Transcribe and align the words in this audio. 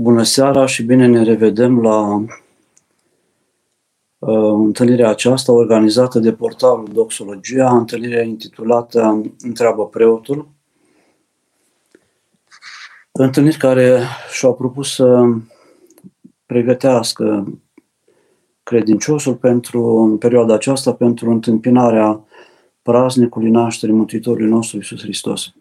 Bună 0.00 0.22
seara 0.22 0.66
și 0.66 0.82
bine 0.82 1.06
ne 1.06 1.22
revedem 1.22 1.80
la 1.80 2.24
uh, 4.18 4.52
întâlnirea 4.64 5.08
aceasta 5.08 5.52
organizată 5.52 6.18
de 6.18 6.32
portalul 6.32 6.88
Doxologia, 6.92 7.76
întâlnirea 7.76 8.22
intitulată 8.22 9.22
Întreabă 9.40 9.86
preotul. 9.86 10.48
Întâlniri 13.12 13.56
care 13.56 14.00
și-au 14.32 14.54
propus 14.54 14.94
să 14.94 15.24
pregătească 16.46 17.58
credinciosul 18.62 19.34
pentru 19.34 19.84
în 19.84 20.18
perioada 20.18 20.54
aceasta 20.54 20.94
pentru 20.94 21.30
întâmpinarea 21.30 22.24
praznicului 22.82 23.50
nașterii 23.50 23.94
Mântuitorului 23.94 24.48
nostru 24.48 24.76
Iisus 24.76 25.00
Hristos. 25.00 25.52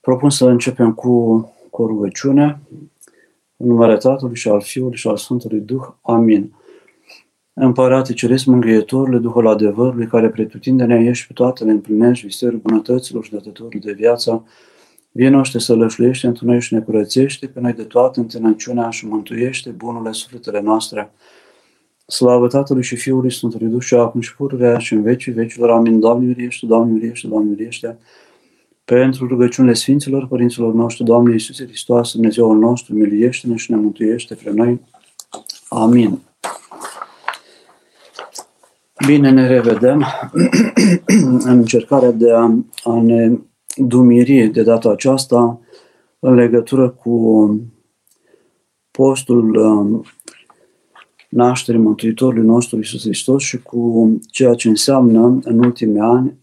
Propun 0.00 0.30
să 0.30 0.44
începem 0.44 0.94
cu, 0.94 1.52
cu 1.78 1.84
o 1.84 1.86
rugăciune 1.86 2.60
în 3.56 3.66
numele 3.66 3.96
Tatălui 3.96 4.36
și 4.36 4.48
al 4.48 4.60
Fiului 4.60 4.96
și 4.96 5.08
al 5.08 5.16
Sfântului 5.16 5.60
Duh. 5.60 5.82
Amin. 6.02 6.52
Împărate 7.52 8.12
Ceresc 8.12 8.44
Mângâietorule, 8.44 9.18
Duhul 9.18 9.46
adevărului, 9.46 10.06
care 10.06 10.28
pretutindene 10.28 11.04
ești 11.04 11.26
pe 11.26 11.32
toate 11.32 11.64
le 11.64 11.70
împlinești, 11.70 12.26
visterul 12.26 12.58
bunătăților 12.58 13.24
și 13.24 13.30
dătătorul 13.30 13.80
de 13.80 13.92
viață, 13.92 14.44
Vinoște 15.10 15.58
să 15.58 15.74
lășluiește, 15.74 16.26
întunește, 16.26 16.74
ne 16.74 16.80
curățește 16.80 17.46
pe 17.46 17.60
noi 17.60 17.72
de 17.72 17.82
toată 17.82 18.20
întâlnăciunea 18.20 18.90
și 18.90 19.06
mântuiește 19.06 19.70
bunurile 19.70 20.12
sufletele 20.12 20.60
noastre. 20.60 21.12
Slavă 22.06 22.48
Tatălui 22.48 22.82
și 22.82 22.96
Fiului 22.96 23.32
Sfântului 23.32 23.68
Duh 23.68 23.82
și 23.82 23.94
acum 23.94 24.20
și 24.20 24.36
pururea 24.36 24.78
și 24.78 24.92
în 24.92 25.02
vecii 25.02 25.32
vecilor. 25.32 25.70
Amin. 25.70 26.00
Doamne 26.00 26.26
miliește, 26.26 26.66
Doamne 26.66 26.92
miliește, 26.92 27.26
Doamne 27.26 27.50
miliește. 27.50 27.98
Pentru 28.94 29.26
rugăciunile 29.26 29.74
Sfinților 29.74 30.26
Părinților 30.26 30.74
noștri, 30.74 31.04
Doamne 31.04 31.32
Iisuse 31.32 31.64
Hristos, 31.64 32.12
Dumnezeul 32.12 32.58
nostru, 32.58 32.94
miliește-ne 32.94 33.56
și 33.56 33.70
ne 33.70 33.76
mântuiește 33.76 34.34
pe 34.34 34.50
noi. 34.50 34.80
Amin. 35.68 36.18
Bine 39.06 39.30
ne 39.30 39.46
revedem 39.46 40.04
în 41.06 41.58
încercarea 41.58 42.10
de 42.10 42.32
a, 42.32 42.54
a 42.84 43.00
ne 43.02 43.38
dumiri 43.76 44.46
de 44.46 44.62
data 44.62 44.90
aceasta 44.90 45.60
în 46.18 46.34
legătură 46.34 46.88
cu 46.88 47.50
postul 48.90 49.54
um, 49.54 50.04
nașterii 51.28 51.80
Mântuitorului 51.80 52.46
nostru 52.46 52.76
Iisus 52.76 53.02
Hristos 53.02 53.42
și 53.42 53.62
cu 53.62 54.12
ceea 54.30 54.54
ce 54.54 54.68
înseamnă 54.68 55.38
în 55.42 55.58
ultimii 55.58 56.00
ani, 56.00 56.38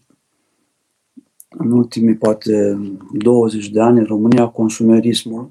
în 1.58 1.70
ultimii 1.70 2.14
poate 2.14 2.78
20 3.12 3.68
de 3.68 3.80
ani 3.80 3.98
în 3.98 4.04
România, 4.04 4.46
consumerismul 4.46 5.50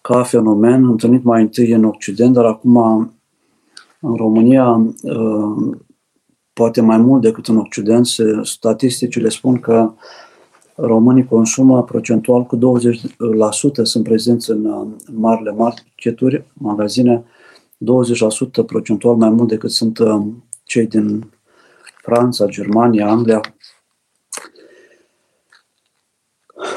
ca 0.00 0.22
fenomen 0.22 0.84
întâlnit 0.84 1.22
mai 1.22 1.42
întâi 1.42 1.72
în 1.72 1.84
Occident, 1.84 2.32
dar 2.32 2.44
acum 2.44 2.76
în 4.00 4.14
România 4.14 4.92
uh, 5.02 5.76
poate 6.52 6.80
mai 6.80 6.98
mult 6.98 7.22
decât 7.22 7.46
în 7.46 7.56
Occident, 7.56 8.06
se, 8.06 8.40
statisticile 8.42 9.28
spun 9.28 9.60
că 9.60 9.92
românii 10.74 11.24
consumă 11.24 11.82
procentual 11.82 12.42
cu 12.42 12.56
20% 12.56 12.60
sunt 13.82 14.04
prezenți 14.04 14.50
în, 14.50 14.66
în 14.66 15.14
marile 15.14 15.50
marketuri, 15.50 16.44
magazine, 16.52 17.24
20% 17.24 18.66
procentual 18.66 19.16
mai 19.16 19.30
mult 19.30 19.48
decât 19.48 19.70
sunt 19.70 19.98
uh, 19.98 20.22
cei 20.64 20.86
din 20.86 21.30
Franța, 22.02 22.46
Germania, 22.46 23.08
Anglia. 23.08 23.40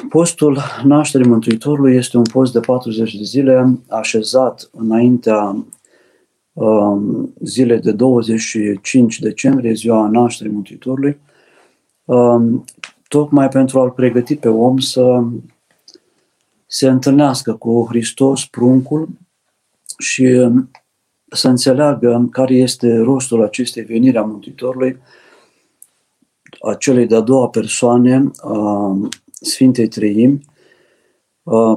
Postul 0.09 0.59
nașterii 0.83 1.27
Mântuitorului 1.27 1.95
este 1.95 2.17
un 2.17 2.23
post 2.23 2.53
de 2.53 2.59
40 2.59 3.15
de 3.15 3.23
zile 3.23 3.79
așezat 3.87 4.69
înaintea 4.71 5.65
Um, 6.55 7.33
zile 7.39 7.77
de 7.77 7.91
25 7.91 9.19
decembrie, 9.19 9.73
ziua 9.73 10.07
nașterii 10.07 10.53
Mântuitorului, 10.53 11.17
um, 12.05 12.63
tocmai 13.07 13.47
pentru 13.47 13.79
a-l 13.79 13.91
pregăti 13.91 14.35
pe 14.35 14.47
om 14.47 14.77
să 14.77 15.23
se 16.65 16.87
întâlnească 16.87 17.53
cu 17.53 17.85
Hristos, 17.89 18.45
pruncul, 18.45 19.07
și 19.97 20.49
să 21.27 21.47
înțeleagă 21.47 22.27
care 22.31 22.53
este 22.53 22.97
rostul 22.97 23.43
acestei 23.43 23.83
veniri 23.83 24.17
a 24.17 24.21
Mântuitorului, 24.21 24.97
a 26.61 26.73
celei 26.73 27.07
de-a 27.07 27.19
doua 27.19 27.49
persoane 27.49 28.31
a 28.37 28.97
Sfintei 29.45 29.87
Treimi, 29.87 30.45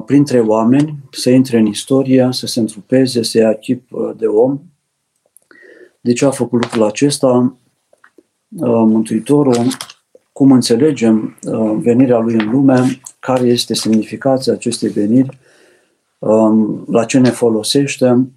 printre 0.05 0.39
oameni, 0.39 0.97
să 1.11 1.29
intre 1.29 1.57
în 1.57 1.65
istorie, 1.65 2.29
să 2.31 2.45
se 2.45 2.59
întrupeze, 2.59 3.23
să 3.23 3.37
ia 3.37 3.53
chip 3.53 3.89
de 4.17 4.25
om 4.25 4.59
de 6.01 6.13
ce 6.13 6.25
a 6.25 6.31
făcut 6.31 6.61
lucrul 6.61 6.83
acesta? 6.83 7.57
Uh, 8.49 8.69
Mântuitorul, 8.69 9.67
cum 10.31 10.51
înțelegem 10.51 11.37
uh, 11.43 11.77
venirea 11.79 12.19
lui 12.19 12.33
în 12.33 12.49
lume, 12.49 12.99
care 13.19 13.47
este 13.47 13.73
semnificația 13.73 14.53
acestei 14.53 14.89
veniri, 14.89 15.39
um, 16.19 16.85
la 16.87 17.05
ce 17.05 17.19
ne 17.19 17.29
folosește. 17.29 18.27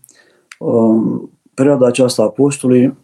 Um, 0.58 1.30
perioada 1.54 1.86
aceasta 1.86 2.22
a 2.22 2.28
postului 2.28 2.96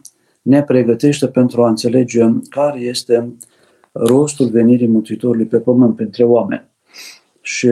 ne 0.43 0.63
pregătește 0.63 1.29
pentru 1.29 1.65
a 1.65 1.69
înțelege 1.69 2.27
care 2.49 2.81
este 2.81 3.37
rostul 3.93 4.49
venirii 4.49 4.87
Mântuitorului 4.87 5.47
pe 5.47 5.59
pământ 5.59 5.97
printre 5.97 6.25
oameni. 6.25 6.69
Și 7.41 7.67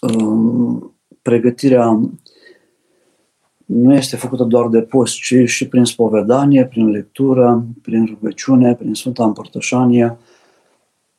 um, 0.00 0.94
pregătirea 1.22 2.00
nu 3.66 3.94
este 3.94 4.16
făcută 4.16 4.44
doar 4.44 4.68
de 4.68 4.82
post, 4.82 5.14
ci 5.14 5.34
și 5.44 5.68
prin 5.68 5.84
spovedanie, 5.84 6.66
prin 6.66 6.90
lectură, 6.90 7.66
prin 7.82 8.06
rugăciune, 8.06 8.74
prin 8.74 8.94
Sfânta 8.94 9.24
Împărtășanie, 9.24 10.18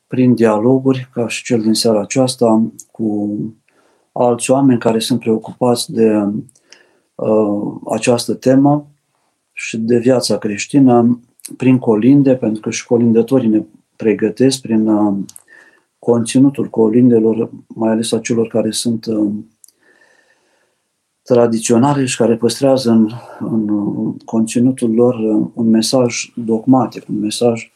prin 0.07 0.33
dialoguri, 0.33 1.09
ca 1.13 1.27
și 1.27 1.43
cel 1.43 1.61
din 1.61 1.73
seara 1.73 2.01
aceasta, 2.01 2.71
cu 2.91 3.37
alți 4.11 4.51
oameni 4.51 4.79
care 4.79 4.99
sunt 4.99 5.19
preocupați 5.19 5.91
de 5.91 6.31
uh, 7.15 7.73
această 7.91 8.33
temă 8.33 8.87
și 9.53 9.77
de 9.77 9.97
viața 9.97 10.37
creștină, 10.37 11.19
prin 11.57 11.77
colinde, 11.77 12.35
pentru 12.35 12.61
că 12.61 12.69
și 12.69 12.85
colindătorii 12.85 13.49
ne 13.49 13.63
pregătesc 13.95 14.61
prin 14.61 14.87
uh, 14.87 15.17
conținutul 15.99 16.69
colindelor, 16.69 17.49
mai 17.67 17.91
ales 17.91 18.11
a 18.11 18.19
celor 18.19 18.47
care 18.47 18.71
sunt 18.71 19.05
uh, 19.05 19.31
tradiționale 21.23 22.05
și 22.05 22.17
care 22.17 22.35
păstrează 22.35 22.91
în, 22.91 23.09
în 23.39 23.67
conținutul 24.17 24.93
lor 24.93 25.15
un 25.53 25.69
mesaj 25.69 26.31
dogmatic, 26.35 27.09
un 27.09 27.19
mesaj 27.19 27.71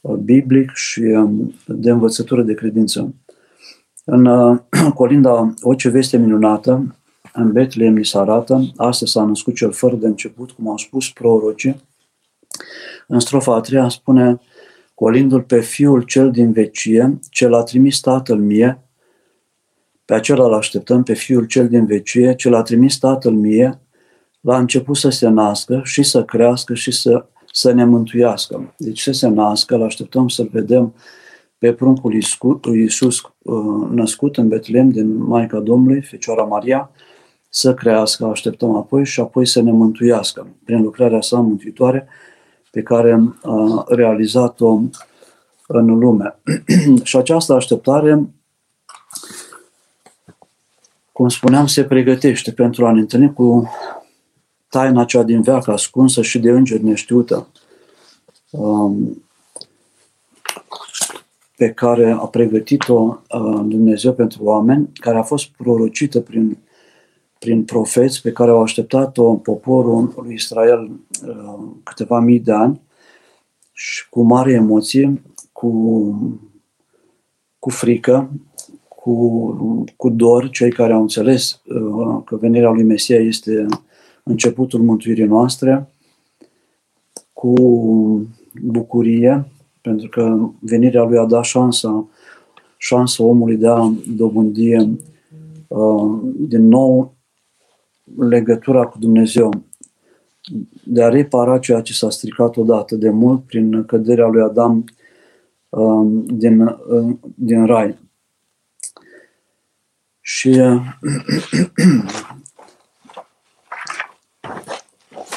uh, 0.00 0.14
biblic 0.14 0.70
și 0.74 1.00
um, 1.00 1.54
de 1.66 1.90
învățătură 1.90 2.42
de 2.42 2.54
credință. 2.54 3.14
În 4.04 4.26
uh, 4.26 4.58
Colinda 4.94 5.54
O 5.60 5.74
ce 5.74 5.88
veste 5.88 6.16
minunată, 6.16 6.96
în 7.32 7.52
Betlehem 7.52 7.92
mi 7.92 8.04
se 8.04 8.18
arată, 8.18 8.72
astăzi 8.76 9.10
s-a 9.10 9.24
născut 9.24 9.54
cel 9.54 9.72
fără 9.72 9.94
de 9.96 10.06
început, 10.06 10.50
cum 10.50 10.68
au 10.68 10.76
spus 10.76 11.10
prorocii. 11.10 11.82
În 13.06 13.20
strofa 13.20 13.54
a 13.54 13.60
treia 13.60 13.88
spune, 13.88 14.40
colindul 14.94 15.42
pe 15.42 15.60
fiul 15.60 16.02
cel 16.02 16.30
din 16.30 16.52
vecie, 16.52 17.18
ce 17.30 17.48
l-a 17.48 17.62
trimis 17.62 18.00
tatăl 18.00 18.38
mie, 18.38 18.80
pe 20.06 20.14
acela 20.14 20.44
îl 20.44 20.54
așteptăm, 20.54 21.02
pe 21.02 21.14
Fiul 21.14 21.44
cel 21.44 21.68
din 21.68 21.86
vecie, 21.86 22.34
ce 22.34 22.48
l-a 22.48 22.62
trimis 22.62 22.98
Tatăl 22.98 23.32
mie, 23.32 23.80
l-a 24.40 24.58
început 24.58 24.96
să 24.96 25.08
se 25.08 25.28
nască 25.28 25.80
și 25.84 26.02
să 26.02 26.24
crească 26.24 26.74
și 26.74 26.90
să, 26.90 27.26
să 27.52 27.72
ne 27.72 27.84
mântuiască. 27.84 28.74
Deci 28.76 29.00
să 29.00 29.12
se 29.12 29.28
nască, 29.28 29.74
îl 29.74 29.82
așteptăm 29.82 30.28
să-l 30.28 30.48
vedem 30.52 30.94
pe 31.58 31.72
pruncul 31.72 32.14
Iisus 32.74 33.20
uh, 33.42 33.88
născut 33.90 34.36
în 34.36 34.48
Betlehem 34.48 34.90
din 34.90 35.16
Maica 35.16 35.58
Domnului, 35.58 36.02
Fecioara 36.02 36.42
Maria, 36.42 36.90
să 37.48 37.74
crească, 37.74 38.24
așteptăm 38.24 38.76
apoi 38.76 39.04
și 39.04 39.20
apoi 39.20 39.46
să 39.46 39.62
ne 39.62 39.70
mântuiască 39.70 40.46
prin 40.64 40.82
lucrarea 40.82 41.20
sa 41.20 41.36
mântuitoare 41.36 42.08
pe 42.76 42.82
care 42.82 43.32
a 43.42 43.84
realizat-o 43.88 44.80
în 45.66 45.86
lume. 45.86 46.38
și 47.02 47.16
această 47.16 47.52
așteptare 47.52 48.28
cum 51.12 51.28
spuneam, 51.28 51.66
se 51.66 51.84
pregătește 51.84 52.52
pentru 52.52 52.86
a 52.86 52.92
ne 52.92 53.00
întâlni 53.00 53.32
cu 53.32 53.70
taina 54.68 55.04
cea 55.04 55.22
din 55.22 55.42
veac 55.42 55.68
ascunsă 55.68 56.22
și 56.22 56.38
de 56.38 56.50
îngeri 56.50 56.84
neștiută, 56.84 57.46
um, 58.50 59.22
pe 61.56 61.70
care 61.70 62.10
a 62.10 62.26
pregătit-o 62.26 63.02
uh, 63.02 63.64
Dumnezeu 63.64 64.12
pentru 64.12 64.44
oameni, 64.44 64.90
care 64.94 65.18
a 65.18 65.22
fost 65.22 65.48
prorocită 65.48 66.20
prin, 66.20 66.58
prin 67.38 67.64
profeți, 67.64 68.22
pe 68.22 68.32
care 68.32 68.50
au 68.50 68.62
așteptat-o 68.62 69.34
poporul 69.34 70.14
lui 70.22 70.34
Israel 70.34 70.90
uh, 71.26 71.64
câteva 71.82 72.20
mii 72.20 72.40
de 72.40 72.52
ani 72.52 72.80
și 73.72 74.08
cu 74.08 74.22
mare 74.22 74.52
emoție, 74.52 75.22
cu, 75.52 75.70
cu 77.58 77.70
frică, 77.70 78.30
cu, 78.88 79.86
cu 79.96 80.08
dor 80.08 80.50
cei 80.50 80.70
care 80.70 80.92
au 80.92 81.00
înțeles 81.00 81.60
uh, 81.66 82.22
că 82.24 82.36
venirea 82.36 82.70
lui 82.70 82.84
Mesia 82.84 83.18
este 83.18 83.66
începutul 84.22 84.82
mântuirii 84.82 85.24
noastre, 85.24 85.88
cu 87.32 87.54
bucurie, 88.62 89.48
pentru 89.80 90.08
că 90.08 90.50
venirea 90.60 91.02
lui 91.02 91.18
a 91.18 91.24
dat 91.24 91.44
șansa, 91.44 92.08
șansa 92.76 93.24
omului 93.24 93.56
de 93.56 93.68
a 93.68 93.92
dobândi 94.16 94.76
uh, 95.68 96.18
din 96.36 96.68
nou 96.68 97.15
legătura 98.18 98.84
cu 98.84 98.98
Dumnezeu, 98.98 99.50
de 100.84 101.02
a 101.02 101.08
repara 101.08 101.58
ceea 101.58 101.80
ce 101.80 101.92
s-a 101.92 102.10
stricat 102.10 102.56
odată 102.56 102.94
de 102.94 103.10
mult 103.10 103.44
prin 103.44 103.84
căderea 103.84 104.26
lui 104.26 104.42
Adam 104.42 104.84
uh, 105.68 106.22
din, 106.26 106.60
uh, 106.60 107.16
din 107.34 107.66
rai. 107.66 107.98
Și 110.20 110.60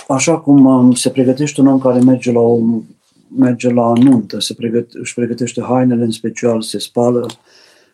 așa 0.07 0.39
cum 0.39 0.66
um, 0.66 0.94
se 0.94 1.10
pregătește 1.10 1.62
un 1.62 1.68
om 1.68 1.80
care 1.80 2.00
merge 2.00 2.31
la, 2.31 2.39
o, 2.39 2.60
merge 3.38 3.69
la 3.74 3.94
nuntă, 3.94 4.39
se 4.39 4.54
pregăte, 4.54 4.98
își 5.00 5.13
pregătește 5.13 5.62
hainele 5.62 6.04
în 6.04 6.12
special, 6.12 6.62
se 6.62 6.80
spală, 6.80 7.25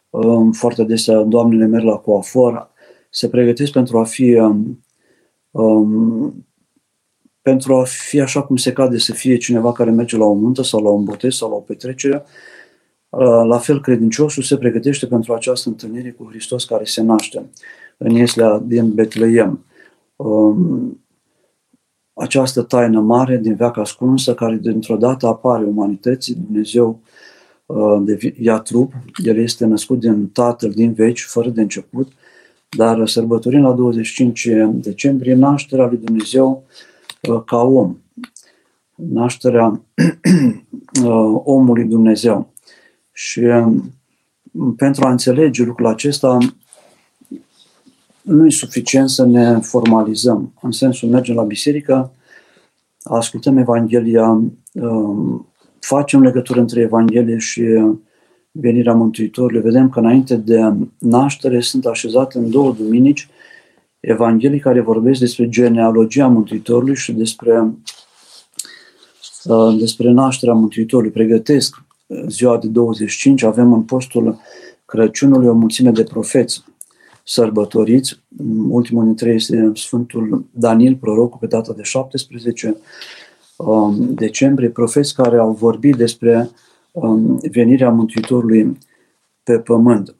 um, 0.09 0.51
foarte 0.51 0.81
adesea 0.81 1.21
doamnele 1.21 1.65
merg 1.65 1.83
la 1.83 1.95
coafor, 1.95 2.73
se 3.15 3.29
pregătesc 3.29 3.71
pentru 3.71 3.99
a 3.99 4.03
fi 4.03 4.33
um, 4.33 4.83
um, 5.51 6.45
pentru 7.41 7.75
a 7.75 7.83
fi 7.83 8.19
așa 8.19 8.43
cum 8.43 8.55
se 8.55 8.73
cade 8.73 8.97
să 8.97 9.13
fie 9.13 9.37
cineva 9.37 9.71
care 9.71 9.91
merge 9.91 10.17
la 10.17 10.25
o 10.25 10.35
nuntă 10.35 10.63
sau 10.63 10.83
la 10.83 10.89
un 10.89 11.03
botez 11.03 11.33
sau 11.35 11.49
la 11.49 11.55
o 11.55 11.59
petrecere, 11.59 12.23
uh, 13.09 13.43
la 13.47 13.57
fel 13.57 13.81
credinciosul 13.81 14.43
se 14.43 14.57
pregătește 14.57 15.07
pentru 15.07 15.33
această 15.33 15.69
întâlnire 15.69 16.11
cu 16.11 16.27
Hristos 16.29 16.65
care 16.65 16.83
se 16.83 17.01
naște 17.01 17.49
în 17.97 18.11
Ieslea 18.11 18.59
din 18.65 18.93
Betleem. 18.93 19.65
Um, 20.15 21.05
această 22.13 22.61
taină 22.61 22.99
mare 22.99 23.37
din 23.37 23.55
veac 23.55 23.77
ascunsă 23.77 24.33
care 24.33 24.55
dintr-o 24.61 24.95
dată 24.95 25.27
apare 25.27 25.63
umanității, 25.63 26.35
Dumnezeu 26.35 26.99
uh, 27.65 28.33
ia 28.39 28.59
trup, 28.59 28.93
El 29.23 29.37
este 29.37 29.65
născut 29.65 29.99
din 29.99 30.27
Tatăl 30.27 30.71
din 30.71 30.93
veci, 30.93 31.21
fără 31.21 31.49
de 31.49 31.61
început, 31.61 32.11
dar 32.69 33.07
sărbătorim 33.07 33.61
la 33.61 33.71
25 33.71 34.49
decembrie 34.71 35.33
nașterea 35.33 35.85
lui 35.85 35.97
Dumnezeu 35.97 36.63
uh, 37.29 37.41
ca 37.45 37.57
om, 37.57 37.97
nașterea 38.95 39.81
uh, 41.03 41.41
omului 41.43 41.83
Dumnezeu. 41.83 42.53
Și 43.11 43.41
pentru 44.77 45.05
a 45.05 45.11
înțelege 45.11 45.63
lucrul 45.63 45.87
acesta, 45.87 46.37
nu 48.21 48.45
e 48.45 48.49
suficient 48.49 49.09
să 49.09 49.25
ne 49.25 49.59
formalizăm. 49.59 50.53
În 50.61 50.71
sensul, 50.71 51.09
mergem 51.09 51.35
la 51.35 51.43
biserică, 51.43 52.11
ascultăm 53.03 53.57
Evanghelia, 53.57 54.41
um, 54.73 55.47
facem 55.79 56.21
legătură 56.21 56.59
între 56.59 56.81
Evanghelie 56.81 57.37
și 57.37 57.63
venirea 58.57 58.93
Mântuitorului. 58.93 59.61
Vedem 59.61 59.89
că 59.89 59.99
înainte 59.99 60.35
de 60.35 60.73
naștere 60.99 61.59
sunt 61.59 61.85
așezate 61.85 62.37
în 62.37 62.49
două 62.49 62.73
duminici 62.73 63.27
Evanghelii 63.99 64.59
care 64.59 64.81
vorbesc 64.81 65.19
despre 65.19 65.49
genealogia 65.49 66.27
Mântuitorului 66.27 66.95
și 66.95 67.11
despre, 67.11 67.73
uh, 69.43 69.77
despre 69.79 70.11
nașterea 70.11 70.53
Mântuitorului. 70.53 71.11
Pregătesc 71.11 71.83
ziua 72.27 72.57
de 72.57 72.67
25, 72.67 73.43
avem 73.43 73.73
în 73.73 73.81
postul 73.81 74.39
Crăciunului 74.85 75.47
o 75.47 75.53
mulțime 75.53 75.91
de 75.91 76.03
profeți 76.03 76.63
sărbătoriți. 77.23 78.23
Ultimul 78.69 79.03
dintre 79.03 79.29
ei 79.29 79.35
este 79.35 79.71
Sfântul 79.75 80.45
Daniel, 80.51 80.95
prorocul, 80.95 81.37
pe 81.39 81.47
data 81.47 81.73
de 81.73 81.81
17 81.81 82.75
um, 83.55 84.13
decembrie, 84.13 84.69
profeți 84.69 85.15
care 85.15 85.37
au 85.37 85.51
vorbit 85.51 85.95
despre 85.95 86.37
um, 86.37 86.55
venirea 87.51 87.89
Mântuitorului 87.89 88.77
pe 89.43 89.59
pământ. 89.59 90.15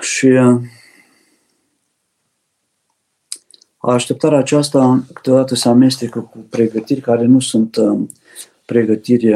Și 0.00 0.26
uh, 0.26 0.60
așteptarea 3.78 4.38
aceasta 4.38 5.04
câteodată 5.12 5.54
se 5.54 5.68
amestecă 5.68 6.20
cu 6.20 6.38
pregătiri 6.50 7.00
care 7.00 7.24
nu 7.24 7.40
sunt 7.40 7.76
uh, 7.76 8.00
pregătiri 8.66 9.34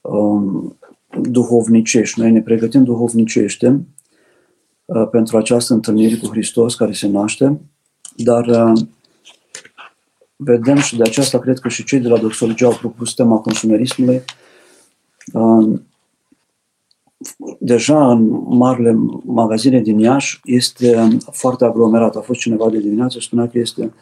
um, 0.00 0.76
duhovnicești. 1.22 2.20
Noi 2.20 2.30
ne 2.30 2.42
pregătim 2.42 2.84
duhovnicește 2.84 3.86
uh, 4.84 5.08
pentru 5.10 5.36
această 5.36 5.74
întâlnire 5.74 6.16
cu 6.16 6.26
Hristos 6.26 6.74
care 6.74 6.92
se 6.92 7.08
naște, 7.08 7.60
dar 8.16 8.46
uh, 8.46 8.80
vedem 10.36 10.76
și 10.76 10.96
de 10.96 11.02
aceasta 11.02 11.38
cred 11.38 11.58
că 11.58 11.68
și 11.68 11.84
cei 11.84 12.00
de 12.00 12.08
la 12.08 12.18
doxologie 12.18 12.66
au 12.66 12.76
propus 12.76 13.14
tema 13.14 13.38
consumerismului. 13.38 14.22
Uh, 15.32 15.80
deja 17.58 18.10
în 18.10 18.28
marile 18.48 18.92
magazine 19.24 19.80
din 19.80 19.98
Iași 19.98 20.40
este 20.44 21.18
foarte 21.30 21.64
aglomerat. 21.64 22.16
A 22.16 22.20
fost 22.20 22.40
cineva 22.40 22.70
de 22.70 22.78
dimineață 22.78 23.18
și 23.18 23.26
spunea 23.26 23.48
că 23.48 23.58
este 23.58 23.92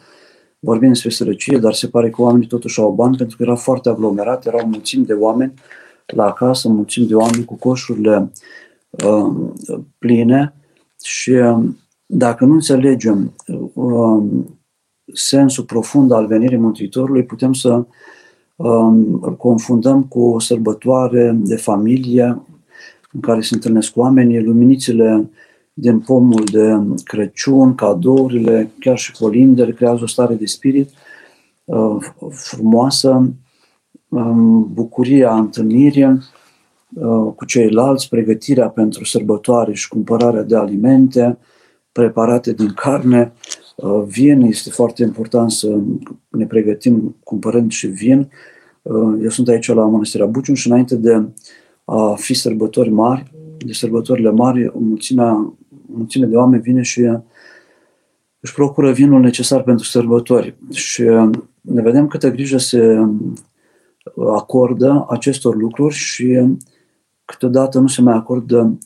vorbim 0.59 0.87
despre 0.87 1.09
sărăcie, 1.09 1.57
dar 1.57 1.73
se 1.73 1.87
pare 1.87 2.09
că 2.09 2.21
oamenii 2.21 2.47
totuși 2.47 2.79
au 2.79 2.91
bani 2.91 3.17
pentru 3.17 3.37
că 3.37 3.43
era 3.43 3.55
foarte 3.55 3.89
aglomerat, 3.89 4.45
erau 4.45 4.67
mulțimi 4.67 5.05
de 5.05 5.13
oameni 5.13 5.53
la 6.05 6.33
casă, 6.33 6.69
mulțimi 6.69 7.07
de 7.07 7.15
oameni 7.15 7.45
cu 7.45 7.55
coșurile 7.55 8.31
uh, 8.89 9.49
pline 9.97 10.53
și 11.03 11.29
uh, 11.29 11.63
dacă 12.05 12.45
nu 12.45 12.53
înțelegem 12.53 13.33
uh, 13.73 14.23
sensul 15.15 15.63
profund 15.63 16.11
al 16.11 16.27
venirii 16.27 16.57
Mântuitorului, 16.57 17.23
putem 17.23 17.53
să 17.53 17.85
um, 18.55 19.19
îl 19.21 19.35
confundăm 19.37 20.03
cu 20.03 20.21
o 20.21 20.39
sărbătoare 20.39 21.31
de 21.35 21.55
familie 21.55 22.41
în 23.11 23.19
care 23.19 23.41
se 23.41 23.55
întâlnesc 23.55 23.97
oamenii, 23.97 24.43
luminițele 24.43 25.29
din 25.73 25.99
pomul 25.99 26.43
de 26.51 26.77
Crăciun, 27.03 27.75
cadourile, 27.75 28.71
chiar 28.79 28.97
și 28.97 29.11
colindele, 29.11 29.71
creează 29.71 30.03
o 30.03 30.07
stare 30.07 30.33
de 30.33 30.45
spirit 30.45 30.89
uh, 31.63 31.97
frumoasă, 32.29 33.33
um, 34.09 34.73
bucuria 34.73 35.35
întâlnirii 35.35 36.05
uh, 36.05 37.33
cu 37.35 37.45
ceilalți, 37.45 38.09
pregătirea 38.09 38.69
pentru 38.69 39.03
sărbătoare 39.03 39.73
și 39.73 39.87
cumpărarea 39.87 40.43
de 40.43 40.55
alimente 40.55 41.37
preparate 41.91 42.53
din 42.53 42.73
carne, 42.75 43.33
uh, 43.33 43.64
vin, 44.05 44.41
este 44.41 44.69
foarte 44.69 45.03
important 45.03 45.51
să 45.51 45.79
ne 46.29 46.45
pregătim 46.45 47.15
cumpărând 47.23 47.71
și 47.71 47.87
vin. 47.87 48.29
Uh, 48.81 49.19
eu 49.21 49.29
sunt 49.29 49.47
aici 49.47 49.67
la 49.67 49.85
Mănăstirea 49.85 50.25
Buciun 50.25 50.55
și 50.55 50.67
înainte 50.67 50.95
de 50.95 51.27
a 51.85 52.13
fi 52.13 52.33
sărbători 52.33 52.89
mari, 52.89 53.31
de 53.57 53.73
sărbătorile 53.73 54.31
mari, 54.31 54.67
o 54.67 54.79
mulțime, 54.79 55.23
o 55.23 55.53
mulțime 55.85 56.25
de 56.25 56.35
oameni 56.35 56.61
vine 56.61 56.81
și 56.81 57.01
își 58.39 58.53
procură 58.53 58.91
vinul 58.91 59.21
necesar 59.21 59.63
pentru 59.63 59.85
sărbători. 59.85 60.55
Și 60.71 61.03
ne 61.61 61.81
vedem 61.81 62.07
câtă 62.07 62.31
grijă 62.31 62.57
se 62.57 62.97
acordă 64.35 65.05
acestor 65.09 65.55
lucruri 65.55 65.93
și 65.93 66.57
câteodată 67.25 67.79
nu 67.79 67.87
se 67.87 68.01
mai 68.01 68.13
acordă 68.13 68.77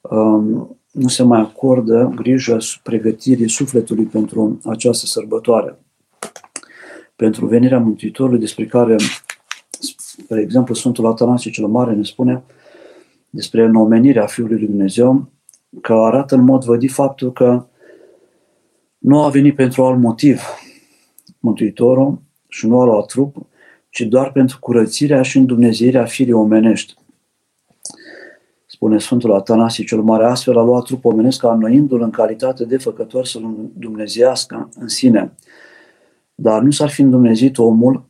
um, 0.00 0.76
nu 0.94 1.08
se 1.08 1.22
mai 1.22 1.40
acordă 1.40 2.12
grijă 2.14 2.58
pregătirii 2.82 3.48
sufletului 3.48 4.04
pentru 4.04 4.60
această 4.64 5.06
sărbătoare. 5.06 5.78
Pentru 7.16 7.46
venirea 7.46 7.78
Mântuitorului, 7.78 8.38
despre 8.38 8.66
care, 8.66 8.96
spre 9.98 10.40
exemplu, 10.40 10.74
Sfântul 10.74 11.06
Atanasie 11.06 11.50
cel 11.50 11.66
Mare 11.66 11.94
ne 11.94 12.02
spune 12.02 12.42
despre 13.30 13.66
nomenirea 13.66 14.26
Fiului 14.26 14.58
Lui 14.58 14.66
Dumnezeu, 14.66 15.28
că 15.80 15.92
arată 15.92 16.34
în 16.34 16.44
mod 16.44 16.64
vădit 16.64 16.92
faptul 16.92 17.32
că 17.32 17.66
nu 18.98 19.22
a 19.22 19.28
venit 19.28 19.54
pentru 19.54 19.84
alt 19.84 20.00
motiv 20.00 20.42
Mântuitorul 21.38 22.22
și 22.48 22.66
nu 22.66 22.80
a 22.80 22.84
luat 22.84 23.06
trup, 23.06 23.36
ci 23.90 24.00
doar 24.00 24.32
pentru 24.32 24.58
curățirea 24.60 25.22
și 25.22 25.36
îndumnezeirea 25.36 26.04
firii 26.04 26.32
omenești. 26.32 26.94
Spune 28.84 28.98
Sfântul 28.98 29.32
Atanasie 29.32 29.84
cel 29.84 30.00
Mare, 30.00 30.24
astfel 30.24 30.58
a 30.58 30.62
luat 30.62 30.84
trup 30.84 31.04
omenesc 31.04 31.42
înnoindu-l 31.42 32.02
în 32.02 32.10
calitate 32.10 32.64
de 32.64 32.76
făcător 32.76 33.26
să-l 33.26 33.70
dumnezească 33.76 34.68
în 34.74 34.88
sine. 34.88 35.32
Dar 36.34 36.62
nu 36.62 36.70
s-ar 36.70 36.88
fi 36.88 37.00
îndumnezit 37.00 37.58
omul 37.58 38.04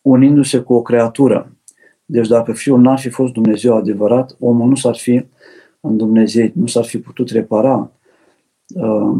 unindu-se 0.00 0.58
cu 0.58 0.74
o 0.74 0.82
creatură. 0.82 1.52
Deci 2.04 2.28
dacă 2.28 2.52
Fiul 2.52 2.80
n-ar 2.80 2.98
fi 2.98 3.08
fost 3.08 3.32
Dumnezeu 3.32 3.76
adevărat, 3.76 4.36
omul 4.38 4.68
nu 4.68 4.74
s-ar 4.74 4.96
fi 4.96 5.24
îndumnezeit, 5.80 6.54
nu 6.54 6.66
s-ar 6.66 6.84
fi 6.84 6.98
putut 6.98 7.30
repara 7.30 7.90
uh, 8.74 9.16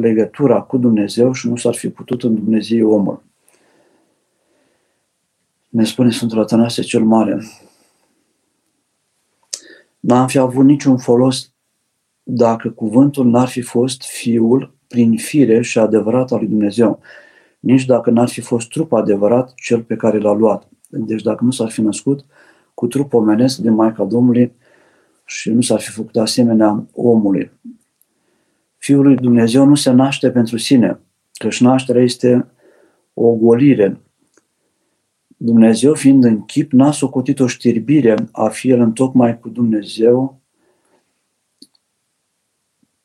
legătura 0.00 0.60
cu 0.60 0.78
Dumnezeu 0.78 1.32
și 1.32 1.48
nu 1.48 1.56
s-ar 1.56 1.74
fi 1.74 1.88
putut 1.88 2.22
îndumnezei 2.22 2.82
omul 2.82 3.22
ne 5.68 5.84
spune 5.84 6.10
Sfântul 6.10 6.40
Atanasie 6.40 6.82
cel 6.82 7.02
Mare, 7.02 7.42
n-am 10.06 10.26
fi 10.26 10.38
avut 10.38 10.64
niciun 10.64 10.96
folos 10.96 11.52
dacă 12.22 12.70
cuvântul 12.70 13.26
n-ar 13.26 13.48
fi 13.48 13.60
fost 13.60 14.02
fiul 14.02 14.74
prin 14.88 15.16
fire 15.16 15.62
și 15.62 15.78
adevărat 15.78 16.32
al 16.32 16.38
lui 16.38 16.48
Dumnezeu, 16.48 17.00
nici 17.60 17.84
dacă 17.84 18.10
n-ar 18.10 18.28
fi 18.28 18.40
fost 18.40 18.68
trup 18.68 18.92
adevărat 18.92 19.54
cel 19.54 19.82
pe 19.82 19.96
care 19.96 20.18
l-a 20.18 20.32
luat. 20.32 20.68
Deci 20.88 21.22
dacă 21.22 21.44
nu 21.44 21.50
s-ar 21.50 21.70
fi 21.70 21.80
născut 21.80 22.24
cu 22.74 22.86
trup 22.86 23.12
omenesc 23.12 23.58
din 23.58 23.72
Maica 23.72 24.04
Domnului 24.04 24.52
și 25.24 25.50
nu 25.50 25.60
s-ar 25.60 25.80
fi 25.80 25.90
făcut 25.90 26.16
asemenea 26.16 26.86
omului. 26.92 27.50
Fiul 28.76 29.02
lui 29.02 29.16
Dumnezeu 29.16 29.64
nu 29.64 29.74
se 29.74 29.90
naște 29.90 30.30
pentru 30.30 30.56
sine, 30.56 31.00
căci 31.32 31.60
nașterea 31.60 32.02
este 32.02 32.46
o 33.14 33.34
golire. 33.34 34.00
Dumnezeu, 35.36 35.94
fiind 35.94 36.24
în 36.24 36.44
chip, 36.44 36.72
n-a 36.72 36.92
socotit 36.92 37.40
o 37.40 37.46
știrbire 37.46 38.28
a 38.32 38.48
fi 38.48 38.70
el 38.70 38.80
întocmai 38.80 39.38
cu 39.38 39.48
Dumnezeu, 39.48 40.40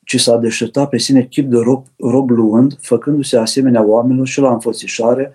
ci 0.03 0.19
s-a 0.19 0.38
deșertat 0.38 0.89
pe 0.89 0.98
sine 0.98 1.25
chip 1.25 1.50
de 1.50 1.57
rob, 1.57 1.86
rob 1.98 2.29
luând, 2.29 2.77
făcându-se 2.81 3.38
asemenea 3.38 3.86
oamenilor 3.86 4.27
și 4.27 4.39
la 4.39 4.53
înfățișare, 4.53 5.31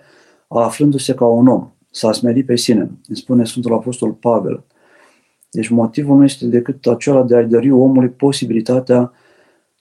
aflându-se 0.47 1.13
ca 1.13 1.25
un 1.25 1.47
om. 1.47 1.69
S-a 1.91 2.11
smerit 2.11 2.45
pe 2.45 2.55
sine, 2.55 2.81
îmi 2.81 3.17
spune 3.17 3.45
Sfântul 3.45 3.73
Apostol 3.73 4.11
Pavel. 4.11 4.63
Deci 5.51 5.67
motivul 5.67 6.17
nu 6.17 6.23
este 6.23 6.45
decât 6.45 6.85
acela 6.85 7.23
de 7.23 7.35
a-i 7.35 7.47
dări 7.47 7.71
omului 7.71 8.09
posibilitatea 8.09 9.13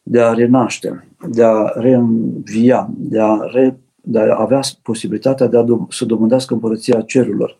de 0.02 0.20
a 0.20 0.32
renaște, 0.32 1.08
de 1.28 1.44
a 1.44 1.72
reînvia, 1.74 2.90
de 2.96 3.20
a, 3.20 3.38
re, 3.52 3.78
de 4.04 4.18
a 4.18 4.40
avea 4.40 4.60
posibilitatea 4.82 5.46
de 5.46 5.58
a 5.58 5.64
do- 5.64 5.88
să 5.88 6.04
domândească 6.04 6.54
împărăția 6.54 7.00
cerurilor. 7.00 7.58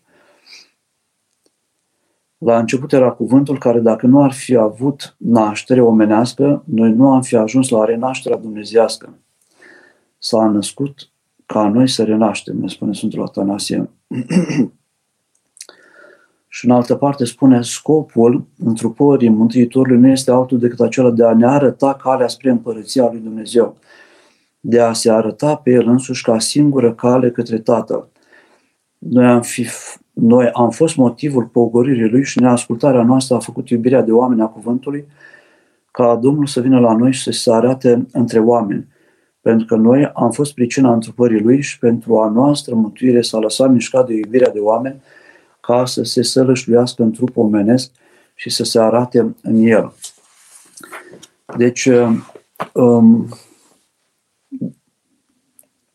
La 2.38 2.58
început 2.58 2.92
era 2.92 3.10
cuvântul 3.10 3.58
care 3.58 3.80
dacă 3.80 4.06
nu 4.06 4.22
ar 4.22 4.32
fi 4.32 4.56
avut 4.56 5.14
naștere 5.18 5.80
omenească, 5.80 6.62
noi 6.66 6.92
nu 6.92 7.12
am 7.12 7.22
fi 7.22 7.36
ajuns 7.36 7.68
la 7.68 7.84
renașterea 7.84 8.38
dumnezească. 8.38 9.18
S-a 10.18 10.46
născut 10.46 11.08
ca 11.46 11.68
noi 11.68 11.88
să 11.88 12.04
renaștem, 12.04 12.56
ne 12.56 12.68
spune 12.68 12.92
Sfântul 12.92 13.22
Atanasie. 13.22 13.90
Și 16.48 16.64
în 16.64 16.70
altă 16.70 16.94
parte 16.94 17.24
spune, 17.24 17.62
scopul 17.62 18.46
întrupării 18.58 19.28
Mântuitorului 19.28 19.98
nu 19.98 20.08
este 20.08 20.30
altul 20.30 20.58
decât 20.58 20.80
acela 20.80 21.10
de 21.10 21.24
a 21.24 21.34
ne 21.34 21.46
arăta 21.46 21.94
calea 21.94 22.28
spre 22.28 22.50
împărăția 22.50 23.08
lui 23.10 23.20
Dumnezeu, 23.20 23.76
de 24.66 24.80
a 24.80 24.92
se 24.92 25.10
arăta 25.10 25.56
pe 25.56 25.70
El 25.70 25.88
însuși 25.88 26.22
ca 26.22 26.38
singură 26.38 26.92
cale 26.92 27.30
către 27.30 27.58
Tatăl. 27.58 28.08
Noi 28.98 29.26
am, 29.26 29.42
fi, 29.42 29.66
noi 30.12 30.50
am 30.52 30.70
fost 30.70 30.96
motivul 30.96 31.44
pogoririi 31.44 32.08
Lui 32.08 32.24
și 32.24 32.40
neascultarea 32.40 33.02
noastră 33.02 33.34
a 33.34 33.38
făcut 33.38 33.68
iubirea 33.68 34.02
de 34.02 34.12
oameni 34.12 34.40
a 34.40 34.46
cuvântului, 34.46 35.06
ca 35.90 36.16
Domnul 36.16 36.46
să 36.46 36.60
vină 36.60 36.80
la 36.80 36.96
noi 36.96 37.12
și 37.12 37.22
să 37.22 37.30
se 37.30 37.52
arate 37.52 38.06
între 38.12 38.38
oameni. 38.38 38.86
Pentru 39.40 39.66
că 39.66 39.76
noi 39.76 40.10
am 40.14 40.30
fost 40.30 40.54
pricina 40.54 40.92
întrupării 40.92 41.40
Lui 41.40 41.60
și 41.60 41.78
pentru 41.78 42.18
a 42.20 42.28
noastră 42.28 42.74
mântuire 42.74 43.20
s-a 43.20 43.38
lăsat 43.38 43.70
mișcat 43.70 44.06
de 44.06 44.14
iubirea 44.14 44.50
de 44.50 44.58
oameni, 44.58 45.02
ca 45.60 45.84
să 45.84 46.02
se 46.02 46.22
sălășluiască 46.22 47.02
în 47.02 47.12
trup 47.12 47.36
omenesc 47.36 47.90
și 48.34 48.50
să 48.50 48.64
se 48.64 48.80
arate 48.80 49.34
în 49.42 49.64
el. 49.64 49.92
Deci, 51.56 51.88
um, 52.72 53.28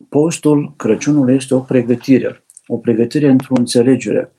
postul 0.09 0.73
Crăciunului 0.75 1.35
este 1.35 1.55
o 1.55 1.59
pregătire, 1.59 2.43
o 2.67 2.77
pregătire 2.77 3.29
într-o 3.29 3.53
înțelegere. 3.57 4.31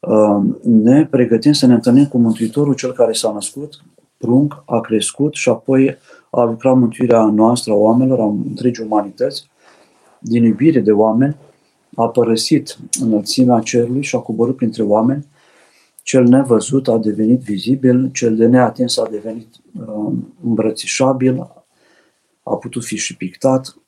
Um, 0.00 0.58
ne 0.62 1.06
pregătim 1.06 1.52
să 1.52 1.66
ne 1.66 1.74
întâlnim 1.74 2.06
cu 2.06 2.18
Mântuitorul, 2.18 2.74
cel 2.74 2.92
care 2.92 3.12
s-a 3.12 3.32
născut, 3.32 3.82
prunc, 4.16 4.62
a 4.66 4.80
crescut 4.80 5.34
și 5.34 5.48
apoi 5.48 5.96
a 6.30 6.44
lucrat 6.44 6.76
mântuirea 6.76 7.24
noastră 7.24 7.72
a 7.72 7.76
oamenilor, 7.76 8.20
a 8.20 8.24
întregii 8.24 8.84
umanități, 8.84 9.50
din 10.18 10.44
iubire 10.44 10.80
de 10.80 10.92
oameni, 10.92 11.36
a 11.96 12.08
părăsit 12.08 12.78
înălțimea 13.00 13.60
cerului 13.60 14.02
și 14.02 14.16
a 14.16 14.18
coborât 14.18 14.56
printre 14.56 14.82
oameni, 14.82 15.26
cel 16.02 16.24
nevăzut 16.24 16.88
a 16.88 16.98
devenit 16.98 17.40
vizibil, 17.40 18.10
cel 18.12 18.36
de 18.36 18.46
neatins 18.46 18.98
a 18.98 19.08
devenit 19.10 19.48
uh, 19.80 20.12
îmbrățișabil, 20.44 21.38
a 22.42 22.54
putut 22.54 22.84
fi 22.84 22.96
și 22.96 23.16
pictat, 23.16 23.66
uh, 23.76 23.81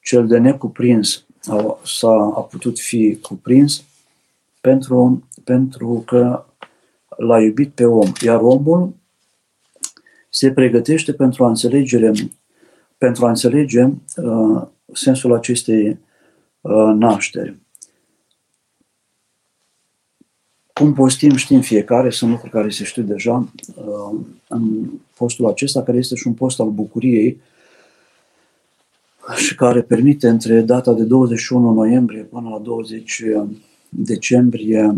cel 0.00 0.26
de 0.26 0.38
necuprins 0.38 1.24
a, 1.46 1.78
s-a, 1.84 2.32
a 2.36 2.40
putut 2.40 2.78
fi 2.78 3.18
cuprins 3.22 3.84
pentru, 4.60 5.28
pentru 5.44 6.02
că 6.06 6.44
l-a 7.16 7.42
iubit 7.42 7.70
pe 7.74 7.84
om. 7.84 8.12
Iar 8.20 8.40
omul 8.40 8.94
se 10.28 10.52
pregătește 10.52 11.12
pentru 11.12 11.44
a 11.44 11.48
înțelege, 11.48 12.10
pentru 12.98 13.26
a 13.26 13.28
înțelege 13.28 13.82
uh, 14.16 14.62
sensul 14.92 15.34
acestei 15.34 15.98
Uh, 16.62 16.92
naștere. 16.94 17.60
Cum 20.72 20.92
postim 20.92 21.34
știm 21.36 21.60
fiecare, 21.60 22.10
sunt 22.10 22.30
lucruri 22.30 22.52
care 22.52 22.70
se 22.70 22.84
știu 22.84 23.02
deja 23.02 23.52
uh, 23.76 24.20
în 24.48 24.90
postul 25.16 25.46
acesta, 25.48 25.82
care 25.82 25.98
este 25.98 26.14
și 26.14 26.26
un 26.26 26.34
post 26.34 26.60
al 26.60 26.70
bucuriei 26.70 27.40
și 29.36 29.54
care 29.54 29.82
permite 29.82 30.28
între 30.28 30.60
data 30.60 30.92
de 30.92 31.02
21 31.02 31.72
noiembrie 31.72 32.22
până 32.22 32.48
la 32.48 32.58
20 32.58 33.22
decembrie, 33.88 34.96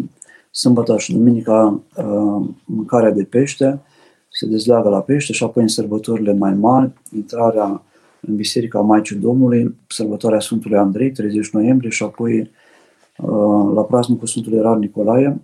sâmbătă 0.50 0.98
și 0.98 1.12
duminica, 1.12 1.80
uh, 1.96 2.48
mâncarea 2.64 3.10
de 3.10 3.22
pește, 3.22 3.80
se 4.28 4.46
dezleagă 4.46 4.88
la 4.88 5.00
pește 5.00 5.32
și 5.32 5.44
apoi 5.44 5.62
în 5.62 5.68
sărbătorile 5.68 6.32
mai 6.32 6.54
mari, 6.54 6.90
intrarea 7.14 7.82
în 8.20 8.36
Biserica 8.36 8.80
Maicii 8.80 9.16
Domnului, 9.16 9.74
sărbătoarea 9.88 10.40
Sfântului 10.40 10.76
Andrei, 10.76 11.10
30 11.10 11.50
noiembrie, 11.50 11.90
și 11.90 12.02
apoi 12.02 12.50
uh, 13.18 13.72
la 13.74 13.82
praznicul 13.82 14.26
Sfântului 14.26 14.60
Rar 14.60 14.76
Nicolae, 14.76 15.40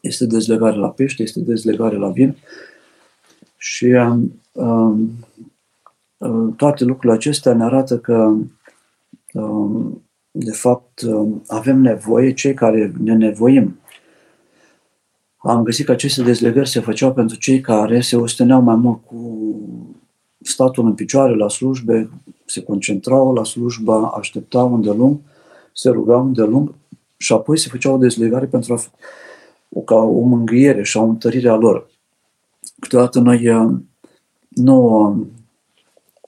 este 0.00 0.26
dezlegare 0.26 0.76
la 0.76 0.88
pește, 0.88 1.22
este 1.22 1.40
dezlegare 1.40 1.96
la 1.96 2.08
vin. 2.08 2.36
Și 3.56 3.84
um, 3.84 4.40
um, 4.52 4.90
uh, 4.92 5.08
toate 6.56 6.84
lucrurile 6.84 7.12
acestea 7.12 7.54
ne 7.54 7.64
arată 7.64 7.98
că 7.98 8.34
um, 9.32 10.02
de 10.30 10.52
fapt 10.52 11.02
avem 11.46 11.80
nevoie, 11.80 12.32
cei 12.32 12.54
care 12.54 12.92
ne 13.02 13.14
nevoim. 13.14 13.80
Am 15.36 15.62
găsit 15.62 15.86
că 15.86 15.92
aceste 15.92 16.22
dezlegări 16.22 16.68
se 16.68 16.80
făceau 16.80 17.12
pentru 17.12 17.36
cei 17.36 17.60
care 17.60 18.00
se 18.00 18.16
osteneau 18.16 18.60
mai 18.62 18.76
mult 18.76 19.04
cu 19.06 19.56
statul 20.40 20.84
în 20.84 20.94
picioare 20.94 21.34
la 21.34 21.48
slujbe, 21.48 22.10
se 22.44 22.62
concentrau 22.62 23.34
la 23.34 23.44
slujba, 23.44 24.06
așteptau 24.16 24.74
îndelung, 24.74 25.18
se 25.72 25.90
rugau 25.90 26.24
îndelung 26.24 26.74
și 27.16 27.32
apoi 27.32 27.58
se 27.58 27.68
făcea 27.68 27.90
o 27.90 27.96
dezlegare 27.96 28.46
pentru 28.46 28.74
a, 28.74 28.80
o, 29.68 29.80
ca 29.80 29.94
o 29.94 30.20
mângâiere 30.20 30.82
și 30.82 30.96
o 30.96 31.02
întărire 31.02 31.48
a 31.48 31.54
lor. 31.54 31.90
Câteodată 32.80 33.20
noi 33.20 33.48
uh, 33.48 33.72
nu, 34.48 35.08
uh, 35.08 35.26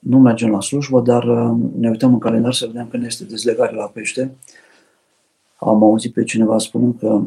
nu 0.05 0.19
mergem 0.19 0.51
la 0.51 0.61
slujbă, 0.61 1.01
dar 1.01 1.25
uh, 1.25 1.57
ne 1.79 1.89
uităm 1.89 2.13
în 2.13 2.19
calendar 2.19 2.53
să 2.53 2.67
vedem 2.67 2.89
când 2.91 3.05
este 3.05 3.25
dezlegare 3.25 3.75
la 3.75 3.85
pește. 3.85 4.37
Am 5.57 5.83
auzit 5.83 6.13
pe 6.13 6.25
cineva 6.25 6.59
spunând 6.59 6.99
că 6.99 7.23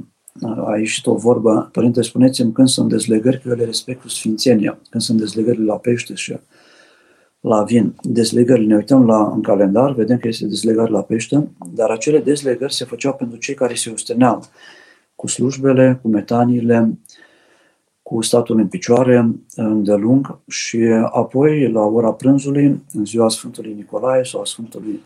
a 0.66 0.78
ieșit 0.78 1.06
o 1.06 1.16
vorbă, 1.16 1.70
Părinte, 1.72 2.02
spuneți-mi 2.02 2.52
când 2.52 2.68
sunt 2.68 2.90
dezlegări, 2.90 3.42
că 3.42 3.50
eu 3.50 3.56
le 3.56 3.64
respect 3.64 4.02
cu 4.02 4.08
sfințenia, 4.08 4.80
când 4.90 5.04
sunt 5.04 5.20
dezlegări 5.20 5.66
la 5.66 5.76
pește 5.76 6.14
și 6.14 6.38
la 7.40 7.64
vin 7.64 7.96
dezlegări, 8.02 8.66
ne 8.66 8.76
uităm 8.76 9.06
la, 9.06 9.32
în 9.34 9.42
calendar, 9.42 9.94
vedem 9.94 10.18
că 10.18 10.28
este 10.28 10.46
dezlegare 10.46 10.92
la 10.92 11.02
pește, 11.02 11.48
dar 11.74 11.90
acele 11.90 12.20
dezlegări 12.20 12.74
se 12.74 12.86
făceau 12.86 13.14
pentru 13.14 13.38
cei 13.38 13.54
care 13.54 13.74
se 13.74 13.90
osteneau 13.90 14.44
cu 15.16 15.28
slujbele, 15.28 16.00
cu 16.02 16.08
metaniile, 16.08 16.98
cu 18.08 18.22
statul 18.22 18.60
în 18.60 18.68
picioare 18.68 19.36
îndelung 19.56 20.40
și 20.48 20.78
apoi 21.12 21.72
la 21.72 21.82
ora 21.82 22.12
prânzului, 22.12 22.84
în 22.94 23.06
ziua 23.06 23.30
Sfântului 23.30 23.74
Nicolae 23.74 24.24
sau 24.24 24.42
a 24.42 24.46
Sfântului 24.46 25.00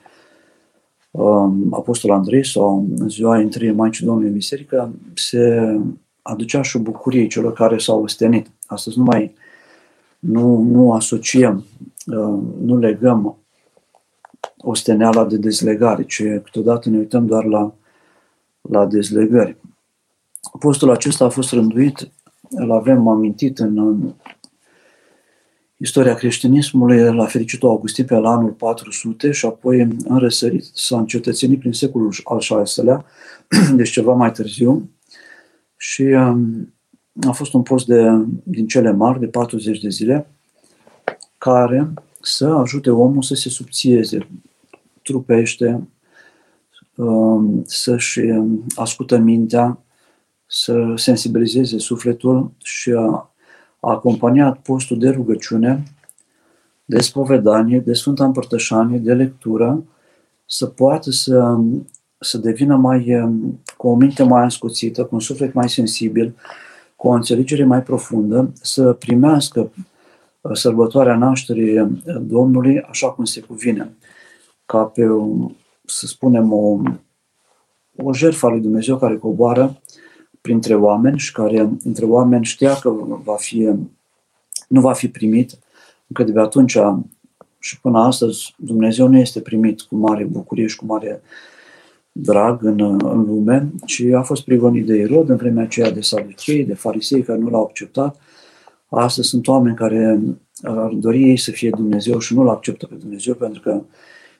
um, 1.11 1.67
Apostol 1.73 2.11
Andrei 2.11 2.45
sau 2.45 2.85
în 2.97 3.09
ziua 3.09 3.39
intrării 3.39 3.71
Maicii 3.71 4.05
Domnului 4.05 4.29
în 4.29 4.35
Biserică, 4.35 4.91
se 5.13 5.75
aducea 6.21 6.61
și 6.61 6.77
bucurie 6.77 7.27
celor 7.27 7.53
care 7.53 7.77
s-au 7.77 8.03
ostenit. 8.03 8.47
Astăzi 8.65 8.97
nu 8.97 9.03
mai 9.03 9.35
nu, 10.19 10.59
nu 10.59 10.93
asociem 10.93 11.65
Uh, 12.05 12.39
nu 12.61 12.77
legăm 12.77 13.37
osteneala 14.57 15.25
de 15.25 15.37
dezlegare, 15.37 16.03
ci 16.03 16.23
câteodată 16.43 16.89
ne 16.89 16.97
uităm 16.97 17.25
doar 17.25 17.45
la, 17.45 17.73
la 18.61 18.85
dezlegări. 18.85 19.57
Postul 20.59 20.91
acesta 20.91 21.25
a 21.25 21.29
fost 21.29 21.51
rânduit, 21.51 22.11
îl 22.51 22.71
avem 22.71 23.07
amintit 23.07 23.59
în, 23.59 23.77
în 23.77 24.13
istoria 25.77 26.13
creștinismului 26.13 27.13
la 27.13 27.25
fericitul 27.25 27.69
Augustin 27.69 28.05
pe 28.05 28.15
la 28.15 28.29
anul 28.29 28.51
400 28.51 29.31
și 29.31 29.45
apoi 29.45 29.81
în 29.81 30.17
răsărit 30.17 30.69
s-a 30.73 30.97
încetățenit 30.97 31.59
prin 31.59 31.73
secolul 31.73 32.13
al 32.23 32.65
VI-lea, 32.75 33.05
deci 33.75 33.89
ceva 33.89 34.13
mai 34.13 34.31
târziu. 34.31 34.89
Și 35.77 36.01
um, 36.01 36.73
a 37.27 37.31
fost 37.31 37.53
un 37.53 37.61
post 37.61 37.87
de, 37.87 38.25
din 38.43 38.67
cele 38.67 38.91
mari, 38.91 39.19
de 39.19 39.27
40 39.27 39.79
de 39.79 39.89
zile, 39.89 40.27
care 41.37 41.93
să 42.21 42.47
ajute 42.47 42.89
omul 42.89 43.21
să 43.21 43.35
se 43.35 43.49
subțieze 43.49 44.27
trupește, 45.01 45.87
um, 46.95 47.63
să-și 47.65 48.19
um, 48.19 48.65
ascultă 48.75 49.17
mintea, 49.17 49.79
să 50.53 50.93
sensibilizeze 50.95 51.77
sufletul 51.77 52.51
și 52.63 52.91
a, 52.91 53.33
acompaniat 53.79 54.59
postul 54.59 54.99
de 54.99 55.09
rugăciune, 55.09 55.83
de 56.85 57.01
spovedanie, 57.01 57.79
de 57.79 57.93
Sfânta 57.93 58.25
Împărtășanie, 58.25 58.97
de 58.97 59.13
lectură, 59.13 59.83
să 60.45 60.65
poată 60.65 61.11
să, 61.11 61.57
să 62.19 62.37
devină 62.37 62.75
mai, 62.75 63.21
um, 63.21 63.61
cu 63.77 63.87
o 63.87 63.95
minte 63.95 64.23
mai 64.23 64.43
ascuțită, 64.43 65.03
cu 65.03 65.15
un 65.15 65.21
suflet 65.21 65.53
mai 65.53 65.69
sensibil, 65.69 66.35
cu 66.95 67.07
o 67.07 67.11
înțelegere 67.11 67.63
mai 67.63 67.83
profundă, 67.83 68.51
să 68.61 68.93
primească 68.93 69.71
uh, 70.41 70.51
sărbătoarea 70.53 71.15
nașterii 71.15 71.79
uh, 71.79 71.89
Domnului 72.21 72.81
așa 72.81 73.11
cum 73.11 73.25
se 73.25 73.41
cuvine, 73.41 73.91
ca 74.65 74.83
pe, 74.83 75.07
să 75.85 76.07
spunem, 76.07 76.53
o, 76.53 76.81
o 77.97 78.13
jertfă 78.13 78.45
a 78.45 78.49
lui 78.49 78.61
Dumnezeu 78.61 78.97
care 78.97 79.17
coboară 79.17 79.81
printre 80.41 80.75
oameni 80.75 81.17
și 81.17 81.31
care 81.31 81.69
între 81.83 82.05
oameni 82.05 82.45
știa 82.45 82.75
că 82.75 82.89
va 83.23 83.35
fi, 83.35 83.69
nu 84.67 84.81
va 84.81 84.93
fi 84.93 85.07
primit, 85.07 85.59
încă 86.07 86.23
de 86.23 86.31
pe 86.31 86.39
atunci 86.39 86.77
și 87.59 87.79
până 87.79 87.99
astăzi 87.99 88.55
Dumnezeu 88.57 89.07
nu 89.07 89.17
este 89.17 89.39
primit 89.39 89.81
cu 89.81 89.95
mare 89.95 90.23
bucurie 90.23 90.67
și 90.67 90.75
cu 90.75 90.85
mare 90.85 91.21
drag 92.11 92.63
în, 92.63 92.79
în 93.03 93.25
lume, 93.25 93.71
ci 93.85 94.03
a 94.15 94.21
fost 94.21 94.43
prigonit 94.43 94.85
de 94.85 94.95
Irod 94.95 95.29
în 95.29 95.35
vremea 95.35 95.63
aceea 95.63 95.91
de 95.91 96.01
saduchei, 96.01 96.65
de 96.65 96.73
farisei 96.73 97.21
care 97.21 97.39
nu 97.39 97.49
l-au 97.49 97.63
acceptat. 97.63 98.19
Astăzi 98.89 99.27
sunt 99.27 99.47
oameni 99.47 99.75
care 99.75 100.19
ar 100.63 100.91
dori 100.93 101.23
ei 101.23 101.37
să 101.37 101.51
fie 101.51 101.69
Dumnezeu 101.69 102.19
și 102.19 102.33
nu 102.33 102.43
l 102.43 102.49
acceptă 102.49 102.85
pe 102.85 102.95
Dumnezeu 102.95 103.33
pentru 103.33 103.61
că 103.61 103.81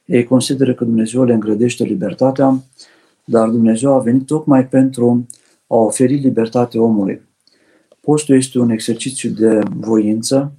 ei 0.05 0.23
consideră 0.23 0.73
că 0.73 0.83
Dumnezeu 0.83 1.23
le 1.23 1.33
îngrădește 1.33 1.83
libertatea, 1.83 2.63
dar 3.23 3.49
Dumnezeu 3.49 3.93
a 3.93 3.99
venit 3.99 4.25
tocmai 4.25 4.67
pentru 4.67 5.25
a 5.71 5.75
oferi 5.75 6.13
libertate 6.13 6.77
omului. 6.79 7.21
Postul 8.01 8.35
este 8.35 8.59
un 8.59 8.69
exercițiu 8.69 9.29
de 9.29 9.59
voință, 9.75 10.53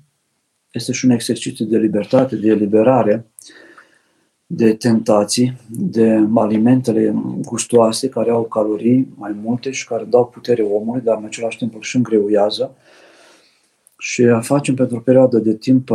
este 0.71 0.93
și 0.93 1.05
un 1.05 1.11
exercițiu 1.11 1.65
de 1.65 1.79
libertate, 1.79 2.37
de 2.37 2.49
eliberare, 2.49 3.27
de 4.47 4.75
tentații, 4.75 5.57
de 5.69 6.29
alimentele 6.35 7.15
gustoase 7.45 8.09
care 8.09 8.31
au 8.31 8.45
calorii 8.45 9.13
mai 9.15 9.33
multe 9.43 9.71
și 9.71 9.87
care 9.87 10.05
dau 10.05 10.27
putere 10.27 10.63
omului, 10.63 11.01
dar 11.01 11.17
în 11.19 11.25
același 11.25 11.59
timp 11.59 11.75
îl 11.75 11.83
și 11.83 11.97
îngreuiază. 11.97 12.77
Și 13.99 14.25
facem 14.41 14.75
pentru 14.75 14.97
o 14.97 15.01
perioadă 15.01 15.39
de 15.39 15.55
timp 15.55 15.91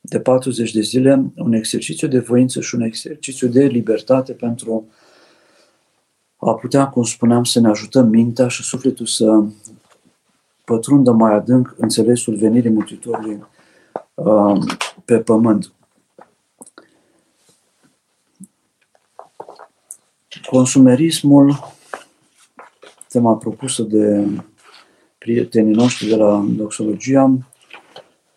de 0.00 0.20
40 0.20 0.72
de 0.72 0.80
zile 0.80 1.32
un 1.36 1.52
exercițiu 1.52 2.08
de 2.08 2.18
voință 2.18 2.60
și 2.60 2.74
un 2.74 2.80
exercițiu 2.80 3.48
de 3.48 3.64
libertate 3.64 4.32
pentru 4.32 4.88
a 6.40 6.54
putea, 6.54 6.88
cum 6.88 7.02
spuneam, 7.02 7.44
să 7.44 7.60
ne 7.60 7.68
ajutăm 7.68 8.08
mintea 8.08 8.48
și 8.48 8.62
sufletul 8.62 9.06
să 9.06 9.44
pătrundă 10.64 11.12
mai 11.12 11.34
adânc 11.34 11.74
înțelesul 11.76 12.36
venirii 12.36 12.70
Mântuitorului 12.70 13.44
uh, 14.14 14.58
pe 15.04 15.18
pământ. 15.18 15.72
Consumerismul, 20.50 21.74
tema 23.08 23.36
propusă 23.36 23.82
de 23.82 24.26
prietenii 25.18 25.74
noștri 25.74 26.08
de 26.08 26.16
la 26.16 26.44
Doxologia, 26.48 27.38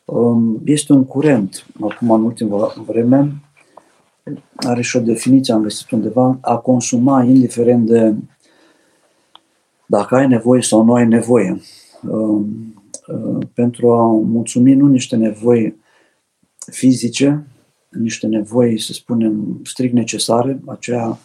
um, 0.05 0.62
este 0.65 0.93
un 0.93 1.05
curent, 1.05 1.65
acum 1.82 2.12
în 2.12 2.23
ultima 2.23 2.73
vreme, 2.86 3.41
are 4.55 4.81
și 4.81 4.97
o 4.97 4.99
definiție, 4.99 5.53
am 5.53 5.62
găsit 5.62 5.91
undeva, 5.91 6.38
a 6.41 6.57
consuma 6.57 7.23
indiferent 7.23 7.86
de 7.86 8.15
dacă 9.86 10.15
ai 10.15 10.27
nevoie 10.27 10.62
sau 10.62 10.84
nu 10.84 10.93
ai 10.93 11.07
nevoie. 11.07 11.62
Um, 12.10 12.73
uh, 13.07 13.47
pentru 13.53 13.91
a 13.91 14.05
mulțumi 14.12 14.73
nu 14.73 14.88
niște 14.88 15.15
nevoi 15.15 15.75
fizice, 16.71 17.45
niște 17.89 18.27
nevoi, 18.27 18.79
să 18.79 18.93
spunem, 18.93 19.60
strict 19.63 19.93
necesare, 19.93 20.60
aceea 20.65 21.19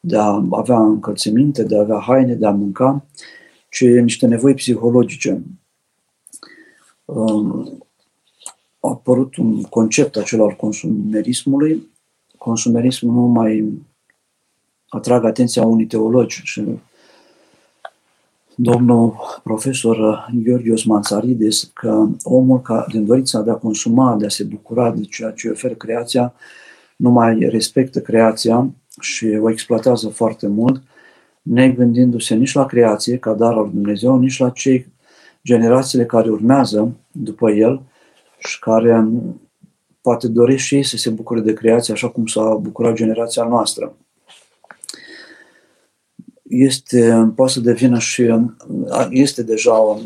de 0.00 0.16
a 0.16 0.46
avea 0.50 0.78
încălțăminte, 0.78 1.62
de 1.62 1.76
a 1.76 1.80
avea 1.80 1.98
haine, 1.98 2.34
de 2.34 2.46
a 2.46 2.50
mânca, 2.50 3.06
ci 3.70 3.84
niște 3.84 4.26
nevoi 4.26 4.54
psihologice. 4.54 5.42
Um, 7.04 7.82
a 8.80 8.88
apărut 8.88 9.36
un 9.36 9.62
concept 9.62 10.16
acela 10.16 10.44
al 10.44 10.56
consumerismului 10.56 11.88
consumerismul 12.38 13.14
nu 13.14 13.20
mai 13.20 13.82
atrag 14.88 15.24
atenția 15.24 15.62
unui 15.62 15.86
teologi 15.86 16.40
și 16.44 16.64
domnul 18.54 19.16
profesor 19.42 20.26
Gheorghios 20.32 20.84
Manțarides 20.84 21.70
că 21.74 22.06
omul 22.22 22.60
ca, 22.60 22.86
din 22.90 23.06
dorința 23.06 23.40
de 23.40 23.50
a 23.50 23.54
consuma, 23.54 24.16
de 24.16 24.26
a 24.26 24.28
se 24.28 24.44
bucura 24.44 24.90
de 24.90 25.02
ceea 25.02 25.30
ce 25.30 25.48
oferă 25.48 25.74
creația, 25.74 26.34
nu 26.96 27.10
mai 27.10 27.38
respectă 27.38 28.00
creația 28.00 28.70
și 29.00 29.26
o 29.26 29.50
exploatează 29.50 30.08
foarte 30.08 30.46
mult, 30.46 30.82
negândindu-se 31.42 32.34
nici 32.34 32.52
la 32.52 32.66
creație 32.66 33.16
ca 33.16 33.32
dar 33.32 33.52
al 33.52 33.70
Dumnezeu, 33.72 34.18
nici 34.18 34.38
la 34.38 34.50
cei 34.50 34.86
generațiile 35.44 36.06
care 36.06 36.30
urmează 36.30 36.96
după 37.12 37.50
el 37.50 37.82
și 38.38 38.58
care 38.58 39.08
poate 40.00 40.28
doresc 40.28 40.62
și 40.64 40.74
ei 40.74 40.82
să 40.82 40.96
se 40.96 41.10
bucure 41.10 41.40
de 41.40 41.52
creație 41.52 41.92
așa 41.92 42.08
cum 42.08 42.26
s-a 42.26 42.54
bucurat 42.54 42.94
generația 42.94 43.44
noastră. 43.44 43.96
Este, 46.42 47.32
poate 47.34 47.52
să 47.52 47.60
devină 47.60 47.98
și, 47.98 48.34
este 49.10 49.42
deja 49.42 50.00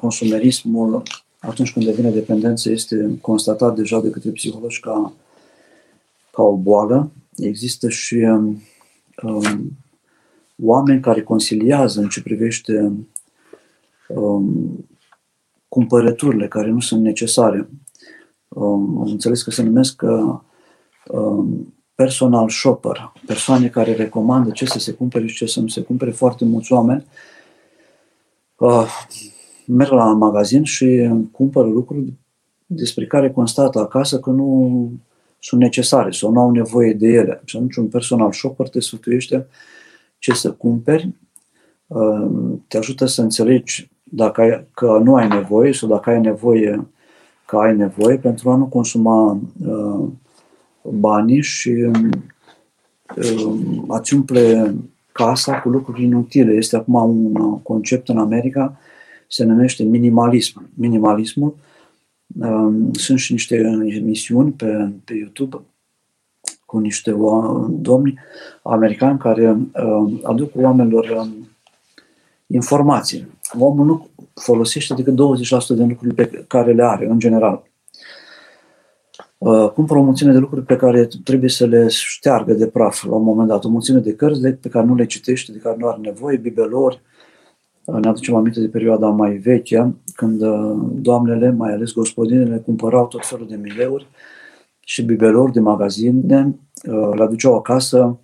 consumerismul, 0.00 1.02
atunci 1.38 1.72
când 1.72 1.84
devine 1.84 2.10
dependență, 2.10 2.70
este 2.70 3.18
constatat 3.20 3.74
deja 3.74 4.00
de 4.00 4.10
către 4.10 4.30
psihologi 4.30 4.80
ca, 4.80 5.12
ca 6.30 6.42
o 6.42 6.56
boală. 6.56 7.10
Există 7.36 7.88
și 7.88 8.14
um, 9.22 9.72
oameni 10.62 11.00
care 11.00 11.22
conciliază 11.22 12.00
în 12.00 12.08
ce 12.08 12.22
privește 12.22 12.92
um, 14.08 14.86
cumpărăturile 15.68 16.48
care 16.48 16.70
nu 16.70 16.80
sunt 16.80 17.02
necesare 17.02 17.68
um, 18.56 19.00
am 19.00 19.08
înțeles 19.10 19.42
că 19.42 19.50
se 19.50 19.62
numesc 19.62 20.02
uh, 20.02 20.38
um, 21.08 21.74
personal 21.94 22.48
shopper, 22.48 23.12
persoane 23.26 23.68
care 23.68 23.92
recomandă 23.92 24.50
ce 24.50 24.64
să 24.64 24.78
se 24.78 24.92
cumpere 24.92 25.26
și 25.26 25.36
ce 25.36 25.46
să 25.46 25.60
nu 25.60 25.66
se 25.66 25.80
cumpere, 25.80 26.10
foarte 26.10 26.44
mulți 26.44 26.72
oameni 26.72 27.06
uh, 28.56 28.86
merg 29.66 29.90
la 29.90 30.04
magazin 30.04 30.64
și 30.64 31.10
cumpără 31.32 31.68
lucruri 31.68 32.12
despre 32.66 33.06
care 33.06 33.30
constată 33.30 33.78
acasă 33.78 34.20
că 34.20 34.30
nu 34.30 34.90
sunt 35.38 35.60
necesare 35.60 36.10
sau 36.10 36.30
nu 36.30 36.40
au 36.40 36.50
nevoie 36.50 36.92
de 36.92 37.08
ele. 37.08 37.42
Și 37.44 37.56
atunci 37.56 37.76
un 37.76 37.88
personal 37.88 38.32
shopper 38.32 38.68
te 38.68 38.80
sfătuiește 38.80 39.46
ce 40.18 40.32
să 40.32 40.52
cumperi, 40.52 41.14
uh, 41.86 42.28
te 42.68 42.76
ajută 42.76 43.06
să 43.06 43.22
înțelegi 43.22 43.90
dacă 44.02 44.40
ai, 44.40 44.66
că 44.74 45.00
nu 45.02 45.14
ai 45.14 45.28
nevoie 45.28 45.72
sau 45.72 45.88
dacă 45.88 46.10
ai 46.10 46.20
nevoie 46.20 46.86
că 47.46 47.56
ai 47.56 47.76
nevoie 47.76 48.16
pentru 48.16 48.50
a 48.50 48.56
nu 48.56 48.64
consuma 48.64 49.40
uh, 49.66 50.08
banii 50.82 51.42
și 51.42 51.70
uh, 51.70 52.08
a-ți 53.88 54.14
umple 54.14 54.74
casa 55.12 55.60
cu 55.60 55.68
lucruri 55.68 56.02
inutile. 56.02 56.52
Este 56.52 56.76
acum 56.76 56.94
un 56.94 57.58
concept 57.62 58.08
în 58.08 58.18
America, 58.18 58.78
se 59.28 59.44
numește 59.44 59.82
minimalism. 59.82 60.68
Minimalismul 60.74 61.56
uh, 62.40 62.74
sunt 62.92 63.18
și 63.18 63.32
niște 63.32 63.56
emisiuni 63.84 64.50
pe, 64.50 64.88
pe 65.04 65.14
YouTube 65.14 65.56
cu 66.66 66.78
niște 66.78 67.16
domni 67.68 68.18
americani 68.62 69.18
care 69.18 69.50
uh, 69.50 70.12
aduc 70.22 70.50
oamenilor 70.54 71.08
uh, 71.08 71.28
informații. 72.46 73.28
Omul 73.58 73.86
nu 73.86 74.08
folosește 74.34 74.94
decât 74.94 75.14
20% 75.14 75.16
din 75.68 75.88
lucrurile 75.88 76.24
pe 76.24 76.44
care 76.48 76.72
le 76.72 76.84
are, 76.84 77.06
în 77.06 77.18
general. 77.18 77.62
Uh, 79.38 79.70
cumpără 79.70 79.98
o 79.98 80.02
mulțime 80.02 80.32
de 80.32 80.38
lucruri 80.38 80.64
pe 80.64 80.76
care 80.76 81.08
trebuie 81.24 81.50
să 81.50 81.66
le 81.66 81.88
șteargă 81.88 82.52
de 82.54 82.66
praf 82.66 83.04
la 83.04 83.14
un 83.14 83.22
moment 83.22 83.48
dat. 83.48 83.64
O 83.64 83.68
mulțime 83.68 83.98
de 83.98 84.14
cărți 84.14 84.40
de, 84.40 84.52
pe 84.52 84.68
care 84.68 84.86
nu 84.86 84.94
le 84.94 85.06
citește, 85.06 85.52
de 85.52 85.58
care 85.58 85.76
nu 85.78 85.88
are 85.88 85.98
nevoie, 86.00 86.36
bibelori. 86.36 87.00
Uh, 87.84 87.98
ne 88.02 88.08
aducem 88.08 88.34
aminte 88.34 88.60
de 88.60 88.68
perioada 88.68 89.08
mai 89.08 89.36
veche, 89.36 89.94
când 90.14 90.42
uh, 90.42 90.76
doamnele, 90.92 91.50
mai 91.50 91.72
ales 91.72 91.92
gospodinele, 91.92 92.56
cumpărau 92.56 93.06
tot 93.06 93.26
felul 93.26 93.46
de 93.48 93.56
mileuri 93.56 94.06
și 94.80 95.02
bibelori 95.02 95.52
de 95.52 95.60
magazine, 95.60 96.54
le 97.14 97.22
aduceau 97.22 97.54
acasă 97.54 98.18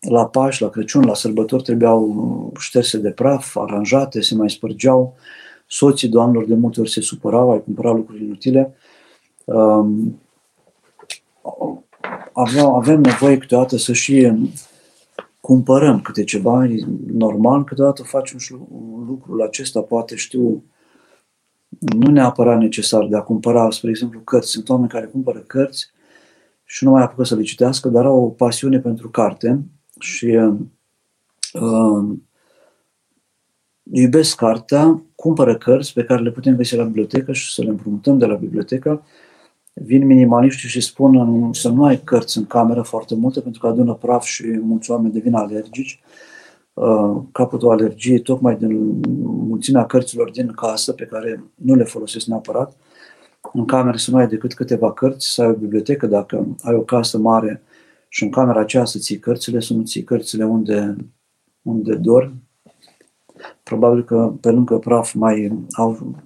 la 0.00 0.26
Paști, 0.26 0.62
la 0.62 0.68
Crăciun, 0.68 1.04
la 1.04 1.14
sărbători 1.14 1.62
trebuiau 1.62 2.52
șterse 2.58 2.98
de 2.98 3.10
praf, 3.10 3.56
aranjate, 3.56 4.20
se 4.20 4.34
mai 4.34 4.50
spărgeau. 4.50 5.14
Soții 5.66 6.08
doamnelor 6.08 6.44
de 6.44 6.54
multe 6.54 6.80
ori 6.80 6.90
se 6.90 7.00
supărau, 7.00 7.50
ai 7.50 7.62
cumpărat 7.62 7.94
lucruri 7.94 8.24
inutile. 8.24 8.74
Um, 9.44 10.20
aveam, 12.32 12.74
avem 12.74 13.00
nevoie 13.00 13.38
câteodată 13.38 13.76
să 13.76 13.92
și 13.92 14.32
cumpărăm 15.40 16.00
câte 16.00 16.24
ceva, 16.24 16.64
e 16.64 16.84
normal, 17.12 17.64
câteodată 17.64 18.02
facem 18.02 18.38
și 18.38 18.54
lucrul 19.06 19.42
acesta, 19.42 19.80
poate 19.80 20.14
știu, 20.14 20.64
nu 21.78 22.10
neapărat 22.10 22.58
necesar 22.58 23.06
de 23.06 23.16
a 23.16 23.20
cumpăra, 23.20 23.70
spre 23.70 23.90
exemplu, 23.90 24.20
cărți. 24.20 24.50
Sunt 24.50 24.68
oameni 24.68 24.88
care 24.88 25.06
cumpără 25.06 25.38
cărți 25.38 25.90
și 26.64 26.84
nu 26.84 26.90
mai 26.90 27.02
apucă 27.02 27.24
să 27.24 27.34
le 27.34 27.42
citească, 27.42 27.88
dar 27.88 28.04
au 28.04 28.22
o 28.22 28.28
pasiune 28.28 28.78
pentru 28.78 29.10
carte 29.10 29.64
și 29.98 30.38
uh, 31.52 32.16
iubesc 33.92 34.36
cartea, 34.36 35.02
cumpără 35.14 35.56
cărți 35.56 35.92
pe 35.92 36.04
care 36.04 36.22
le 36.22 36.30
putem 36.30 36.56
găsi 36.56 36.76
la 36.76 36.84
bibliotecă 36.84 37.32
și 37.32 37.54
să 37.54 37.62
le 37.62 37.70
împrumutăm 37.70 38.18
de 38.18 38.26
la 38.26 38.34
bibliotecă. 38.34 39.02
Vin 39.74 40.06
minimaliști 40.06 40.66
și 40.66 40.80
spun 40.80 41.52
să 41.52 41.68
nu 41.68 41.84
ai 41.84 42.00
cărți 42.04 42.38
în 42.38 42.46
cameră 42.46 42.82
foarte 42.82 43.14
multe 43.14 43.40
pentru 43.40 43.60
că 43.60 43.66
adună 43.66 43.94
praf 43.94 44.24
și 44.24 44.58
mulți 44.62 44.90
oameni 44.90 45.12
devin 45.12 45.34
alergici. 45.34 46.00
Uh, 46.74 47.22
capătul 47.32 47.70
alergiei 47.70 48.20
tocmai 48.20 48.56
din 48.56 49.00
mulțimea 49.24 49.86
cărților 49.86 50.30
din 50.30 50.52
casă 50.52 50.92
pe 50.92 51.04
care 51.04 51.44
nu 51.54 51.74
le 51.74 51.84
folosesc 51.84 52.26
neapărat. 52.26 52.76
În 53.52 53.64
cameră 53.64 53.96
să 53.96 54.10
nu 54.10 54.16
ai 54.16 54.28
decât 54.28 54.54
câteva 54.54 54.92
cărți, 54.92 55.32
să 55.32 55.42
ai 55.42 55.48
o 55.48 55.52
bibliotecă 55.52 56.06
dacă 56.06 56.56
ai 56.62 56.74
o 56.74 56.80
casă 56.80 57.18
mare 57.18 57.62
și 58.16 58.22
în 58.22 58.30
camera 58.30 58.60
aceea 58.60 58.84
să 58.84 58.98
ții 58.98 59.18
cărțile, 59.18 59.60
să 59.60 59.72
nu 59.72 59.82
ții 59.82 60.04
cărțile 60.04 60.44
unde, 60.44 60.96
unde 61.62 61.94
dormi. 61.94 62.42
Probabil 63.62 64.04
că 64.04 64.32
pe 64.40 64.50
lângă 64.50 64.78
praf 64.78 65.12
mai 65.12 65.52
au 65.72 66.16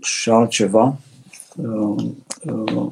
și 0.00 0.30
altceva 0.30 0.96
uh, 1.56 2.04
uh, 2.44 2.90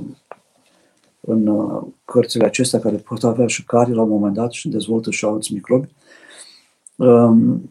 în 1.21 1.47
uh, 1.47 1.83
cărțile 2.05 2.45
acestea 2.45 2.79
care 2.79 2.97
pot 2.97 3.25
avea 3.25 3.47
și 3.47 3.65
care 3.65 3.93
la 3.93 4.03
un 4.03 4.09
moment 4.09 4.35
dat 4.35 4.53
și 4.53 4.69
dezvoltă 4.69 5.11
și 5.11 5.25
alți 5.25 5.53
microbi. 5.53 5.89
Um, 6.97 7.71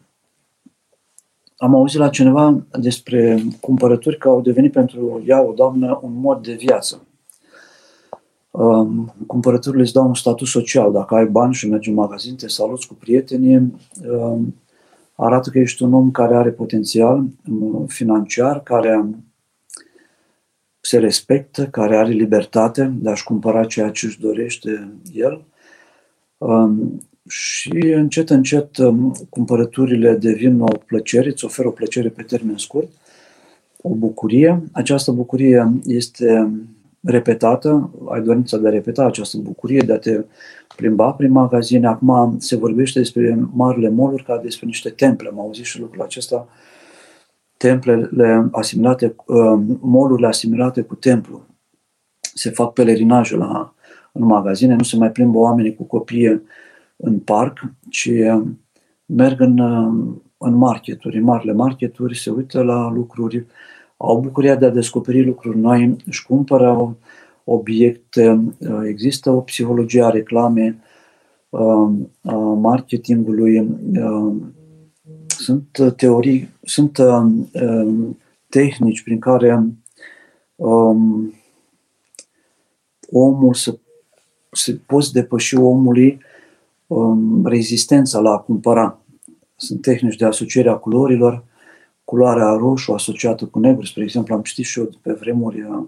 am 1.56 1.74
auzit 1.74 1.98
la 1.98 2.08
cineva 2.08 2.66
despre 2.78 3.42
cumpărături 3.60 4.18
că 4.18 4.28
au 4.28 4.40
devenit 4.40 4.72
pentru 4.72 5.22
ea, 5.26 5.42
o 5.42 5.52
doamnă, 5.52 5.98
un 6.02 6.12
mod 6.12 6.42
de 6.42 6.52
viață. 6.52 7.02
Um, 8.58 9.14
cumpărăturile 9.26 9.82
îți 9.82 9.92
dau 9.92 10.06
un 10.06 10.14
statut 10.14 10.46
social. 10.46 10.92
Dacă 10.92 11.14
ai 11.14 11.26
bani 11.26 11.54
și 11.54 11.68
mergi 11.68 11.88
în 11.88 11.94
magazin, 11.94 12.36
te 12.36 12.48
saluți 12.48 12.86
cu 12.86 12.94
prietenii, 12.94 13.72
um, 14.08 14.54
arată 15.14 15.50
că 15.50 15.58
ești 15.58 15.82
un 15.82 15.92
om 15.92 16.10
care 16.10 16.36
are 16.36 16.50
potențial 16.50 17.24
um, 17.50 17.86
financiar, 17.86 18.62
care 18.62 19.08
se 20.80 20.98
respectă, 20.98 21.66
care 21.66 21.96
are 21.96 22.10
libertate 22.10 22.92
de 23.00 23.10
a-și 23.10 23.24
cumpăra 23.24 23.64
ceea 23.64 23.90
ce 23.90 24.06
își 24.06 24.20
dorește 24.20 24.92
el. 25.12 25.44
Um, 26.38 27.02
și 27.28 27.92
încet, 27.94 28.30
încet, 28.30 28.76
um, 28.76 29.14
cumpărăturile 29.28 30.14
devin 30.14 30.60
o 30.60 30.76
plăcere, 30.86 31.28
îți 31.28 31.44
oferă 31.44 31.68
o 31.68 31.70
plăcere 31.70 32.08
pe 32.08 32.22
termen 32.22 32.56
scurt, 32.56 32.88
o 33.82 33.94
bucurie. 33.94 34.62
Această 34.72 35.12
bucurie 35.12 35.72
este 35.84 36.52
repetată, 37.00 37.90
ai 38.08 38.22
dorința 38.22 38.56
de 38.56 38.68
a 38.68 38.70
repeta 38.70 39.04
această 39.04 39.38
bucurie, 39.38 39.82
de 39.86 39.92
a 39.92 39.98
te 39.98 40.24
plimba 40.76 41.12
prin 41.12 41.32
magazine. 41.32 41.86
Acum 41.86 42.36
se 42.38 42.56
vorbește 42.56 42.98
despre 42.98 43.38
marile 43.52 43.88
moluri 43.88 44.24
ca 44.24 44.38
despre 44.38 44.66
niște 44.66 44.90
temple. 44.90 45.28
Am 45.28 45.40
auzit 45.40 45.64
și 45.64 45.80
lucrul 45.80 46.02
acesta. 46.02 46.48
Templele 47.56 48.48
asimilate, 48.52 49.14
uh, 49.26 49.60
molurile 49.80 50.26
asimilate 50.26 50.82
cu 50.82 50.94
templu. 50.94 51.46
Se 52.34 52.50
fac 52.50 52.72
pelerinaje 52.72 53.36
la, 53.36 53.74
în 54.12 54.24
magazine, 54.24 54.74
nu 54.74 54.82
se 54.82 54.96
mai 54.96 55.10
plimbă 55.10 55.38
oamenii 55.38 55.74
cu 55.74 55.84
copii 55.84 56.42
în 56.96 57.18
parc, 57.18 57.64
ci 57.90 58.10
merg 59.06 59.40
în, 59.40 59.58
în 60.38 60.54
marketuri, 60.54 61.16
în 61.16 61.22
marile 61.22 61.52
marketuri, 61.52 62.18
se 62.18 62.30
uită 62.30 62.62
la 62.62 62.90
lucruri, 62.90 63.46
au 64.00 64.20
bucuria 64.20 64.54
de 64.54 64.66
a 64.66 64.70
descoperi 64.70 65.24
lucruri 65.24 65.58
noi, 65.58 65.96
își 66.06 66.26
cumpără 66.26 66.96
obiecte, 67.44 68.54
există 68.84 69.30
o 69.30 69.40
psihologie 69.40 70.02
a 70.02 70.10
reclamei, 70.10 70.74
a 72.22 72.32
marketingului, 72.54 73.78
sunt 75.26 75.94
teorii, 75.96 76.48
sunt 76.62 76.98
tehnici 78.48 79.02
prin 79.02 79.18
care 79.18 79.64
um, 80.56 81.34
omul 83.10 83.54
să, 83.54 83.78
să 84.52 84.74
poți 84.86 85.12
depăși 85.12 85.56
omului 85.56 86.20
um, 86.86 87.46
rezistența 87.46 88.18
la 88.18 88.30
a 88.30 88.38
cumpăra. 88.38 89.00
Sunt 89.56 89.82
tehnici 89.82 90.16
de 90.16 90.24
asociere 90.24 90.68
a 90.68 90.74
culorilor, 90.74 91.44
culoarea 92.08 92.56
roșu 92.58 92.92
asociată 92.92 93.44
cu 93.44 93.58
negru, 93.58 93.86
spre 93.86 94.02
exemplu, 94.02 94.34
am 94.34 94.42
citit 94.42 94.64
și 94.64 94.78
eu 94.78 94.90
pe 95.02 95.12
vremuri 95.12 95.62
uh, 95.62 95.84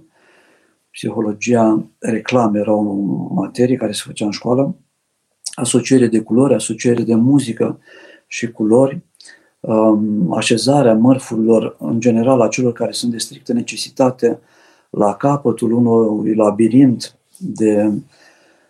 psihologia 0.91 1.87
reclame, 1.99 2.59
era 2.59 2.73
o 2.73 2.95
materie 3.35 3.77
care 3.77 3.93
se 3.93 4.03
făcea 4.07 4.25
în 4.25 4.31
școală, 4.31 4.75
asociere 5.55 6.07
de 6.07 6.21
culori, 6.21 6.55
asociere 6.55 7.03
de 7.03 7.15
muzică 7.15 7.79
și 8.27 8.51
culori, 8.51 9.01
um, 9.61 10.33
așezarea 10.33 10.95
mărfurilor, 10.95 11.77
în 11.79 12.01
general, 12.01 12.41
a 12.41 12.49
celor 12.49 12.73
care 12.73 12.93
sunt 12.93 13.13
de 13.13 13.19
strictă 13.19 13.53
necesitate, 13.53 14.41
la 14.91 15.15
capătul 15.15 15.73
unui 15.73 16.35
labirint 16.35 17.17
de 17.39 17.93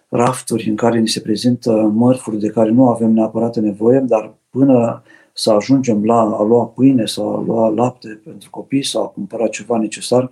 rafturi 0.08 0.68
în 0.68 0.76
care 0.76 0.98
ni 0.98 1.08
se 1.08 1.20
prezintă 1.20 1.70
mărfuri 1.94 2.38
de 2.38 2.48
care 2.48 2.70
nu 2.70 2.88
avem 2.88 3.12
neapărat 3.12 3.56
nevoie, 3.56 3.98
dar 3.98 4.34
până 4.50 5.02
să 5.32 5.50
ajungem 5.50 6.04
la 6.04 6.20
a 6.20 6.42
lua 6.42 6.64
pâine 6.64 7.06
sau 7.06 7.36
a 7.36 7.40
lua 7.40 7.68
lapte 7.68 8.20
pentru 8.24 8.50
copii 8.50 8.84
sau 8.84 9.02
a 9.02 9.06
cumpăra 9.06 9.46
ceva 9.46 9.78
necesar, 9.78 10.30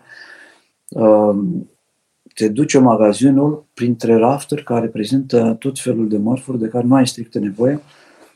um, 0.88 1.70
te 2.34 2.48
duce 2.48 2.78
magazinul 2.78 3.64
printre 3.74 4.16
rafturi 4.16 4.62
care 4.62 4.86
prezintă 4.86 5.56
tot 5.58 5.78
felul 5.78 6.08
de 6.08 6.16
mărfuri 6.16 6.58
de 6.58 6.68
care 6.68 6.86
nu 6.86 6.94
ai 6.94 7.06
strictă 7.06 7.38
nevoie, 7.38 7.80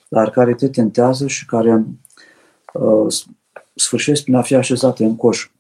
dar 0.09 0.31
care 0.31 0.55
te 0.55 0.68
tentează 0.68 1.27
și 1.27 1.46
care 1.46 1.85
uh, 2.72 3.14
sfârșesc 3.75 4.22
prin 4.22 4.35
a 4.35 4.42
fi 4.42 4.55
așezate 4.55 5.05
în 5.05 5.16
coș. 5.16 5.51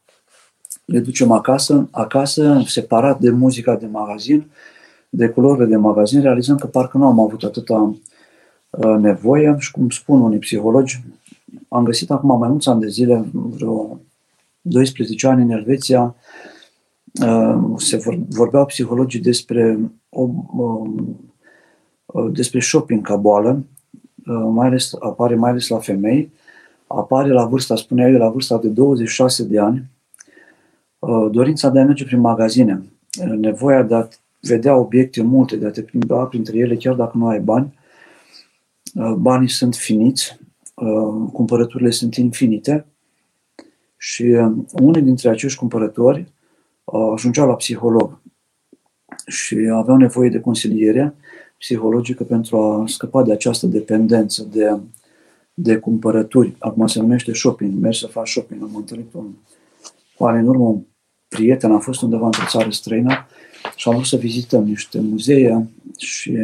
Le 0.84 0.98
ducem 0.98 1.30
acasă, 1.30 1.88
acasă, 1.90 2.62
separat 2.66 3.20
de 3.20 3.30
muzica 3.30 3.76
de 3.76 3.86
magazin, 3.86 4.50
de 5.08 5.28
culorile 5.28 5.66
de 5.66 5.76
magazin, 5.76 6.20
realizăm 6.20 6.56
că 6.56 6.66
parcă 6.66 6.98
nu 6.98 7.06
am 7.06 7.20
avut 7.20 7.42
atâta 7.42 7.74
uh, 7.74 7.96
nevoie 8.80 9.56
și 9.58 9.70
cum 9.70 9.90
spun 9.90 10.20
unii 10.20 10.38
psihologi, 10.38 11.02
am 11.68 11.84
găsit 11.84 12.10
acum 12.10 12.38
mai 12.38 12.48
mulți 12.48 12.68
ani 12.68 12.80
de 12.80 12.88
zile, 12.88 13.24
vreo 13.32 14.00
12 14.60 15.26
ani 15.26 15.42
în 15.42 15.50
Elveția, 15.50 16.14
uh, 17.22 17.58
se 17.76 18.24
vorbeau 18.28 18.66
psihologii 18.66 19.20
despre, 19.20 19.78
o, 20.08 20.20
um, 20.56 21.16
uh, 22.06 22.32
despre 22.32 22.60
shopping 22.60 23.06
ca 23.06 23.16
boală, 23.16 23.64
mai 24.52 24.66
ales, 24.66 24.92
apare 25.00 25.34
mai 25.34 25.50
ales 25.50 25.68
la 25.68 25.78
femei, 25.78 26.32
apare 26.86 27.32
la 27.32 27.46
vârsta, 27.46 27.76
spunea 27.76 28.08
eu, 28.08 28.18
la 28.18 28.28
vârsta 28.28 28.58
de 28.58 28.68
26 28.68 29.44
de 29.44 29.58
ani, 29.58 29.90
dorința 31.30 31.68
de 31.68 31.80
a 31.80 31.84
merge 31.84 32.04
prin 32.04 32.20
magazine, 32.20 32.82
nevoia 33.36 33.82
de 33.82 33.94
a 33.94 34.08
vedea 34.40 34.76
obiecte 34.76 35.22
multe, 35.22 35.56
de 35.56 35.66
a 35.66 35.70
te 35.70 35.82
plimba 35.82 36.24
printre 36.24 36.58
ele, 36.58 36.76
chiar 36.76 36.94
dacă 36.94 37.18
nu 37.18 37.28
ai 37.28 37.40
bani. 37.40 37.72
Uh, 38.94 39.12
banii 39.12 39.48
sunt 39.48 39.74
finiți, 39.74 40.38
uh, 40.74 41.30
cumpărăturile 41.32 41.90
sunt 41.90 42.14
infinite 42.14 42.86
și 43.96 44.22
uh, 44.22 44.52
unii 44.72 45.02
dintre 45.02 45.28
acești 45.28 45.58
cumpărători 45.58 46.32
ajungeau 47.12 47.46
la 47.46 47.54
psiholog 47.54 48.20
și 49.26 49.56
aveau 49.72 49.96
nevoie 49.96 50.28
de 50.28 50.40
consiliere 50.40 51.14
psihologică 51.58 52.24
pentru 52.24 52.56
a 52.56 52.84
scăpa 52.86 53.22
de 53.22 53.32
această 53.32 53.66
dependență 53.66 54.48
de, 54.52 54.80
de 55.54 55.76
cumpărături. 55.76 56.54
Acum 56.58 56.86
se 56.86 57.00
numește 57.00 57.32
shopping, 57.32 57.80
mergi 57.80 57.98
să 57.98 58.06
faci 58.06 58.28
shopping. 58.28 58.62
Am 58.62 58.76
întâlnit 58.76 59.12
un, 59.12 59.26
cu 60.16 60.24
ani 60.24 60.38
în 60.38 60.46
urmă 60.46 60.64
un 60.64 60.82
prieten, 61.28 61.72
a 61.72 61.78
fost 61.78 62.02
undeva 62.02 62.24
într-o 62.24 62.44
țară 62.48 62.70
străină 62.70 63.26
și 63.76 63.88
am 63.88 63.94
vrut 63.94 64.06
să 64.06 64.16
vizităm 64.16 64.64
niște 64.64 65.00
muzee 65.00 65.68
și 65.98 66.38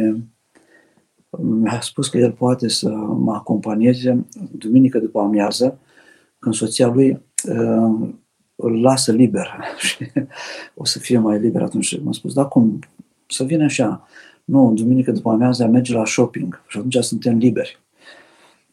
mi-a 1.37 1.81
spus 1.81 2.07
că 2.07 2.17
el 2.17 2.31
poate 2.31 2.67
să 2.67 2.89
mă 3.17 3.33
acompanieze 3.33 4.25
duminică 4.51 4.99
după 4.99 5.19
amiază, 5.19 5.79
când 6.39 6.55
soția 6.55 6.87
lui 6.87 7.21
uh, 7.49 8.09
îl 8.55 8.81
lasă 8.81 9.11
liber 9.11 9.59
și 9.77 10.11
o 10.75 10.85
să 10.85 10.99
fie 10.99 11.17
mai 11.17 11.39
liber 11.39 11.61
atunci. 11.61 12.01
M-a 12.01 12.11
spus, 12.11 12.33
da 12.33 12.45
cum, 12.45 12.79
să 13.27 13.43
vină 13.43 13.63
așa. 13.63 14.07
nu, 14.45 14.73
duminică 14.73 15.11
după 15.11 15.29
amiază 15.29 15.67
merge 15.67 15.93
la 15.93 16.05
shopping 16.05 16.61
și 16.67 16.77
atunci 16.77 16.95
suntem 16.95 17.37
liberi. 17.37 17.79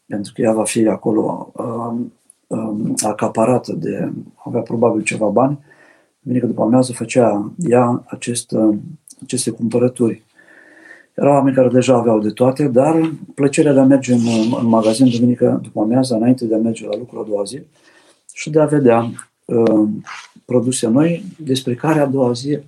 Pentru 0.05 0.31
că 0.35 0.41
ea 0.41 0.53
va 0.53 0.63
fi 0.63 0.87
acolo 0.87 1.51
uh, 1.53 1.99
uh, 2.47 2.93
acaparată 3.03 3.73
de, 3.73 4.11
avea 4.35 4.61
probabil 4.61 5.01
ceva 5.01 5.27
bani. 5.27 5.59
Duminică 6.19 6.47
după 6.47 6.61
amiază 6.61 6.93
făcea 6.93 7.51
ea 7.57 8.03
acest, 8.07 8.51
uh, 8.51 8.77
aceste 9.23 9.51
cumpărături. 9.51 10.25
Erau 11.21 11.33
oameni 11.33 11.55
care 11.55 11.67
deja 11.67 11.95
aveau 11.95 12.19
de 12.19 12.29
toate, 12.29 12.67
dar 12.67 13.11
plăcerea 13.35 13.73
de 13.73 13.79
a 13.79 13.83
merge 13.83 14.13
în, 14.13 14.19
în 14.59 14.67
magazin 14.67 15.09
duminică 15.09 15.59
după 15.63 15.81
amiază, 15.81 16.15
înainte 16.15 16.45
de 16.45 16.55
a 16.55 16.57
merge 16.57 16.85
la 16.85 16.97
lucru 16.97 17.19
a 17.19 17.25
doua 17.27 17.43
zi, 17.43 17.61
și 18.33 18.49
de 18.49 18.59
a 18.59 18.65
vedea 18.65 19.11
uh, 19.45 19.87
produse 20.45 20.87
noi, 20.87 21.23
despre 21.37 21.75
care 21.75 21.99
a 21.99 22.05
doua 22.05 22.31
zi 22.31 22.59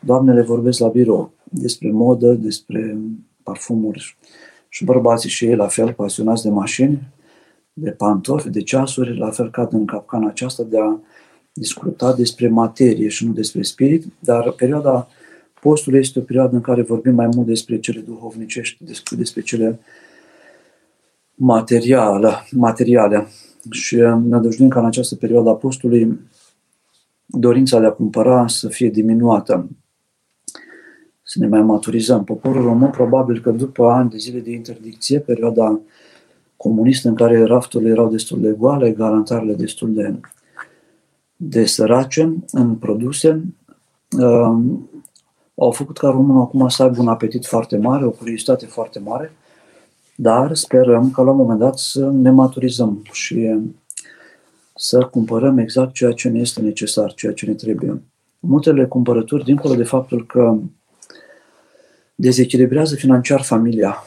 doamnele 0.00 0.42
vorbesc 0.42 0.78
la 0.78 0.88
birou, 0.88 1.32
despre 1.44 1.90
modă, 1.90 2.32
despre 2.32 2.98
parfumuri 3.42 4.16
și 4.68 4.84
bărbații 4.84 5.30
și 5.30 5.44
ei 5.44 5.56
la 5.56 5.66
fel, 5.66 5.92
pasionați 5.92 6.42
de 6.42 6.50
mașini, 6.50 7.02
de 7.72 7.90
pantofi, 7.90 8.50
de 8.50 8.62
ceasuri, 8.62 9.18
la 9.18 9.30
fel 9.30 9.50
cad 9.50 9.72
în 9.72 9.86
capcana 9.86 10.28
aceasta 10.28 10.62
de 10.62 10.78
a 10.78 10.96
discuta 11.52 12.12
despre 12.12 12.48
materie 12.48 13.08
și 13.08 13.26
nu 13.26 13.32
despre 13.32 13.62
spirit, 13.62 14.04
dar 14.18 14.50
perioada 14.50 15.08
postului 15.62 15.98
este 15.98 16.18
o 16.18 16.22
perioadă 16.22 16.54
în 16.54 16.60
care 16.60 16.82
vorbim 16.82 17.14
mai 17.14 17.28
mult 17.34 17.46
despre 17.46 17.78
cele 17.78 18.00
duhovnicești, 18.00 18.84
despre, 18.84 19.16
despre 19.16 19.40
cele 19.40 19.80
materiale, 21.34 22.28
materiale. 22.50 23.26
Și 23.70 23.96
ne 23.96 24.38
dăjduim 24.40 24.68
ca 24.68 24.80
în 24.80 24.86
această 24.86 25.16
perioadă 25.16 25.48
a 25.48 25.54
postului 25.54 26.20
dorința 27.26 27.80
de 27.80 27.86
a 27.86 27.90
cumpăra 27.90 28.46
să 28.48 28.68
fie 28.68 28.88
diminuată, 28.88 29.68
să 31.22 31.38
ne 31.38 31.46
mai 31.46 31.62
maturizăm. 31.62 32.24
Poporul 32.24 32.62
român 32.62 32.90
probabil 32.90 33.40
că 33.40 33.50
după 33.50 33.90
ani 33.90 34.10
de 34.10 34.16
zile 34.16 34.40
de 34.40 34.50
interdicție, 34.50 35.18
perioada 35.18 35.80
comunistă 36.56 37.08
în 37.08 37.14
care 37.14 37.44
rafturile 37.44 37.90
erau 37.90 38.10
destul 38.10 38.40
de 38.40 38.54
goale, 38.58 38.90
garantarele 38.90 39.54
destul 39.54 39.94
de, 39.94 40.20
de 41.36 41.64
sărace 41.64 42.34
în 42.52 42.74
produse, 42.74 43.42
uh, 44.18 44.56
au 45.54 45.70
făcut 45.70 45.98
ca 45.98 46.08
românul 46.08 46.42
acum 46.42 46.68
să 46.68 46.82
aibă 46.82 47.00
un 47.00 47.08
apetit 47.08 47.46
foarte 47.46 47.76
mare, 47.76 48.04
o 48.04 48.10
curiozitate 48.10 48.66
foarte 48.66 48.98
mare, 48.98 49.32
dar 50.14 50.54
sperăm 50.54 51.10
că 51.10 51.22
la 51.22 51.30
un 51.30 51.36
moment 51.36 51.58
dat 51.58 51.78
să 51.78 52.10
ne 52.10 52.30
maturizăm 52.30 53.02
și 53.12 53.60
să 54.74 55.04
cumpărăm 55.04 55.58
exact 55.58 55.92
ceea 55.92 56.12
ce 56.12 56.28
ne 56.28 56.38
este 56.38 56.60
necesar, 56.60 57.12
ceea 57.14 57.32
ce 57.32 57.46
ne 57.46 57.54
trebuie. 57.54 58.02
Multele 58.38 58.86
cumpărături, 58.86 59.44
dincolo 59.44 59.74
de 59.74 59.84
faptul 59.84 60.26
că 60.26 60.58
dezechilibrează 62.14 62.94
financiar 62.94 63.42
familia. 63.42 64.04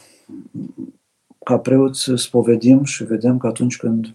Ca 1.43 1.57
preoți 1.57 2.11
spovedim 2.15 2.83
și 2.83 3.03
vedem 3.03 3.37
că 3.37 3.47
atunci 3.47 3.77
când 3.77 4.05
un 4.05 4.13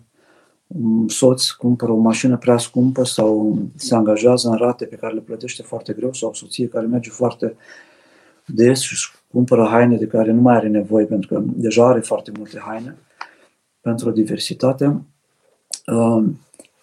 soț 1.06 1.48
cumpără 1.48 1.92
o 1.92 1.96
mașină 1.96 2.36
prea 2.36 2.58
scumpă 2.58 3.04
sau 3.04 3.58
se 3.74 3.94
angajează 3.94 4.48
în 4.48 4.56
rate 4.56 4.84
pe 4.84 4.96
care 4.96 5.14
le 5.14 5.20
plătește 5.20 5.62
foarte 5.62 5.92
greu 5.92 6.12
sau 6.12 6.28
o 6.28 6.34
soție 6.34 6.68
care 6.68 6.86
merge 6.86 7.10
foarte 7.10 7.56
des 8.46 8.80
și 8.80 9.10
cumpără 9.32 9.66
haine 9.66 9.96
de 9.96 10.06
care 10.06 10.32
nu 10.32 10.40
mai 10.40 10.56
are 10.56 10.68
nevoie 10.68 11.04
pentru 11.04 11.34
că 11.34 11.42
deja 11.44 11.86
are 11.86 12.00
foarte 12.00 12.32
multe 12.36 12.58
haine 12.58 12.96
pentru 13.80 14.08
o 14.08 14.12
diversitate, 14.12 15.02
uh, 15.86 16.24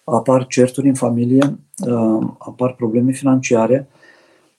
apar 0.04 0.46
certuri 0.46 0.88
în 0.88 0.94
familie, 0.94 1.58
uh, 1.86 2.26
apar 2.38 2.74
probleme 2.74 3.12
financiare, 3.12 3.88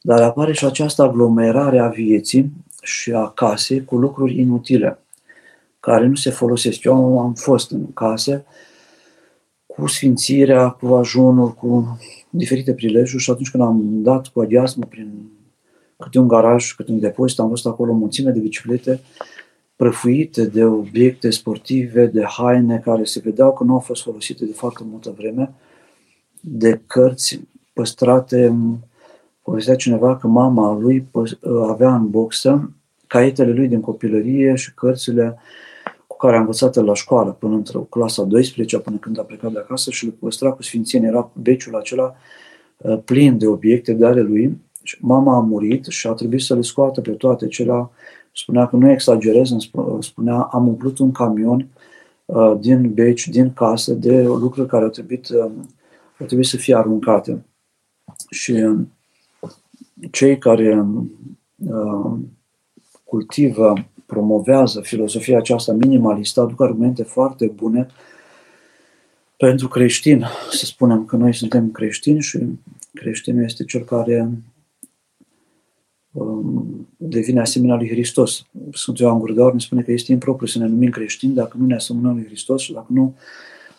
dar 0.01 0.21
apare 0.21 0.53
și 0.53 0.65
această 0.65 1.01
aglomerare 1.01 1.79
a 1.79 1.87
vieții 1.87 2.51
și 2.81 3.11
a 3.11 3.29
casei 3.29 3.85
cu 3.85 3.97
lucruri 3.97 4.39
inutile, 4.39 4.99
care 5.79 6.05
nu 6.05 6.15
se 6.15 6.29
folosesc. 6.29 6.83
Eu 6.83 7.19
am 7.19 7.33
fost 7.33 7.71
în 7.71 7.93
case 7.93 8.45
cu 9.79 9.87
sfințirea, 9.87 10.69
cu 10.69 10.87
ajunul, 10.87 11.53
cu 11.53 11.97
diferite 12.29 12.73
prilejuri 12.73 13.23
și 13.23 13.31
atunci 13.31 13.51
când 13.51 13.63
am 13.63 14.01
dat 14.01 14.27
cu 14.27 14.41
adiasmă 14.41 14.85
prin 14.89 15.29
câte 15.97 16.19
un 16.19 16.27
garaj, 16.27 16.73
câte 16.73 16.91
un 16.91 16.99
depozit, 16.99 17.39
am 17.39 17.49
văzut 17.49 17.71
acolo 17.71 17.91
o 17.91 17.95
mulțime 17.95 18.31
de 18.31 18.39
biciclete 18.39 19.01
prăfuite 19.79 20.45
de 20.45 20.65
obiecte 20.65 21.29
sportive, 21.29 22.05
de 22.05 22.23
haine 22.23 22.81
care 22.83 23.03
se 23.03 23.21
vedeau 23.23 23.53
că 23.53 23.63
nu 23.63 23.73
au 23.73 23.79
fost 23.79 24.03
folosite 24.03 24.45
de 24.45 24.51
foarte 24.51 24.83
multă 24.89 25.13
vreme, 25.17 25.53
de 26.41 26.81
cărți 26.87 27.39
păstrate. 27.73 28.55
Povestea 29.43 29.75
cineva 29.75 30.17
că 30.17 30.27
mama 30.27 30.77
lui 30.79 31.07
avea 31.67 31.95
în 31.95 32.09
boxă 32.09 32.71
caietele 33.07 33.51
lui 33.51 33.67
din 33.67 33.79
copilărie 33.79 34.55
și 34.55 34.73
cărțile 34.73 35.27
cu 35.27 35.37
care 36.19 36.35
a 36.35 36.39
învățat 36.39 36.75
la 36.75 36.93
școală 36.93 37.31
până 37.31 37.55
într 37.55 37.77
clasa 37.89 38.23
12 38.23 38.79
până 38.79 38.97
când 38.97 39.19
a 39.19 39.21
plecat 39.21 39.51
de 39.51 39.59
acasă 39.59 39.91
și 39.91 40.05
le 40.05 40.11
păstra 40.11 40.51
cu 40.51 40.63
sfințenie. 40.63 41.07
Era 41.07 41.31
beciul 41.41 41.75
acela 41.75 42.15
uh, 42.77 42.99
plin 43.05 43.37
de 43.37 43.47
obiecte 43.47 43.93
de 43.93 44.05
ale 44.05 44.21
lui. 44.21 44.57
Și 44.83 44.97
mama 45.01 45.35
a 45.35 45.39
murit 45.39 45.85
și 45.85 46.07
a 46.07 46.11
trebuit 46.11 46.41
să 46.41 46.55
le 46.55 46.61
scoată 46.61 47.01
pe 47.01 47.11
toate 47.11 47.47
cele. 47.47 47.89
Spunea 48.33 48.67
că 48.67 48.75
nu 48.75 48.91
exagerez, 48.91 49.49
spunea 49.99 50.35
am 50.35 50.67
umplut 50.67 50.97
un 50.97 51.11
camion 51.11 51.67
uh, 52.25 52.55
din 52.59 52.93
beci, 52.93 53.27
din 53.27 53.53
casă, 53.53 53.93
de 53.93 54.23
lucruri 54.23 54.67
care 54.67 54.83
au 54.83 54.89
trebuit, 54.89 55.29
uh, 55.29 55.51
au 56.19 56.25
trebuit 56.25 56.47
să 56.47 56.57
fie 56.57 56.75
aruncate. 56.75 57.45
Și 58.29 58.65
cei 60.11 60.37
care 60.37 60.85
uh, 61.55 62.11
cultivă, 63.03 63.73
promovează 64.09 64.81
filosofia 64.81 65.37
aceasta 65.37 65.73
minimalistă 65.73 66.41
aduc 66.41 66.61
argumente 66.61 67.03
foarte 67.03 67.45
bune 67.45 67.87
pentru 69.37 69.67
creștin. 69.67 70.25
Să 70.51 70.65
spunem 70.65 71.05
că 71.05 71.15
noi 71.15 71.33
suntem 71.33 71.71
creștini 71.71 72.21
și 72.21 72.39
creștinul 72.93 73.43
este 73.43 73.63
cel 73.63 73.83
care 73.83 74.31
um, 76.11 76.87
devine 76.97 77.39
asemenea 77.39 77.75
lui 77.75 77.89
Hristos. 77.89 78.45
Sfântul 78.73 79.05
Ioan 79.05 79.19
Gurgaur 79.19 79.53
ne 79.53 79.59
spune 79.59 79.81
că 79.81 79.91
este 79.91 80.11
impropriu 80.11 80.47
să 80.47 80.59
ne 80.59 80.67
numim 80.67 80.89
creștini 80.89 81.33
dacă 81.33 81.57
nu 81.59 81.65
ne 81.65 81.75
asemănăm 81.75 82.13
lui 82.13 82.25
Hristos 82.25 82.61
și 82.61 82.73
dacă 82.73 82.87
nu 82.89 83.15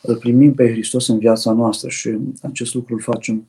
îl 0.03 0.17
primim 0.17 0.55
pe 0.55 0.71
Hristos 0.71 1.09
în 1.09 1.19
viața 1.19 1.53
noastră 1.53 1.89
și 1.89 2.17
acest 2.43 2.75
lucru 2.75 2.95
îl 2.95 3.01
facem 3.01 3.47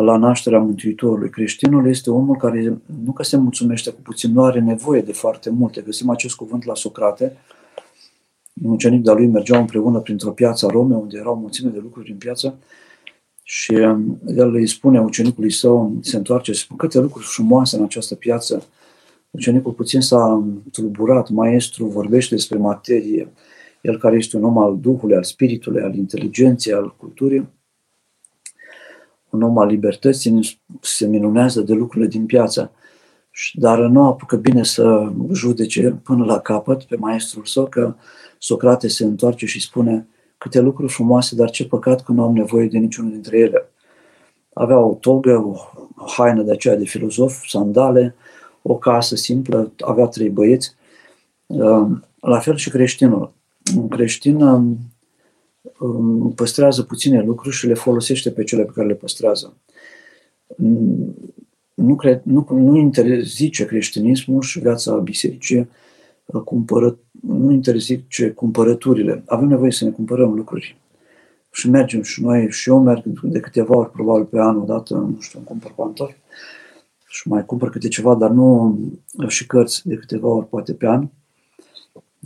la 0.00 0.16
nașterea 0.16 0.58
Mântuitorului. 0.58 1.30
Creștinul 1.30 1.86
este 1.86 2.10
omul 2.10 2.36
care 2.36 2.80
nu 3.04 3.12
că 3.12 3.22
se 3.22 3.36
mulțumește 3.36 3.90
cu 3.90 4.00
puțin, 4.00 4.32
nu 4.32 4.42
are 4.42 4.60
nevoie 4.60 5.00
de 5.00 5.12
foarte 5.12 5.50
multe. 5.50 5.80
Găsim 5.80 6.10
acest 6.10 6.34
cuvânt 6.34 6.64
la 6.64 6.74
Socrate. 6.74 7.36
Un 8.62 8.70
ucenic 8.70 9.02
de-a 9.02 9.12
lui 9.12 9.26
mergeau 9.26 9.60
împreună 9.60 10.00
printr-o 10.00 10.30
piață 10.30 10.66
a 10.66 10.70
Rome, 10.70 10.94
unde 10.94 11.18
erau 11.18 11.36
mulțime 11.36 11.70
de 11.70 11.78
lucruri 11.78 12.10
în 12.10 12.16
piață, 12.16 12.58
și 13.42 13.72
um, 13.72 14.20
el 14.26 14.54
îi 14.54 14.66
spune 14.66 15.00
ucenicului 15.00 15.50
său, 15.50 15.96
se 16.00 16.16
întoarce, 16.16 16.52
spune 16.52 16.78
câte 16.78 16.98
lucruri 16.98 17.26
frumoase 17.26 17.76
în 17.76 17.82
această 17.82 18.14
piață. 18.14 18.66
Ucenicul 19.30 19.72
puțin 19.72 20.00
s-a 20.00 20.44
tulburat, 20.72 21.28
maestru 21.28 21.86
vorbește 21.86 22.34
despre 22.34 22.58
materie, 22.58 23.32
el 23.80 23.98
care 23.98 24.16
este 24.16 24.36
un 24.36 24.44
om 24.44 24.58
al 24.58 24.78
Duhului, 24.80 25.16
al 25.16 25.22
Spiritului, 25.22 25.82
al 25.82 25.94
inteligenței, 25.94 26.72
al 26.72 26.94
culturii, 26.98 27.48
un 29.32 29.42
om 29.42 29.58
al 29.58 29.66
libertății 29.66 30.60
se 30.80 31.06
minunează 31.06 31.60
de 31.60 31.72
lucrurile 31.72 32.08
din 32.08 32.26
piață, 32.26 32.70
dar 33.54 33.78
nu 33.78 34.06
apucă 34.06 34.36
bine 34.36 34.64
să 34.64 35.12
judece 35.32 36.00
până 36.02 36.24
la 36.24 36.38
capăt 36.38 36.82
pe 36.82 36.96
maestrul 36.96 37.44
său 37.44 37.66
că 37.66 37.94
Socrate 38.38 38.88
se 38.88 39.04
întoarce 39.04 39.46
și 39.46 39.60
spune 39.60 40.06
câte 40.38 40.60
lucruri 40.60 40.92
frumoase, 40.92 41.34
dar 41.34 41.50
ce 41.50 41.66
păcat 41.66 42.02
că 42.02 42.12
nu 42.12 42.22
am 42.22 42.34
nevoie 42.34 42.66
de 42.66 42.78
niciunul 42.78 43.10
dintre 43.10 43.38
ele. 43.38 43.70
Avea 44.52 44.78
o 44.78 44.94
togă, 44.94 45.36
o 45.36 45.54
haină 46.16 46.42
de 46.42 46.52
aceea 46.52 46.76
de 46.76 46.84
filozof, 46.84 47.46
sandale, 47.46 48.14
o 48.62 48.76
casă 48.76 49.16
simplă, 49.16 49.72
avea 49.80 50.06
trei 50.06 50.28
băieți. 50.28 50.74
La 52.20 52.38
fel 52.38 52.56
și 52.56 52.70
creștinul. 52.70 53.32
Un 53.76 53.88
creștin 53.88 54.40
păstrează 56.34 56.82
puține 56.82 57.22
lucruri 57.22 57.54
și 57.54 57.66
le 57.66 57.74
folosește 57.74 58.30
pe 58.30 58.44
cele 58.44 58.64
pe 58.64 58.72
care 58.74 58.86
le 58.86 58.94
păstrează. 58.94 59.56
Nu, 61.74 61.96
cred, 61.96 62.22
nu, 62.24 62.46
nu 62.50 62.76
interzice 62.76 63.64
creștinismul 63.64 64.42
și 64.42 64.60
viața 64.60 64.96
bisericii 64.96 65.68
uh, 66.24 66.42
cumpără, 66.42 66.98
nu 67.20 67.50
interzice 67.50 68.30
cumpărăturile. 68.30 69.22
Avem 69.26 69.48
nevoie 69.48 69.70
să 69.70 69.84
ne 69.84 69.90
cumpărăm 69.90 70.34
lucruri. 70.34 70.76
Și 71.50 71.70
mergem 71.70 72.02
și 72.02 72.22
noi, 72.22 72.50
și 72.50 72.68
eu 72.68 72.82
merg 72.82 73.02
de 73.22 73.40
câteva 73.40 73.76
ori, 73.76 73.90
probabil 73.90 74.24
pe 74.24 74.38
an, 74.40 74.56
odată, 74.56 74.94
nu 74.94 75.20
știu, 75.20 75.38
îmi 75.38 75.48
cumpăr 75.48 75.72
pantofi 75.76 76.16
și 77.08 77.28
mai 77.28 77.44
cumpăr 77.44 77.70
câte 77.70 77.88
ceva, 77.88 78.14
dar 78.14 78.30
nu 78.30 78.78
și 79.28 79.46
cărți 79.46 79.88
de 79.88 79.94
câteva 79.94 80.28
ori, 80.28 80.48
poate 80.48 80.74
pe 80.74 80.86
an 80.86 81.08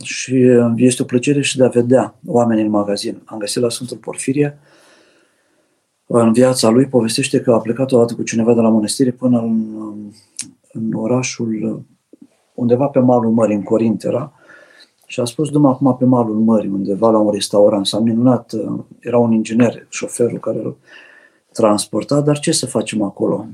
și 0.03 0.33
uh, 0.33 0.73
este 0.75 1.01
o 1.01 1.05
plăcere 1.05 1.41
și 1.41 1.57
de 1.57 1.63
a 1.63 1.67
vedea 1.67 2.15
oameni 2.25 2.61
în 2.61 2.69
magazin. 2.69 3.21
Am 3.25 3.37
găsit 3.37 3.61
la 3.61 3.69
Sfântul 3.69 3.97
Porfirie, 3.97 4.59
în 6.05 6.33
viața 6.33 6.69
lui 6.69 6.85
povestește 6.85 7.41
că 7.41 7.53
a 7.53 7.59
plecat 7.59 7.91
odată 7.91 8.13
cu 8.13 8.23
cineva 8.23 8.53
de 8.53 8.61
la 8.61 8.69
mănăstire 8.69 9.11
până 9.11 9.39
în, 9.39 9.75
în 10.71 10.93
orașul 10.93 11.81
undeva 12.53 12.85
pe 12.85 12.99
malul 12.99 13.31
mării, 13.31 13.55
în 13.55 13.63
Corint 13.63 14.03
era, 14.03 14.33
și 15.05 15.19
a 15.19 15.25
spus, 15.25 15.49
dăm 15.49 15.65
acum 15.65 15.97
pe 15.97 16.05
malul 16.05 16.35
mării, 16.35 16.69
undeva 16.69 17.09
la 17.09 17.17
un 17.17 17.31
restaurant. 17.31 17.87
S-a 17.87 17.99
minunat, 17.99 18.51
uh, 18.51 18.83
era 18.99 19.17
un 19.17 19.31
inginer, 19.31 19.85
șoferul 19.89 20.39
care 20.39 20.57
îl 20.57 20.77
transporta, 21.51 22.21
dar 22.21 22.39
ce 22.39 22.51
să 22.51 22.65
facem 22.65 23.01
acolo? 23.01 23.47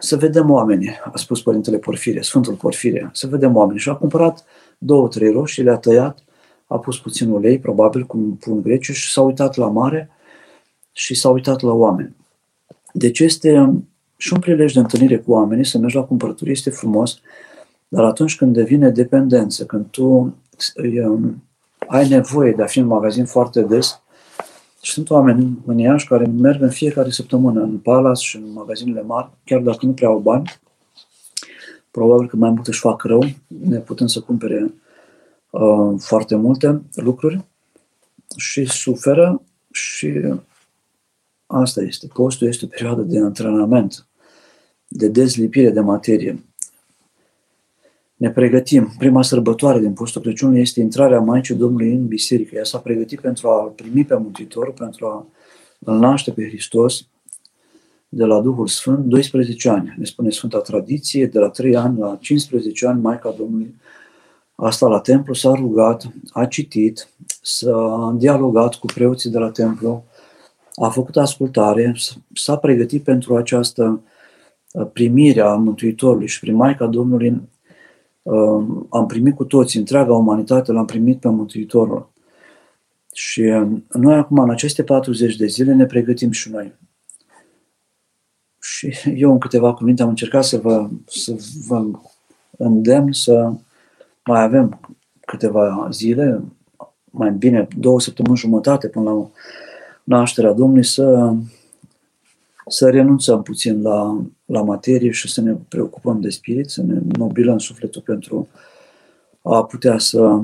Să 0.00 0.16
vedem 0.16 0.50
oamenii, 0.50 0.90
a 1.12 1.16
spus 1.16 1.42
Părintele 1.42 1.78
Porfirie, 1.78 2.22
Sfântul 2.22 2.54
Porfirie, 2.54 3.10
să 3.12 3.26
vedem 3.26 3.56
oamenii. 3.56 3.80
Și 3.80 3.88
a 3.88 3.94
cumpărat 3.94 4.44
două, 4.78 5.08
trei 5.08 5.32
roșii, 5.32 5.62
le-a 5.62 5.76
tăiat, 5.76 6.18
a 6.66 6.78
pus 6.78 6.98
puțin 6.98 7.30
ulei, 7.30 7.58
probabil 7.58 8.04
cu 8.04 8.16
un 8.16 8.30
pun 8.30 8.62
grece 8.62 8.92
și 8.92 9.12
s-a 9.12 9.20
uitat 9.20 9.56
la 9.56 9.68
mare 9.68 10.10
și 10.92 11.14
s-a 11.14 11.28
uitat 11.28 11.60
la 11.60 11.72
oameni. 11.72 12.16
Deci 12.92 13.20
este 13.20 13.82
și 14.16 14.32
un 14.32 14.40
prilej 14.40 14.72
de 14.72 14.78
întâlnire 14.78 15.18
cu 15.18 15.32
oamenii, 15.32 15.64
să 15.64 15.78
mergi 15.78 15.96
la 15.96 16.02
cumpărături, 16.02 16.50
este 16.50 16.70
frumos, 16.70 17.20
dar 17.88 18.04
atunci 18.04 18.36
când 18.36 18.54
devine 18.54 18.90
dependență, 18.90 19.64
când 19.64 19.86
tu 19.90 20.04
um, 21.04 21.42
ai 21.86 22.08
nevoie 22.08 22.52
de 22.52 22.62
a 22.62 22.66
fi 22.66 22.78
în 22.78 22.86
magazin 22.86 23.24
foarte 23.24 23.62
des, 23.62 24.00
și 24.86 24.92
sunt 24.92 25.10
oameni 25.10 25.58
în 25.66 25.78
Iași 25.78 26.06
care 26.06 26.26
merg 26.26 26.62
în 26.62 26.70
fiecare 26.70 27.10
săptămână 27.10 27.62
în 27.62 27.78
Palace 27.78 28.26
și 28.26 28.36
în 28.36 28.52
magazinele 28.52 29.02
mari, 29.02 29.30
chiar 29.44 29.60
dacă 29.60 29.86
nu 29.86 29.92
prea 29.92 30.08
au 30.08 30.18
bani, 30.18 30.60
probabil 31.96 32.28
că 32.28 32.36
mai 32.36 32.50
mult 32.50 32.66
își 32.66 32.80
fac 32.80 33.02
rău, 33.02 33.24
ne 33.46 33.78
putem 33.78 34.06
să 34.06 34.20
cumpere 34.20 34.74
uh, 35.50 35.94
foarte 35.98 36.34
multe 36.34 36.82
lucruri 36.94 37.44
și 38.36 38.64
suferă 38.64 39.42
și 39.70 40.34
asta 41.46 41.82
este. 41.82 42.06
Postul 42.12 42.46
este 42.46 42.64
o 42.64 42.68
perioadă 42.68 43.02
de 43.02 43.18
antrenament, 43.18 44.06
de 44.88 45.08
dezlipire 45.08 45.70
de 45.70 45.80
materie. 45.80 46.44
Ne 48.16 48.30
pregătim. 48.30 48.94
Prima 48.98 49.22
sărbătoare 49.22 49.78
din 49.78 49.92
postul 49.92 50.22
Crăciunului 50.22 50.60
este 50.60 50.80
intrarea 50.80 51.20
Maicii 51.20 51.54
Domnului 51.54 51.92
în 51.92 52.06
biserică. 52.06 52.56
Ea 52.56 52.64
s-a 52.64 52.78
pregătit 52.78 53.20
pentru 53.20 53.48
a 53.48 53.72
primi 53.76 54.04
pe 54.04 54.16
Mântuitor, 54.16 54.72
pentru 54.72 55.06
a 55.06 55.26
îl 55.78 55.98
naște 55.98 56.30
pe 56.30 56.46
Hristos 56.46 57.06
de 58.08 58.24
la 58.24 58.40
Duhul 58.40 58.66
Sfânt 58.66 59.04
12 59.04 59.68
ani. 59.68 59.94
Ne 59.98 60.04
spune 60.04 60.30
Sfânta 60.30 60.58
Tradiție, 60.58 61.26
de 61.26 61.38
la 61.38 61.48
3 61.48 61.76
ani 61.76 61.98
la 61.98 62.18
15 62.20 62.86
ani 62.86 63.00
Maica 63.00 63.34
Domnului 63.38 63.74
a 64.56 64.70
stat 64.70 64.90
la 64.90 65.00
templu, 65.00 65.34
s-a 65.34 65.52
rugat, 65.52 66.12
a 66.32 66.44
citit, 66.44 67.08
s-a 67.42 68.14
dialogat 68.18 68.74
cu 68.74 68.86
preoții 68.86 69.30
de 69.30 69.38
la 69.38 69.50
templu, 69.50 70.04
a 70.74 70.88
făcut 70.88 71.16
ascultare, 71.16 71.94
s-a 72.34 72.56
pregătit 72.56 73.02
pentru 73.02 73.36
această 73.36 74.00
uh, 74.72 74.86
primire 74.92 75.40
a 75.40 75.54
Mântuitorului 75.54 76.26
și 76.26 76.40
prin 76.40 76.54
Maica 76.54 76.86
Domnului 76.86 77.48
uh, 78.22 78.66
am 78.90 79.06
primit 79.06 79.34
cu 79.34 79.44
toți, 79.44 79.76
întreaga 79.76 80.14
umanitate 80.14 80.72
l-am 80.72 80.84
primit 80.84 81.20
pe 81.20 81.28
Mântuitorul. 81.28 82.10
Și 83.12 83.40
uh, 83.40 83.68
noi 83.92 84.14
acum, 84.14 84.38
în 84.38 84.50
aceste 84.50 84.82
40 84.82 85.36
de 85.36 85.46
zile, 85.46 85.74
ne 85.74 85.86
pregătim 85.86 86.30
și 86.30 86.50
noi. 86.50 86.74
Și 88.76 88.94
eu, 89.16 89.32
în 89.32 89.38
câteva 89.38 89.74
cuvinte, 89.74 90.02
am 90.02 90.08
încercat 90.08 90.44
să 90.44 90.58
vă, 90.58 90.88
să 91.06 91.36
vă 91.66 91.84
îndemn 92.56 93.12
să 93.12 93.52
mai 94.24 94.42
avem 94.42 94.80
câteva 95.20 95.88
zile, 95.90 96.42
mai 97.04 97.30
bine 97.30 97.68
două 97.78 98.00
săptămâni 98.00 98.36
jumătate 98.36 98.88
până 98.88 99.10
la 99.10 99.30
nașterea 100.04 100.52
Domnului, 100.52 100.84
să, 100.84 101.34
să 102.66 102.90
renunțăm 102.90 103.42
puțin 103.42 103.82
la, 103.82 104.24
la 104.44 104.62
materie 104.62 105.10
și 105.10 105.32
să 105.32 105.40
ne 105.40 105.56
preocupăm 105.68 106.20
de 106.20 106.28
spirit, 106.28 106.70
să 106.70 106.82
ne 106.82 107.00
mobilăm 107.18 107.58
sufletul 107.58 108.02
pentru 108.02 108.48
a 109.42 109.64
putea 109.64 109.98
să 109.98 110.40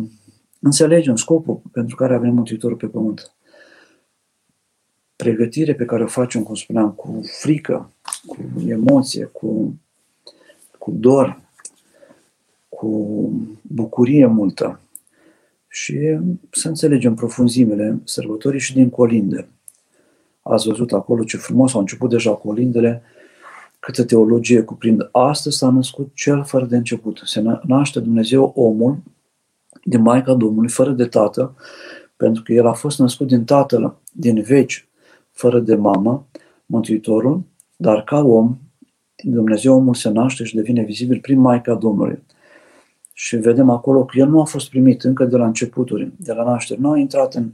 înțelegem 0.61 1.16
scopul 1.16 1.61
pentru 1.73 1.97
care 1.97 2.14
avem 2.14 2.35
Mântuitorul 2.35 2.77
pe 2.77 2.87
pământ. 2.87 3.33
Pregătire 5.22 5.74
pe 5.74 5.85
care 5.85 6.02
o 6.02 6.06
facem, 6.06 6.42
cum 6.42 6.54
spuneam, 6.54 6.90
cu 6.90 7.20
frică, 7.40 7.90
cu 8.26 8.37
emoție, 8.66 9.24
cu, 9.24 9.74
cu 10.78 10.90
dor, 10.90 11.40
cu 12.68 13.30
bucurie 13.62 14.26
multă 14.26 14.80
și 15.68 16.18
să 16.50 16.68
înțelegem 16.68 17.14
profunzimele 17.14 18.00
sărbătorii 18.04 18.61
și 18.61 18.74
din 18.74 18.90
colinde. 18.90 19.48
Ați 20.42 20.68
văzut 20.68 20.92
acolo 20.92 21.24
ce 21.24 21.37
frumos 21.37 21.74
au 21.74 21.80
început 21.80 22.11
deja 22.11 22.30
colindele, 22.30 23.02
câtă 23.78 24.04
teologie 24.04 24.62
cuprind. 24.62 25.08
Astăzi 25.12 25.56
s-a 25.56 25.70
născut 25.70 26.11
cel 26.14 26.44
fără 26.44 26.64
de 26.64 26.76
început. 26.76 27.20
Se 27.24 27.42
naște 27.62 28.00
Dumnezeu 28.00 28.52
omul 28.56 28.98
din 29.85 30.00
Maica 30.00 30.35
Domnului, 30.35 30.70
fără 30.70 30.90
de 30.90 31.04
tată, 31.04 31.54
pentru 32.16 32.42
că 32.42 32.52
el 32.52 32.66
a 32.66 32.72
fost 32.72 32.98
născut 32.98 33.26
din 33.26 33.44
tatăl, 33.44 33.94
din 34.12 34.42
veci, 34.42 34.87
fără 35.33 35.61
de 35.61 35.75
mamă, 35.75 36.27
Mântuitorul, 36.66 37.42
dar 37.77 38.05
ca 38.05 38.18
om, 38.18 38.59
Dumnezeu 39.25 39.75
omul 39.75 39.95
se 39.95 40.09
naște 40.09 40.45
și 40.45 40.55
devine 40.55 40.83
vizibil 40.83 41.18
prin 41.21 41.38
Maica 41.38 41.75
Domnului 41.75 42.23
și 43.12 43.37
vedem 43.37 43.71
acolo 43.71 44.05
că 44.05 44.18
el 44.18 44.29
nu 44.29 44.40
a 44.40 44.45
fost 44.45 44.68
primit 44.68 45.05
încă 45.05 45.25
de 45.25 45.37
la 45.37 45.47
începuturi, 45.47 46.12
de 46.16 46.33
la 46.33 46.45
naștere. 46.45 46.81
Nu 46.81 46.90
a 46.90 46.99
intrat 46.99 47.35
în, 47.35 47.51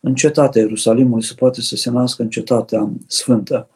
în 0.00 0.14
cetatea 0.14 0.62
Ierusalimului, 0.62 1.24
se 1.24 1.34
poate 1.34 1.60
să 1.60 1.76
se 1.76 1.90
nască 1.90 2.22
în 2.22 2.28
cetatea 2.28 2.90
sfântă. 3.06 3.68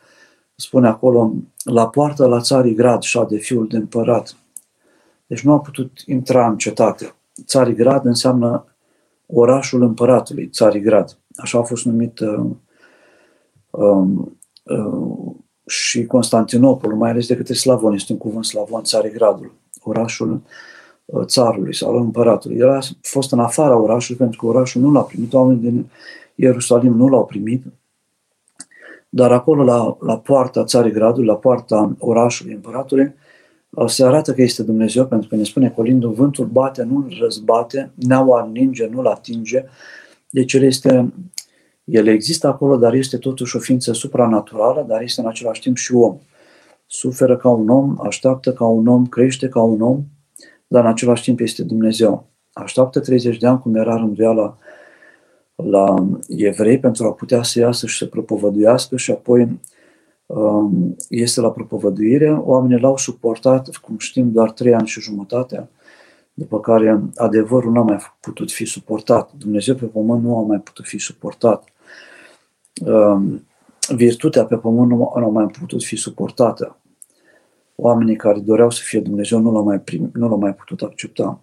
Spune 0.54 0.88
acolo, 0.88 1.34
la 1.64 1.88
poartă 1.88 2.26
la 2.26 2.40
țarii 2.40 2.74
grad, 2.74 3.02
de 3.28 3.36
fiul 3.36 3.66
de 3.68 3.76
împărat. 3.76 4.36
Deci 5.26 5.40
nu 5.40 5.52
a 5.52 5.60
putut 5.60 5.90
intra 6.06 6.48
în 6.48 6.56
cetate. 6.56 7.14
Țarii 7.44 7.74
grad 7.74 8.04
înseamnă 8.04 8.64
orașul 9.26 9.82
împăratului, 9.82 10.48
țarii 10.48 10.80
grad. 10.80 11.18
Așa 11.36 11.58
a 11.58 11.62
fost 11.62 11.84
numit 11.84 12.20
uh, 13.70 14.08
uh, 14.62 14.78
uh, 14.78 15.34
și 15.66 16.06
Constantinopol, 16.06 16.94
mai 16.94 17.10
ales 17.10 17.26
de 17.26 17.36
către 17.36 17.54
slavoni, 17.54 17.96
este 17.96 18.12
un 18.12 18.18
cuvânt 18.18 18.44
slavon, 18.44 18.82
gradul, 19.12 19.52
orașul 19.82 20.42
Uh, 21.08 21.24
țarului 21.24 21.74
sau 21.74 21.90
al 21.90 21.96
împăratului. 21.96 22.56
El 22.56 22.68
a 22.68 22.78
fost 23.00 23.32
în 23.32 23.38
afara 23.38 23.76
orașului 23.76 24.18
pentru 24.18 24.40
că 24.40 24.46
orașul 24.46 24.80
nu 24.80 24.90
l-a 24.90 25.00
primit, 25.00 25.32
oamenii 25.32 25.70
din 25.70 25.86
Ierusalim 26.34 26.92
nu 26.92 27.08
l-au 27.08 27.24
primit, 27.24 27.64
dar 29.08 29.32
acolo 29.32 29.64
la, 29.64 29.96
la 30.00 30.18
poarta 30.18 30.64
țarii 30.64 30.92
gradului, 30.92 31.26
la 31.26 31.36
poarta 31.36 31.96
orașului 31.98 32.52
împăratului, 32.52 33.14
uh, 33.70 33.88
se 33.88 34.04
arată 34.04 34.32
că 34.34 34.42
este 34.42 34.62
Dumnezeu, 34.62 35.06
pentru 35.06 35.28
că 35.28 35.36
ne 35.36 35.44
spune 35.44 35.70
colindul, 35.70 36.12
vântul 36.12 36.46
bate, 36.46 36.82
nu 36.82 36.96
îl 36.96 37.16
răzbate, 37.20 37.90
neaua 37.94 38.48
ninge, 38.52 38.86
nu-l 38.86 39.06
atinge. 39.06 39.64
Deci 40.30 40.52
el 40.52 40.62
este, 40.62 41.12
el 41.90 42.06
există 42.06 42.46
acolo, 42.46 42.76
dar 42.76 42.94
este 42.94 43.16
totuși 43.16 43.56
o 43.56 43.58
ființă 43.58 43.92
supranaturală, 43.92 44.84
dar 44.88 45.02
este 45.02 45.20
în 45.20 45.26
același 45.26 45.60
timp 45.60 45.76
și 45.76 45.94
om. 45.94 46.18
Suferă 46.86 47.36
ca 47.36 47.48
un 47.48 47.68
om, 47.68 47.96
așteaptă 48.02 48.52
ca 48.52 48.66
un 48.66 48.86
om, 48.86 49.06
crește 49.06 49.48
ca 49.48 49.62
un 49.62 49.80
om, 49.80 50.04
dar 50.66 50.84
în 50.84 50.90
același 50.90 51.22
timp 51.22 51.40
este 51.40 51.62
Dumnezeu. 51.62 52.26
Așteaptă 52.52 53.00
30 53.00 53.38
de 53.38 53.46
ani, 53.46 53.60
cum 53.60 53.74
era 53.74 53.96
rânduiala 53.96 54.58
la 55.54 55.94
evrei, 56.28 56.78
pentru 56.78 57.06
a 57.06 57.12
putea 57.12 57.42
să 57.42 57.58
iasă 57.58 57.86
și 57.86 57.96
să 57.96 58.06
propovăduiască 58.06 58.96
și 58.96 59.10
apoi 59.10 59.60
um, 60.26 60.96
este 61.08 61.40
la 61.40 61.50
propovăduire. 61.50 62.32
Oamenii 62.32 62.80
l-au 62.80 62.96
suportat, 62.96 63.76
cum 63.76 63.98
știm, 63.98 64.32
doar 64.32 64.50
trei 64.50 64.74
ani 64.74 64.86
și 64.86 65.00
jumătate, 65.00 65.68
după 66.34 66.60
care 66.60 67.02
adevărul 67.16 67.72
nu 67.72 67.80
a 67.80 67.82
mai 67.82 67.98
putut 68.20 68.50
fi 68.50 68.64
suportat. 68.64 69.32
Dumnezeu 69.38 69.74
pe 69.74 69.84
pământ 69.84 70.22
nu 70.22 70.38
a 70.38 70.42
mai 70.42 70.58
putut 70.58 70.86
fi 70.86 70.98
suportat. 70.98 71.64
Um, 72.84 73.46
virtutea 73.88 74.44
pe 74.44 74.56
pământ 74.56 74.88
nu 74.88 75.12
a 75.14 75.20
mai 75.20 75.46
putut 75.46 75.82
fi 75.82 75.96
suportată 75.96 76.78
oamenii 77.80 78.16
care 78.16 78.38
doreau 78.38 78.70
să 78.70 78.80
fie 78.84 79.00
Dumnezeu 79.00 79.40
nu 79.40 79.52
l-au 79.52 79.64
mai, 79.64 79.80
prim, 79.80 80.10
nu 80.12 80.28
l-au 80.28 80.38
mai 80.38 80.54
putut 80.54 80.82
accepta. 80.82 81.40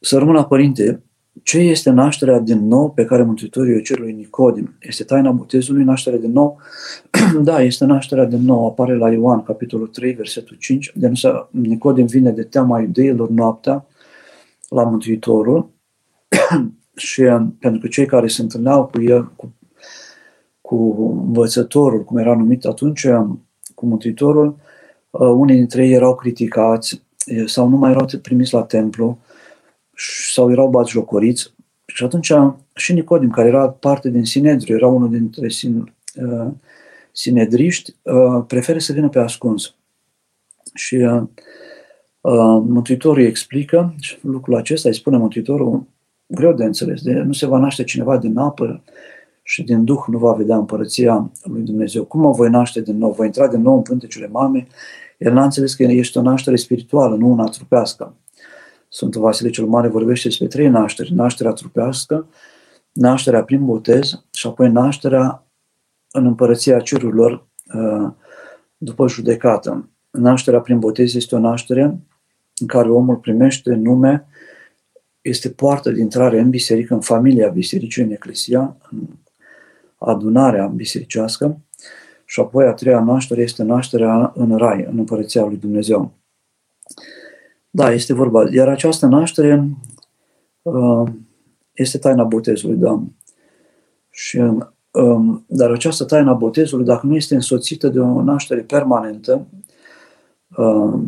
Să 0.00 0.18
rămână, 0.18 0.44
Părinte, 0.44 1.02
ce 1.42 1.58
este 1.58 1.90
nașterea 1.90 2.38
din 2.38 2.66
nou 2.66 2.90
pe 2.90 3.04
care 3.04 3.22
Mântuitorul 3.22 3.78
i 3.78 3.82
cer 3.82 3.98
lui 3.98 4.12
Nicodim? 4.12 4.74
Este 4.80 5.04
taina 5.04 5.30
botezului, 5.30 5.84
nașterea 5.84 6.18
din 6.18 6.32
nou? 6.32 6.58
da, 7.42 7.62
este 7.62 7.84
nașterea 7.84 8.24
din 8.24 8.42
nou, 8.42 8.66
apare 8.66 8.96
la 8.96 9.10
Ioan, 9.10 9.42
capitolul 9.42 9.86
3, 9.86 10.12
versetul 10.12 10.56
5, 10.56 10.92
de 10.94 11.12
Nicodim 11.50 12.06
vine 12.06 12.30
de 12.30 12.42
teama 12.42 12.80
iudeilor 12.80 13.28
noaptea 13.28 13.86
la 14.68 14.82
Mântuitorul 14.82 15.70
și 16.96 17.22
pentru 17.58 17.80
că 17.80 17.86
cei 17.86 18.06
care 18.06 18.26
se 18.26 18.42
întâlneau 18.42 18.86
cu 18.86 19.02
el, 19.02 19.32
cu 19.36 19.52
cu 20.66 20.76
învățătorul, 21.26 22.04
cum 22.04 22.16
era 22.16 22.36
numit 22.36 22.64
atunci, 22.64 23.06
cu 23.74 23.86
Mântuitorul, 23.86 24.56
uh, 25.10 25.20
unii 25.20 25.56
dintre 25.56 25.86
ei 25.86 25.92
erau 25.92 26.14
criticați 26.14 27.02
sau 27.46 27.68
nu 27.68 27.76
mai 27.76 27.90
erau 27.90 28.06
primiți 28.22 28.54
la 28.54 28.62
templu 28.62 29.18
sau 30.32 30.50
erau 30.50 30.68
batjocoriți. 30.68 31.54
Și 31.86 32.04
atunci 32.04 32.32
și 32.74 32.92
Nicodim, 32.92 33.30
care 33.30 33.48
era 33.48 33.68
parte 33.68 34.10
din 34.10 34.24
Sinedriu, 34.24 34.76
era 34.76 34.86
unul 34.86 35.10
dintre 35.10 35.48
sin, 35.48 35.94
uh, 36.14 36.48
sinedriști, 37.12 37.94
uh, 38.02 38.44
preferă 38.46 38.78
să 38.78 38.92
vină 38.92 39.08
pe 39.08 39.18
ascuns. 39.18 39.74
Și 40.74 40.94
uh, 40.94 41.22
Mântuitorul 42.66 43.22
îi 43.22 43.28
explică 43.28 43.94
și 44.00 44.18
lucrul 44.20 44.56
acesta, 44.56 44.88
îi 44.88 44.94
spune 44.94 45.16
Mântuitorul, 45.16 45.86
greu 46.26 46.52
de 46.52 46.64
înțeles, 46.64 47.02
de, 47.02 47.12
nu 47.12 47.32
se 47.32 47.46
va 47.46 47.58
naște 47.58 47.84
cineva 47.84 48.18
din 48.18 48.38
apă 48.38 48.82
și 49.42 49.62
din 49.62 49.84
Duh 49.84 50.04
nu 50.06 50.18
va 50.18 50.32
vedea 50.32 50.56
împărăția 50.56 51.30
lui 51.42 51.62
Dumnezeu. 51.62 52.04
Cum 52.04 52.24
o 52.24 52.30
voi 52.30 52.50
naște 52.50 52.80
din 52.80 52.98
nou? 52.98 53.12
Voi 53.12 53.26
intra 53.26 53.48
din 53.48 53.62
nou 53.62 53.74
în 53.74 53.82
pântecele 53.82 54.26
mamei? 54.26 54.66
El 55.18 55.32
n-a 55.32 55.44
înțeles 55.44 55.74
că 55.74 55.82
ești 55.82 56.18
o 56.18 56.22
naștere 56.22 56.56
spirituală, 56.56 57.16
nu 57.16 57.28
una 57.28 57.44
trupească. 57.44 58.14
Sfântul 58.88 59.20
Vasile 59.20 59.50
cel 59.50 59.64
Mare 59.66 59.88
vorbește 59.88 60.28
despre 60.28 60.46
trei 60.46 60.68
nașteri. 60.68 61.14
Nașterea 61.14 61.52
trupească, 61.52 62.26
nașterea 62.92 63.44
prin 63.44 63.64
botez 63.64 64.24
și 64.32 64.46
apoi 64.46 64.70
nașterea 64.70 65.46
în 66.10 66.26
împărăția 66.26 66.80
cerurilor 66.80 67.46
uh, 67.74 68.10
după 68.76 69.08
judecată. 69.08 69.88
Nașterea 70.10 70.60
prin 70.60 70.78
botez 70.78 71.14
este 71.14 71.34
o 71.34 71.38
naștere 71.38 71.82
în 72.60 72.66
care 72.66 72.90
omul 72.90 73.16
primește 73.16 73.74
nume, 73.74 74.26
este 75.28 75.50
poartă 75.50 75.90
de 75.90 76.00
intrare 76.00 76.40
în 76.40 76.50
biserică, 76.50 76.94
în 76.94 77.00
familia 77.00 77.48
bisericii, 77.48 78.02
în 78.02 78.10
eclesia, 78.10 78.76
în 78.90 78.98
adunarea 79.98 80.66
bisericească 80.66 81.60
și 82.24 82.40
apoi 82.40 82.66
a 82.66 82.72
treia 82.72 83.00
naștere 83.00 83.42
este 83.42 83.62
nașterea 83.62 84.32
în 84.34 84.56
rai, 84.56 84.86
în 84.90 84.98
împărăția 84.98 85.44
lui 85.44 85.56
Dumnezeu. 85.56 86.12
Da, 87.70 87.92
este 87.92 88.12
vorba. 88.12 88.48
Iar 88.52 88.68
această 88.68 89.06
naștere 89.06 89.68
uh, 90.62 91.08
este 91.72 91.98
taina 91.98 92.24
botezului, 92.24 92.76
da. 92.76 93.02
Și, 94.10 94.38
um, 94.90 95.44
dar 95.48 95.70
această 95.70 96.04
taina 96.04 96.32
botezului, 96.32 96.84
dacă 96.84 97.06
nu 97.06 97.14
este 97.16 97.34
însoțită 97.34 97.88
de 97.88 97.98
o 97.98 98.22
naștere 98.22 98.60
permanentă, 98.60 99.46
uh, 100.56 101.00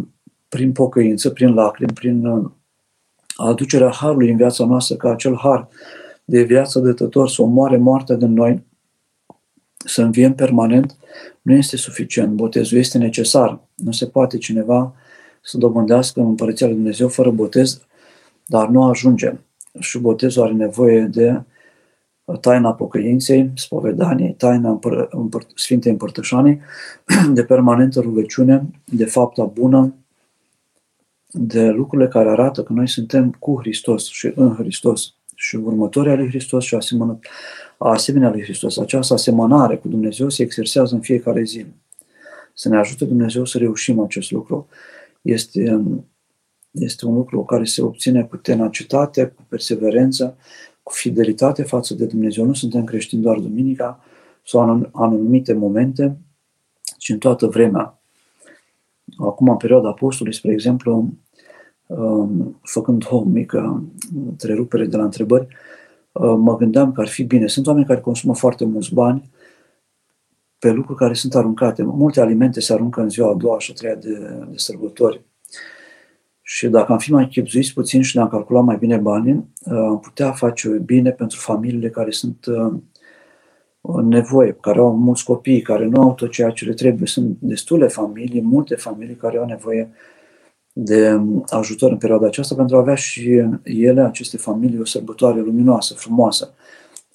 prin 0.48 0.72
pocăință, 0.72 1.30
prin 1.30 1.54
lacrimi, 1.54 1.92
prin 1.92 2.26
uh, 2.26 2.50
aducerea 3.46 3.90
harului 3.90 4.30
în 4.30 4.36
viața 4.36 4.64
noastră, 4.64 4.96
ca 4.96 5.10
acel 5.10 5.36
har 5.36 5.68
de 6.24 6.42
viață 6.42 6.78
dătător 6.78 7.28
să 7.28 7.42
omoare 7.42 7.76
moartea 7.76 8.16
din 8.16 8.32
noi, 8.32 8.66
să 9.76 10.02
înviem 10.02 10.34
permanent, 10.34 10.96
nu 11.42 11.52
este 11.54 11.76
suficient. 11.76 12.32
Botezul 12.32 12.78
este 12.78 12.98
necesar. 12.98 13.60
Nu 13.74 13.92
se 13.92 14.06
poate 14.06 14.38
cineva 14.38 14.94
să 15.42 15.58
dobândească 15.58 16.20
în 16.20 16.26
Împărăția 16.26 16.66
lui 16.66 16.74
Dumnezeu 16.74 17.08
fără 17.08 17.30
botez, 17.30 17.80
dar 18.46 18.68
nu 18.68 18.82
ajunge. 18.82 19.32
Și 19.78 19.98
botezul 19.98 20.42
are 20.42 20.52
nevoie 20.52 21.00
de 21.00 21.42
taina 22.40 22.74
pocăinței, 22.74 23.50
spovedaniei, 23.54 24.32
taina 24.32 24.78
împăr- 24.78 25.08
împăr- 25.08 25.54
Sfintei 25.54 25.92
Împărtășanii, 25.92 26.60
de 27.34 27.44
permanentă 27.44 28.00
rugăciune, 28.00 28.66
de 28.84 29.04
fapta 29.04 29.44
bună, 29.44 29.94
de 31.30 31.68
lucrurile 31.68 32.08
care 32.08 32.28
arată 32.28 32.62
că 32.62 32.72
noi 32.72 32.88
suntem 32.88 33.30
cu 33.38 33.58
Hristos 33.60 34.06
și 34.06 34.32
în 34.34 34.54
Hristos 34.54 35.14
și 35.34 35.56
următorii 35.56 36.16
lui 36.16 36.28
Hristos 36.28 36.64
și 36.64 36.74
asemenea, 36.74 37.18
asemenea 37.78 38.30
lui 38.30 38.42
Hristos. 38.42 38.76
Această 38.78 39.14
asemănare 39.14 39.76
cu 39.76 39.88
Dumnezeu 39.88 40.28
se 40.28 40.42
exersează 40.42 40.94
în 40.94 41.00
fiecare 41.00 41.42
zi. 41.42 41.66
Să 42.54 42.68
ne 42.68 42.76
ajute 42.76 43.04
Dumnezeu 43.04 43.44
să 43.44 43.58
reușim 43.58 44.00
acest 44.00 44.30
lucru. 44.30 44.68
Este, 45.22 45.82
este 46.70 47.06
un 47.06 47.14
lucru 47.14 47.44
care 47.44 47.64
se 47.64 47.82
obține 47.82 48.22
cu 48.22 48.36
tenacitate, 48.36 49.26
cu 49.26 49.42
perseverență, 49.48 50.36
cu 50.82 50.92
fidelitate 50.92 51.62
față 51.62 51.94
de 51.94 52.06
Dumnezeu. 52.06 52.44
Nu 52.44 52.54
suntem 52.54 52.84
creștini 52.84 53.22
doar 53.22 53.38
duminica 53.38 54.04
sau 54.44 54.70
în 54.70 54.88
anumite 54.92 55.52
momente, 55.52 56.16
ci 56.98 57.08
în 57.08 57.18
toată 57.18 57.46
vremea. 57.46 57.98
Acum, 59.18 59.48
în 59.48 59.56
perioada 59.56 59.88
apostolului, 59.88 60.38
spre 60.38 60.52
exemplu, 60.52 61.08
um, 61.86 62.58
făcând 62.62 63.06
o 63.10 63.22
mică 63.24 63.84
întrerupere 64.26 64.86
de 64.86 64.96
la 64.96 65.04
întrebări, 65.04 65.46
uh, 66.12 66.34
mă 66.38 66.56
gândeam 66.56 66.92
că 66.92 67.00
ar 67.00 67.08
fi 67.08 67.24
bine. 67.24 67.46
Sunt 67.46 67.66
oameni 67.66 67.86
care 67.86 68.00
consumă 68.00 68.34
foarte 68.34 68.64
mulți 68.64 68.94
bani 68.94 69.30
pe 70.58 70.70
lucruri 70.70 70.98
care 70.98 71.14
sunt 71.14 71.34
aruncate. 71.34 71.82
Multe 71.82 72.20
alimente 72.20 72.60
se 72.60 72.72
aruncă 72.72 73.00
în 73.00 73.08
ziua 73.08 73.30
a 73.30 73.34
doua 73.34 73.58
și 73.58 73.70
a 73.70 73.74
treia 73.74 73.94
de, 73.94 74.18
de 74.50 74.56
sărbători. 74.56 75.26
Și 76.42 76.68
dacă 76.68 76.92
am 76.92 76.98
fi 76.98 77.12
mai 77.12 77.28
chipzuiți 77.28 77.72
puțin 77.72 78.02
și 78.02 78.16
ne-am 78.16 78.28
calculat 78.28 78.64
mai 78.64 78.76
bine 78.76 78.96
banii, 78.96 79.34
uh, 79.64 79.72
am 79.72 80.00
putea 80.00 80.32
face 80.32 80.68
bine 80.68 81.10
pentru 81.10 81.38
familiile 81.38 81.90
care 81.90 82.10
sunt 82.10 82.46
uh, 82.46 82.56
în 82.56 82.80
nevoie, 84.02 84.56
care 84.60 84.78
au 84.78 84.96
mulți 84.96 85.24
copii, 85.24 85.62
care 85.62 85.86
nu 85.86 86.00
au 86.00 86.14
tot 86.14 86.30
ceea 86.30 86.50
ce 86.50 86.64
le 86.64 86.72
trebuie. 86.72 87.06
Sunt 87.06 87.36
destule 87.40 87.86
familii, 87.86 88.42
multe 88.42 88.74
familii 88.74 89.14
care 89.14 89.38
au 89.38 89.44
nevoie 89.44 89.90
de 90.72 91.20
ajutor 91.46 91.90
în 91.90 91.96
perioada 91.96 92.26
aceasta 92.26 92.54
pentru 92.54 92.76
a 92.76 92.78
avea 92.78 92.94
și 92.94 93.42
ele, 93.64 94.00
aceste 94.00 94.36
familii, 94.36 94.80
o 94.80 94.84
sărbătoare 94.84 95.40
luminoasă, 95.40 95.94
frumoasă. 95.94 96.54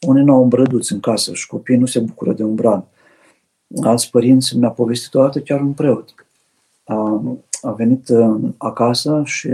Unii 0.08 0.24
nu 0.24 0.34
au 0.34 0.42
îmbrăduți 0.42 0.94
în 0.94 1.00
casă 1.00 1.34
și 1.34 1.48
copiii 1.48 1.78
nu 1.78 1.86
se 1.86 2.00
bucură 2.00 2.34
de 2.34 2.44
un 2.44 2.56
brad. 2.56 2.86
Alți 3.82 4.10
părinți 4.10 4.58
mi-a 4.58 4.70
povestit 4.70 5.14
o 5.14 5.20
dată 5.20 5.40
chiar 5.40 5.62
un 5.62 5.74
preot. 5.74 6.14
A, 6.84 7.24
a 7.62 7.72
venit 7.72 8.10
uh, 8.10 8.36
acasă 8.58 9.22
și 9.26 9.50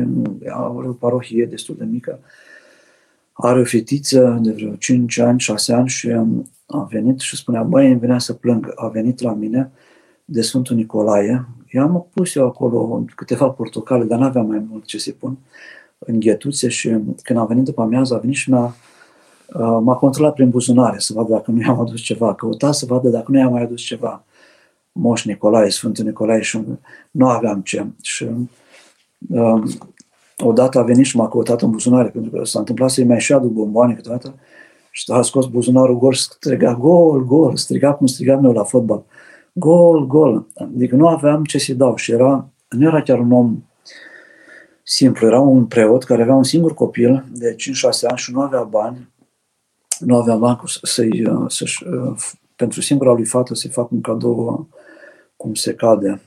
are 0.50 0.88
o 0.88 0.92
parohie 0.92 1.46
destul 1.46 1.76
de 1.78 1.86
mică. 1.86 2.20
Are 3.34 3.60
o 3.60 3.64
fetiță 3.64 4.40
de 4.42 4.52
vreo 4.52 4.76
5 4.76 5.18
ani, 5.18 5.40
6 5.40 5.74
ani 5.74 5.90
și 5.90 6.08
um, 6.08 6.50
a 6.72 6.84
venit 6.84 7.20
și 7.20 7.36
spunea, 7.36 7.64
băi, 7.64 7.92
îmi 7.92 8.00
venea 8.00 8.20
să 8.20 8.34
plâng. 8.34 8.72
A 8.76 8.88
venit 8.88 9.22
la 9.22 9.34
mine 9.34 9.72
de 10.26 10.42
Sfântul 10.42 10.76
Nicolae. 10.76 11.46
Eu 11.70 11.82
am 11.82 12.08
pus 12.14 12.36
eu 12.36 12.46
acolo 12.46 13.04
câteva 13.16 13.50
portocale, 13.50 14.04
dar 14.04 14.20
n-aveam 14.20 14.48
mai 14.48 14.66
mult 14.70 14.86
ce 14.86 14.98
să 14.98 15.12
pun 15.20 15.38
în 16.00 16.20
ghetuțe 16.20 16.70
și 16.70 16.90
când 17.24 17.40
a 17.40 17.46
venit 17.46 17.64
după 17.64 17.82
amiază, 17.82 18.16
a 18.16 18.18
venit 18.18 18.36
și 18.36 18.50
mi-a, 18.50 18.76
uh, 19.54 19.80
m-a 19.82 19.96
controlat 19.96 20.34
prin 20.34 20.50
buzunare 20.50 21.00
să 21.00 21.14
vadă 21.14 21.32
dacă 21.32 21.52
nu 21.52 21.62
i-am 21.62 21.80
adus 21.80 22.02
ceva, 22.02 22.36
căuta 22.36 22.72
să 22.72 22.86
vadă 22.86 23.10
dacă 23.10 23.32
nu 23.32 23.38
i-am 23.38 23.52
mai 23.52 23.62
adus 23.62 23.82
ceva. 23.82 24.24
Moș 24.92 25.26
Nicolae, 25.26 25.70
Sfântul 25.70 26.06
Nicolae 26.06 26.42
și 26.42 26.60
nu 27.12 27.28
aveam 27.28 27.62
ce. 27.62 27.86
Și 28.02 28.28
um, 29.30 29.70
odată 30.38 30.80
a 30.80 30.84
venit 30.84 31.06
și 31.06 31.18
m-a 31.18 31.28
căutat 31.28 31.62
în 31.62 31.72
buzunare, 31.72 32.10
pentru 32.10 32.32
că 32.32 32.46
s-a 32.46 32.60
întâmplat 32.60 32.90
să-i 32.90 33.04
mai 33.04 33.20
și 33.20 33.34
adu 33.34 33.48
bomboane 33.48 33.94
câteodată 33.94 34.36
și 34.92 35.12
a 35.12 35.22
scos 35.22 35.46
buzunarul 35.46 35.98
gol 35.98 36.14
și 36.14 36.22
striga 36.22 36.74
gol, 36.74 37.26
gol, 37.26 37.56
striga 37.56 37.94
cum 37.94 38.06
strigam 38.06 38.46
eu 38.46 38.52
la 38.52 38.64
fotbal. 38.64 39.04
Gol, 39.54 40.08
gol. 40.08 40.48
Adică 40.56 40.96
nu 40.96 41.08
aveam 41.08 41.44
ce 41.44 41.58
să-i 41.58 41.76
dau 41.76 41.96
și 41.96 42.12
era, 42.12 42.50
nu 42.70 42.88
era 42.88 43.02
chiar 43.02 43.20
un 43.20 43.32
om 43.32 43.64
simplu, 44.84 45.28
era 45.28 45.40
un 45.40 45.66
preot 45.66 46.04
care 46.04 46.22
avea 46.22 46.36
un 46.36 46.44
singur 46.44 46.74
copil 46.74 47.26
de 47.32 47.56
5-6 47.56 47.58
ani 48.08 48.18
și 48.18 48.32
nu 48.32 48.42
avea 48.42 48.64
bani, 48.64 49.10
nu 50.00 50.16
avea 50.16 50.36
bani 50.36 50.60
să-i, 50.82 51.32
să 51.48 51.66
pentru 52.56 52.82
singura 52.82 53.12
lui 53.12 53.26
fată 53.26 53.56
să-i 53.56 53.70
fac 53.70 53.92
un 53.92 54.02
cadou 54.02 54.68
cum 55.36 55.54
se 55.54 55.74
cade. 55.74 56.22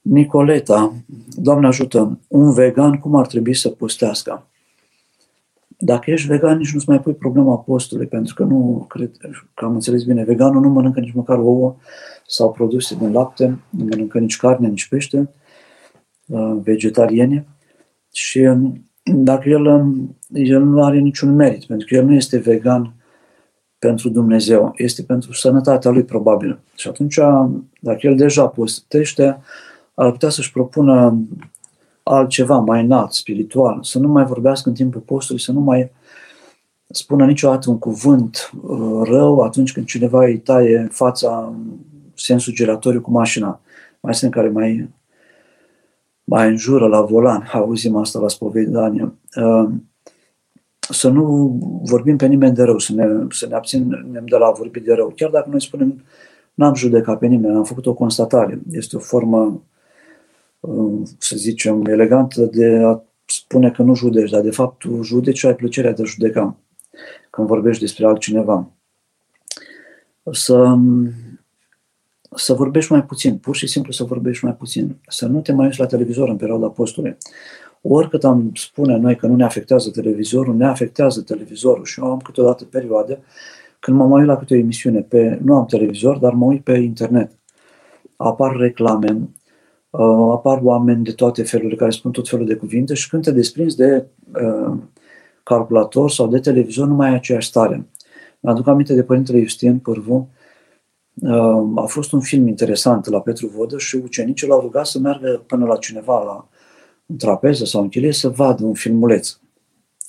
Nicoleta, 0.00 0.94
Doamne 1.36 1.66
ajută, 1.66 2.18
un 2.28 2.52
vegan 2.52 2.98
cum 2.98 3.14
ar 3.14 3.26
trebui 3.26 3.54
să 3.54 3.68
postească? 3.68 4.46
Dacă 5.84 6.10
ești 6.10 6.26
vegan, 6.26 6.58
nici 6.58 6.72
nu-ți 6.72 6.88
mai 6.88 7.00
pui 7.00 7.14
problema 7.14 7.58
postului, 7.58 8.06
pentru 8.06 8.34
că 8.34 8.44
nu 8.44 8.84
cred 8.88 9.10
că 9.54 9.64
am 9.64 9.74
înțeles 9.74 10.04
bine. 10.04 10.24
Veganul 10.24 10.60
nu 10.60 10.68
mănâncă 10.68 11.00
nici 11.00 11.12
măcar 11.12 11.38
ouă 11.38 11.76
sau 12.26 12.52
produse 12.52 12.94
din 12.94 13.12
lapte, 13.12 13.58
nu 13.70 13.84
mănâncă 13.84 14.18
nici 14.18 14.36
carne, 14.36 14.68
nici 14.68 14.88
pește, 14.88 15.30
uh, 16.26 16.56
vegetariene. 16.62 17.46
Și 18.12 18.38
um, 18.38 18.90
dacă 19.02 19.48
el, 19.48 19.64
um, 19.64 20.16
el 20.32 20.62
nu 20.62 20.84
are 20.84 20.98
niciun 20.98 21.34
merit, 21.34 21.64
pentru 21.64 21.86
că 21.86 21.94
el 21.94 22.04
nu 22.04 22.14
este 22.14 22.38
vegan 22.38 22.94
pentru 23.78 24.08
Dumnezeu, 24.08 24.72
este 24.76 25.02
pentru 25.02 25.32
sănătatea 25.32 25.90
lui 25.90 26.04
probabil. 26.04 26.60
Și 26.76 26.88
atunci, 26.88 27.18
dacă 27.80 27.98
el 28.00 28.16
deja 28.16 28.46
postește, 28.46 29.40
ar 29.94 30.10
putea 30.10 30.28
să-și 30.28 30.52
propună 30.52 31.18
altceva 32.04 32.58
mai 32.58 32.84
înalt, 32.84 33.12
spiritual, 33.12 33.82
să 33.82 33.98
nu 33.98 34.08
mai 34.08 34.24
vorbească 34.24 34.68
în 34.68 34.74
timpul 34.74 35.00
postului, 35.00 35.40
să 35.42 35.52
nu 35.52 35.60
mai 35.60 35.90
spună 36.86 37.26
niciodată 37.26 37.70
un 37.70 37.78
cuvânt 37.78 38.50
uh, 38.62 39.00
rău 39.02 39.40
atunci 39.40 39.72
când 39.72 39.86
cineva 39.86 40.24
îi 40.24 40.38
taie 40.38 40.88
fața 40.90 41.52
în 41.52 41.78
sensul 42.14 42.52
giratoriu 42.52 43.00
cu 43.00 43.10
mașina. 43.10 43.60
Mai 44.00 44.14
sunt 44.14 44.30
care 44.30 44.48
mai, 44.48 44.88
mai 46.24 46.48
înjură 46.48 46.86
la 46.86 47.02
volan, 47.02 47.48
auzim 47.52 47.96
asta 47.96 48.18
la 48.18 48.28
spovedanie. 48.28 49.12
Uh, 49.36 49.70
să 50.78 51.08
nu 51.08 51.56
vorbim 51.84 52.16
pe 52.16 52.26
nimeni 52.26 52.54
de 52.54 52.62
rău, 52.62 52.78
să 52.78 52.92
ne, 52.92 53.26
să 53.30 53.46
ne 53.46 53.54
abținem 53.54 54.24
de 54.24 54.36
la 54.36 54.46
a 54.46 54.50
vorbi 54.50 54.80
de 54.80 54.94
rău. 54.94 55.12
Chiar 55.16 55.30
dacă 55.30 55.48
noi 55.50 55.60
spunem, 55.60 56.04
n-am 56.54 56.74
judecat 56.74 57.18
pe 57.18 57.26
nimeni, 57.26 57.56
am 57.56 57.64
făcut 57.64 57.86
o 57.86 57.94
constatare. 57.94 58.60
Este 58.70 58.96
o 58.96 58.98
formă 58.98 59.62
să 61.18 61.36
zicem, 61.36 61.84
elegantă 61.84 62.44
de 62.44 62.82
a 62.84 63.02
spune 63.26 63.70
că 63.70 63.82
nu 63.82 63.94
judeci, 63.94 64.30
dar 64.30 64.40
de 64.40 64.50
fapt 64.50 64.78
tu 64.78 65.02
judeci 65.02 65.38
și 65.38 65.46
ai 65.46 65.54
plăcerea 65.54 65.92
de 65.92 66.02
a 66.02 66.04
judeca 66.04 66.56
când 67.30 67.46
vorbești 67.46 67.82
despre 67.82 68.06
altcineva. 68.06 68.70
Să, 70.30 70.76
să 72.34 72.54
vorbești 72.54 72.92
mai 72.92 73.04
puțin, 73.04 73.38
pur 73.38 73.56
și 73.56 73.66
simplu 73.66 73.92
să 73.92 74.04
vorbești 74.04 74.44
mai 74.44 74.54
puțin, 74.54 74.96
să 75.08 75.26
nu 75.26 75.40
te 75.40 75.52
mai 75.52 75.66
uiți 75.66 75.78
la 75.78 75.86
televizor 75.86 76.28
în 76.28 76.36
perioada 76.36 76.68
postului. 76.68 77.16
Oricât 77.80 78.24
am 78.24 78.50
spune 78.54 78.96
noi 78.96 79.16
că 79.16 79.26
nu 79.26 79.36
ne 79.36 79.44
afectează 79.44 79.90
televizorul, 79.90 80.56
ne 80.56 80.66
afectează 80.66 81.22
televizorul 81.22 81.84
și 81.84 82.00
eu 82.00 82.10
am 82.10 82.18
câteodată 82.18 82.64
perioade 82.64 83.18
când 83.78 83.96
mă 83.96 84.06
mai 84.06 84.20
uit 84.20 84.28
la 84.28 84.36
câte 84.36 84.54
o 84.54 84.56
emisiune, 84.56 85.00
pe, 85.00 85.38
nu 85.42 85.54
am 85.54 85.66
televizor, 85.66 86.18
dar 86.18 86.32
mă 86.32 86.44
uit 86.44 86.64
pe 86.64 86.72
internet. 86.72 87.30
Apar 88.16 88.56
reclame, 88.56 89.28
uh, 89.98 90.32
apar 90.32 90.60
oameni 90.62 91.04
de 91.04 91.12
toate 91.12 91.42
felurile 91.42 91.76
care 91.76 91.90
spun 91.90 92.10
tot 92.10 92.28
felul 92.28 92.46
de 92.46 92.54
cuvinte 92.54 92.94
și 92.94 93.08
când 93.08 93.22
te 93.22 93.30
desprinzi 93.30 93.76
de 93.76 94.06
uh, 94.42 94.76
calculator 95.42 96.10
sau 96.10 96.28
de 96.28 96.38
televizor, 96.38 96.86
nu 96.86 96.94
mai 96.94 97.08
ai 97.08 97.14
aceeași 97.14 97.48
stare. 97.48 97.86
Mi-aduc 98.40 98.66
aminte 98.66 98.94
de 98.94 99.02
Părintele 99.02 99.42
Justin 99.42 99.78
Pârvu, 99.78 100.28
uh, 101.14 101.82
a 101.82 101.86
fost 101.86 102.12
un 102.12 102.20
film 102.20 102.46
interesant 102.46 103.06
la 103.06 103.20
Petru 103.20 103.46
Vodă 103.46 103.78
și 103.78 103.96
ucenicii 103.96 104.48
l-au 104.48 104.60
rugat 104.60 104.86
să 104.86 104.98
meargă 104.98 105.42
până 105.46 105.64
la 105.64 105.76
cineva 105.76 106.22
la 106.22 106.48
în 107.06 107.16
trapeză 107.16 107.64
sau 107.64 107.82
în 107.82 107.88
chilie 107.88 108.12
să 108.12 108.28
vadă 108.28 108.64
un 108.64 108.74
filmuleț. 108.74 109.36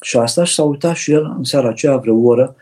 Și 0.02 0.18
asta 0.18 0.44
și 0.44 0.54
s-a 0.54 0.64
uitat 0.64 0.96
și 0.96 1.12
el 1.12 1.34
în 1.38 1.44
seara 1.44 1.70
aceea 1.70 1.98
vreo 1.98 2.16
oră, 2.16 2.56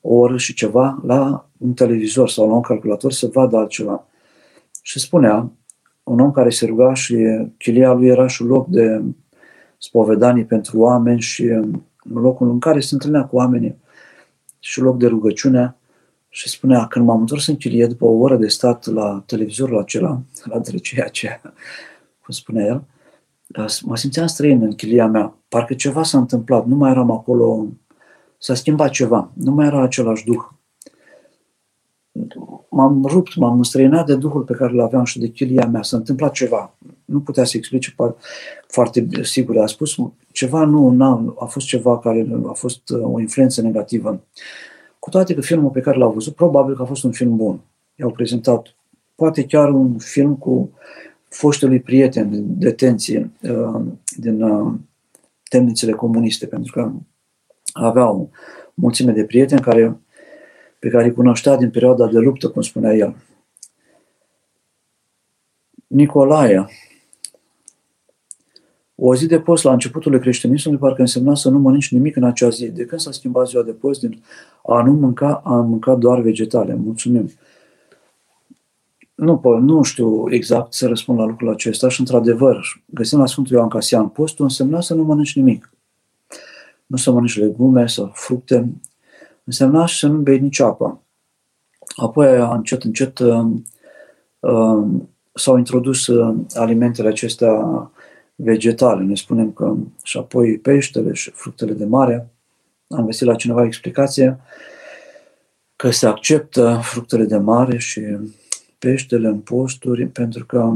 o 0.00 0.14
oră 0.14 0.36
și 0.36 0.54
ceva 0.54 1.02
la 1.06 1.48
un 1.58 1.72
televizor 1.72 2.28
sau 2.28 2.48
la 2.48 2.54
un 2.54 2.60
calculator 2.60 3.12
să 3.12 3.30
vadă 3.32 3.56
altceva. 3.56 4.06
Și 4.82 4.98
spunea, 4.98 5.50
un 6.04 6.20
om 6.20 6.30
care 6.30 6.50
se 6.50 6.66
ruga 6.66 6.94
și 6.94 7.16
chilia 7.58 7.92
lui 7.92 8.08
era 8.08 8.26
și 8.26 8.42
un 8.42 8.48
loc 8.48 8.68
de 8.68 9.02
spovedanii 9.78 10.44
pentru 10.44 10.78
oameni 10.78 11.20
și 11.20 11.60
locul 12.02 12.50
în 12.50 12.58
care 12.58 12.80
se 12.80 12.94
întâlnea 12.94 13.24
cu 13.24 13.36
oamenii 13.36 13.76
și 14.58 14.80
loc 14.80 14.98
de 14.98 15.06
rugăciune 15.06 15.76
și 16.28 16.48
spunea, 16.48 16.86
când 16.86 17.06
m-am 17.06 17.20
întors 17.20 17.46
în 17.46 17.56
chilie 17.56 17.86
după 17.86 18.04
o 18.04 18.18
oră 18.18 18.36
de 18.36 18.48
stat 18.48 18.86
la 18.86 19.22
televizorul 19.26 19.78
acela, 19.78 20.20
la 20.50 20.58
drăcia 20.58 21.04
aceea, 21.04 21.40
cum 22.22 22.34
spunea 22.34 22.64
el, 22.64 22.84
mă 23.82 23.96
simțeam 23.96 24.26
străin 24.26 24.62
în 24.62 24.72
chilia 24.72 25.06
mea. 25.06 25.36
Parcă 25.48 25.74
ceva 25.74 26.02
s-a 26.02 26.18
întâmplat, 26.18 26.66
nu 26.66 26.76
mai 26.76 26.90
eram 26.90 27.10
acolo, 27.10 27.66
s-a 28.38 28.54
schimbat 28.54 28.90
ceva, 28.90 29.30
nu 29.34 29.50
mai 29.50 29.66
era 29.66 29.82
același 29.82 30.24
duh. 30.24 30.44
M-am 32.70 33.04
rupt, 33.04 33.36
m-am 33.36 33.56
înstrăinat 33.56 34.06
de 34.06 34.16
duhul 34.16 34.42
pe 34.42 34.52
care 34.52 34.72
îl 34.72 34.80
aveam 34.80 35.04
și 35.04 35.18
de 35.18 35.28
chilia 35.28 35.66
mea. 35.66 35.82
S-a 35.82 35.96
întâmplat 35.96 36.32
ceva. 36.32 36.76
Nu 37.04 37.20
putea 37.20 37.44
să 37.44 37.56
explice 37.56 37.94
foarte 38.66 39.06
sigur. 39.22 39.58
A 39.58 39.66
spus 39.66 39.96
ceva, 40.32 40.64
nu, 40.64 41.02
a, 41.04 41.34
a 41.38 41.44
fost 41.44 41.66
ceva 41.66 41.98
care 41.98 42.26
a 42.46 42.52
fost 42.52 42.88
uh, 42.88 43.00
o 43.02 43.20
influență 43.20 43.62
negativă. 43.62 44.20
Cu 44.98 45.10
toate 45.10 45.34
că 45.34 45.40
filmul 45.40 45.70
pe 45.70 45.80
care 45.80 45.98
l-a 45.98 46.06
văzut, 46.06 46.34
probabil 46.34 46.76
că 46.76 46.82
a 46.82 46.86
fost 46.86 47.04
un 47.04 47.12
film 47.12 47.36
bun. 47.36 47.60
I-au 47.94 48.10
prezentat 48.10 48.74
poate 49.14 49.44
chiar 49.44 49.70
un 49.70 49.98
film 49.98 50.36
cu 50.36 50.70
foștului 51.28 51.80
prieten 51.80 52.30
din 52.30 52.58
detenție 52.58 53.30
uh, 53.42 53.82
din 54.16 54.42
uh, 54.42 54.74
temnițele 55.48 55.92
comuniste, 55.92 56.46
pentru 56.46 56.72
că 56.72 56.92
avea 57.72 58.10
o 58.10 58.28
mulțime 58.74 59.12
de 59.12 59.24
prieteni 59.24 59.60
care, 59.60 59.96
pe 60.84 60.90
care 60.90 61.04
îi 61.04 61.12
cunoștea 61.12 61.56
din 61.56 61.70
perioada 61.70 62.06
de 62.06 62.18
luptă, 62.18 62.48
cum 62.48 62.62
spunea 62.62 62.94
el. 62.94 63.16
Nicolae, 65.86 66.66
o 68.94 69.14
zi 69.14 69.26
de 69.26 69.40
post 69.40 69.64
la 69.64 69.72
începutul 69.72 70.18
creștinismului 70.18 70.80
parcă 70.80 71.00
însemna 71.00 71.34
să 71.34 71.50
nu 71.50 71.58
mănânci 71.58 71.92
nimic 71.92 72.16
în 72.16 72.24
acea 72.24 72.48
zi. 72.48 72.68
De 72.68 72.84
când 72.84 73.00
s-a 73.00 73.10
schimbat 73.10 73.48
ziua 73.48 73.62
de 73.62 73.72
post 73.72 74.00
din 74.00 74.22
a 74.66 74.82
nu 74.82 74.92
mânca, 74.92 75.40
a 75.44 75.54
mânca 75.54 75.94
doar 75.94 76.20
vegetale. 76.20 76.74
Mulțumim. 76.74 77.30
Nu, 79.14 79.40
nu 79.60 79.82
știu 79.82 80.32
exact 80.32 80.72
să 80.72 80.86
răspund 80.86 81.18
la 81.18 81.24
lucrul 81.24 81.50
acesta 81.50 81.88
și, 81.88 82.00
într-adevăr, 82.00 82.82
găsim 82.86 83.18
la 83.18 83.26
Sfântul 83.26 83.56
Ioan 83.56 83.68
Casian, 83.68 84.08
postul 84.08 84.44
însemna 84.44 84.80
să 84.80 84.94
nu 84.94 85.02
mănânci 85.02 85.36
nimic. 85.36 85.72
Nu 86.86 86.96
să 86.96 87.10
mănânci 87.10 87.38
legume 87.38 87.86
sau 87.86 88.10
fructe. 88.14 88.72
Însemna 89.44 89.86
și 89.86 89.98
să 89.98 90.06
nu 90.06 90.18
bei 90.18 90.38
nici 90.38 90.60
apă. 90.60 91.02
Apoi, 91.96 92.38
încet, 92.38 92.82
încet, 92.82 93.18
uh, 93.18 93.46
uh, 94.40 94.86
s-au 95.34 95.56
introdus 95.56 96.06
uh, 96.06 96.36
alimentele 96.54 97.08
acestea 97.08 97.52
vegetale. 98.34 99.02
Ne 99.02 99.14
spunem 99.14 99.52
că 99.52 99.74
și 100.02 100.18
apoi 100.18 100.58
peștele 100.58 101.12
și 101.12 101.30
fructele 101.30 101.72
de 101.72 101.84
mare. 101.84 102.28
Am 102.88 103.04
găsit 103.04 103.26
la 103.26 103.34
cineva 103.34 103.64
explicație 103.64 104.40
că 105.76 105.90
se 105.90 106.06
acceptă 106.06 106.80
fructele 106.82 107.24
de 107.24 107.36
mare 107.36 107.78
și 107.78 108.00
peștele 108.78 109.28
în 109.28 109.38
posturi, 109.38 110.06
pentru 110.06 110.46
că 110.46 110.74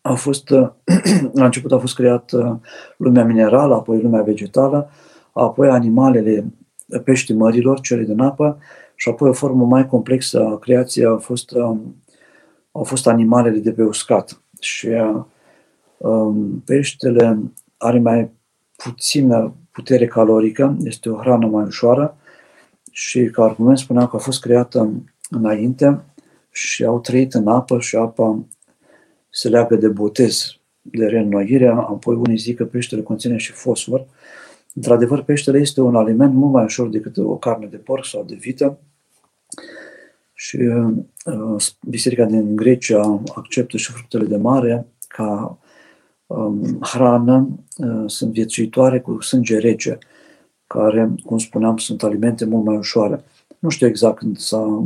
a 0.00 0.14
fost, 0.14 0.48
la 1.38 1.44
început 1.44 1.72
a 1.72 1.78
fost 1.78 1.94
creată 1.94 2.60
lumea 2.96 3.24
minerală, 3.24 3.74
apoi 3.74 4.00
lumea 4.00 4.22
vegetală, 4.22 4.90
apoi 5.32 5.68
animalele, 5.68 6.44
peștii 7.04 7.34
mărilor, 7.34 7.80
cele 7.80 8.02
din 8.02 8.20
apă, 8.20 8.58
și 8.94 9.08
apoi 9.08 9.28
o 9.28 9.32
formă 9.32 9.64
mai 9.64 9.86
complexă 9.86 10.44
a 10.44 10.58
creației 10.58 11.06
a 11.06 11.16
fost, 11.16 11.52
au 12.72 12.84
fost 12.84 13.06
animalele 13.06 13.58
de 13.58 13.72
pe 13.72 13.82
uscat. 13.82 14.42
Și 14.60 14.88
um, 15.96 16.62
peștele 16.64 17.38
are 17.76 17.98
mai 17.98 18.30
puțină 18.76 19.54
putere 19.70 20.06
calorică, 20.06 20.76
este 20.82 21.08
o 21.08 21.16
hrană 21.16 21.46
mai 21.46 21.64
ușoară 21.64 22.16
și 22.90 23.24
ca 23.24 23.42
argument 23.42 23.78
spuneam 23.78 24.06
că 24.06 24.16
a 24.16 24.18
fost 24.18 24.40
creată 24.40 24.90
înainte 25.30 26.00
și 26.50 26.84
au 26.84 27.00
trăit 27.00 27.34
în 27.34 27.48
apă 27.48 27.80
și 27.80 27.96
apa 27.96 28.44
se 29.30 29.48
leagă 29.48 29.76
de 29.76 29.88
botez, 29.88 30.58
de 30.80 31.06
reînnoire. 31.06 31.68
Apoi 31.68 32.14
unii 32.14 32.36
zic 32.36 32.56
că 32.56 32.64
peștele 32.64 33.02
conține 33.02 33.36
și 33.36 33.52
fosfor. 33.52 34.06
Într-adevăr, 34.76 35.22
peștele 35.22 35.58
este 35.58 35.80
un 35.80 35.96
aliment 35.96 36.34
mult 36.34 36.52
mai 36.52 36.64
ușor 36.64 36.88
decât 36.88 37.16
o 37.16 37.36
carne 37.36 37.66
de 37.66 37.76
porc 37.76 38.04
sau 38.04 38.24
de 38.24 38.34
vită. 38.34 38.78
Și 40.34 40.56
uh, 40.56 41.56
biserica 41.88 42.24
din 42.24 42.56
Grecia 42.56 43.20
acceptă 43.34 43.76
și 43.76 43.92
fructele 43.92 44.24
de 44.24 44.36
mare 44.36 44.86
ca 45.08 45.58
um, 46.26 46.78
hrană, 46.80 47.48
uh, 47.76 48.04
sunt 48.06 48.32
viețuitoare 48.32 49.00
cu 49.00 49.20
sânge 49.20 49.58
rece, 49.58 49.98
care, 50.66 51.14
cum 51.24 51.38
spuneam, 51.38 51.76
sunt 51.76 52.02
alimente 52.02 52.44
mult 52.44 52.64
mai 52.64 52.76
ușoare. 52.76 53.24
Nu 53.58 53.68
știu 53.68 53.86
exact 53.86 54.18
când 54.18 54.38
s-a 54.38 54.84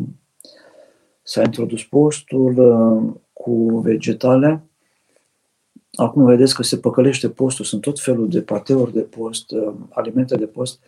S-a 1.22 1.42
introdus 1.42 1.84
postul 1.84 2.58
uh, 2.58 3.12
cu 3.32 3.78
vegetale. 3.78 4.62
Acum 5.94 6.24
vedeți 6.24 6.54
că 6.54 6.62
se 6.62 6.76
păcălește 6.76 7.28
postul, 7.28 7.64
sunt 7.64 7.80
tot 7.80 8.00
felul 8.00 8.28
de 8.28 8.42
pateuri 8.42 8.92
de 8.92 9.00
post, 9.00 9.50
uh, 9.50 9.72
alimente 9.90 10.36
de 10.36 10.46
post 10.46 10.80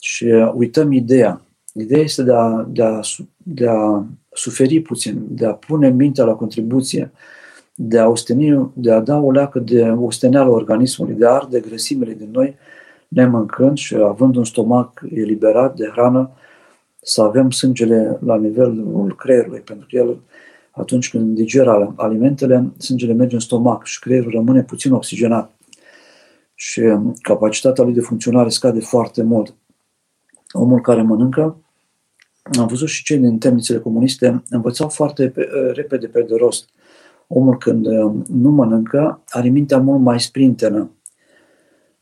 și 0.00 0.24
uh, 0.24 0.52
uităm 0.54 0.92
ideea. 0.92 1.40
Ideea 1.74 2.02
este 2.02 2.22
de 2.22 2.32
a, 2.32 2.66
de, 2.68 2.82
a, 2.82 3.00
de 3.36 3.68
a 3.68 4.04
suferi 4.32 4.80
puțin, 4.80 5.26
de 5.28 5.46
a 5.46 5.52
pune 5.52 5.90
mintea 5.90 6.24
la 6.24 6.32
contribuție, 6.32 7.12
de 7.74 7.98
a, 7.98 8.08
osteni, 8.08 8.70
de 8.74 8.92
a 8.92 9.00
da 9.00 9.16
o 9.16 9.30
leacă 9.30 9.58
de 9.58 9.82
osteneală 9.82 10.50
organismului, 10.50 11.14
de 11.14 11.26
a 11.26 11.30
arde 11.30 11.60
grăsimile 11.60 12.14
din 12.14 12.28
noi, 12.32 12.56
nemâncând 13.08 13.76
și 13.76 13.94
având 13.94 14.36
un 14.36 14.44
stomac 14.44 15.02
eliberat 15.14 15.76
de 15.76 15.88
hrană, 15.92 16.30
să 17.00 17.22
avem 17.22 17.50
sângele 17.50 18.18
la 18.24 18.36
nivelul 18.36 19.14
creierului, 19.18 19.60
pentru 19.60 19.86
că 19.90 19.96
el, 19.96 20.16
atunci 20.78 21.10
când 21.10 21.34
digeră 21.34 21.94
alimentele, 21.96 22.72
sângele 22.78 23.12
merge 23.12 23.34
în 23.34 23.40
stomac 23.40 23.84
și 23.84 23.98
creierul 23.98 24.30
rămâne 24.30 24.62
puțin 24.62 24.92
oxigenat 24.92 25.56
și 26.54 26.80
um, 26.80 27.14
capacitatea 27.22 27.84
lui 27.84 27.92
de 27.92 28.00
funcționare 28.00 28.48
scade 28.48 28.80
foarte 28.80 29.22
mult. 29.22 29.54
Omul 30.52 30.80
care 30.80 31.02
mănâncă, 31.02 31.56
am 32.58 32.66
văzut 32.66 32.88
și 32.88 33.04
cei 33.04 33.18
din 33.18 33.38
temnițele 33.38 33.78
comuniste, 33.78 34.42
învățau 34.48 34.88
foarte 34.88 35.28
pe, 35.28 35.40
uh, 35.40 35.74
repede 35.74 36.06
pe 36.06 36.22
de 36.22 36.34
rost. 36.36 36.68
Omul 37.26 37.58
când 37.58 37.86
um, 37.86 38.24
nu 38.28 38.50
mănâncă, 38.50 39.22
are 39.28 39.48
mintea 39.48 39.78
mult 39.78 40.00
mai 40.00 40.20
sprintenă. 40.20 40.90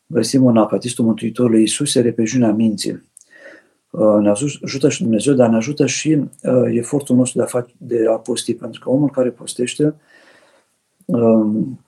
Găsim 0.07 0.47
în 0.47 0.57
Acatistul 0.57 1.05
Mântuitorului 1.05 1.61
Iisus, 1.61 1.95
repejunea 1.95 2.53
minții 2.53 2.91
Uh, 2.91 3.16
ne 3.97 4.29
ajută 4.63 4.89
și 4.89 5.03
Dumnezeu, 5.03 5.35
dar 5.35 5.49
ne 5.49 5.57
ajută 5.57 5.87
și 5.87 6.13
uh, 6.13 6.65
efortul 6.71 7.17
nostru 7.17 7.39
de 7.39 7.45
a, 7.45 7.47
face, 7.47 7.75
de 7.79 8.05
a 8.09 8.17
posti, 8.17 8.55
pentru 8.55 8.81
că 8.81 8.91
omul 8.91 9.11
care 9.11 9.31
postește 9.31 9.95
um, 11.05 11.81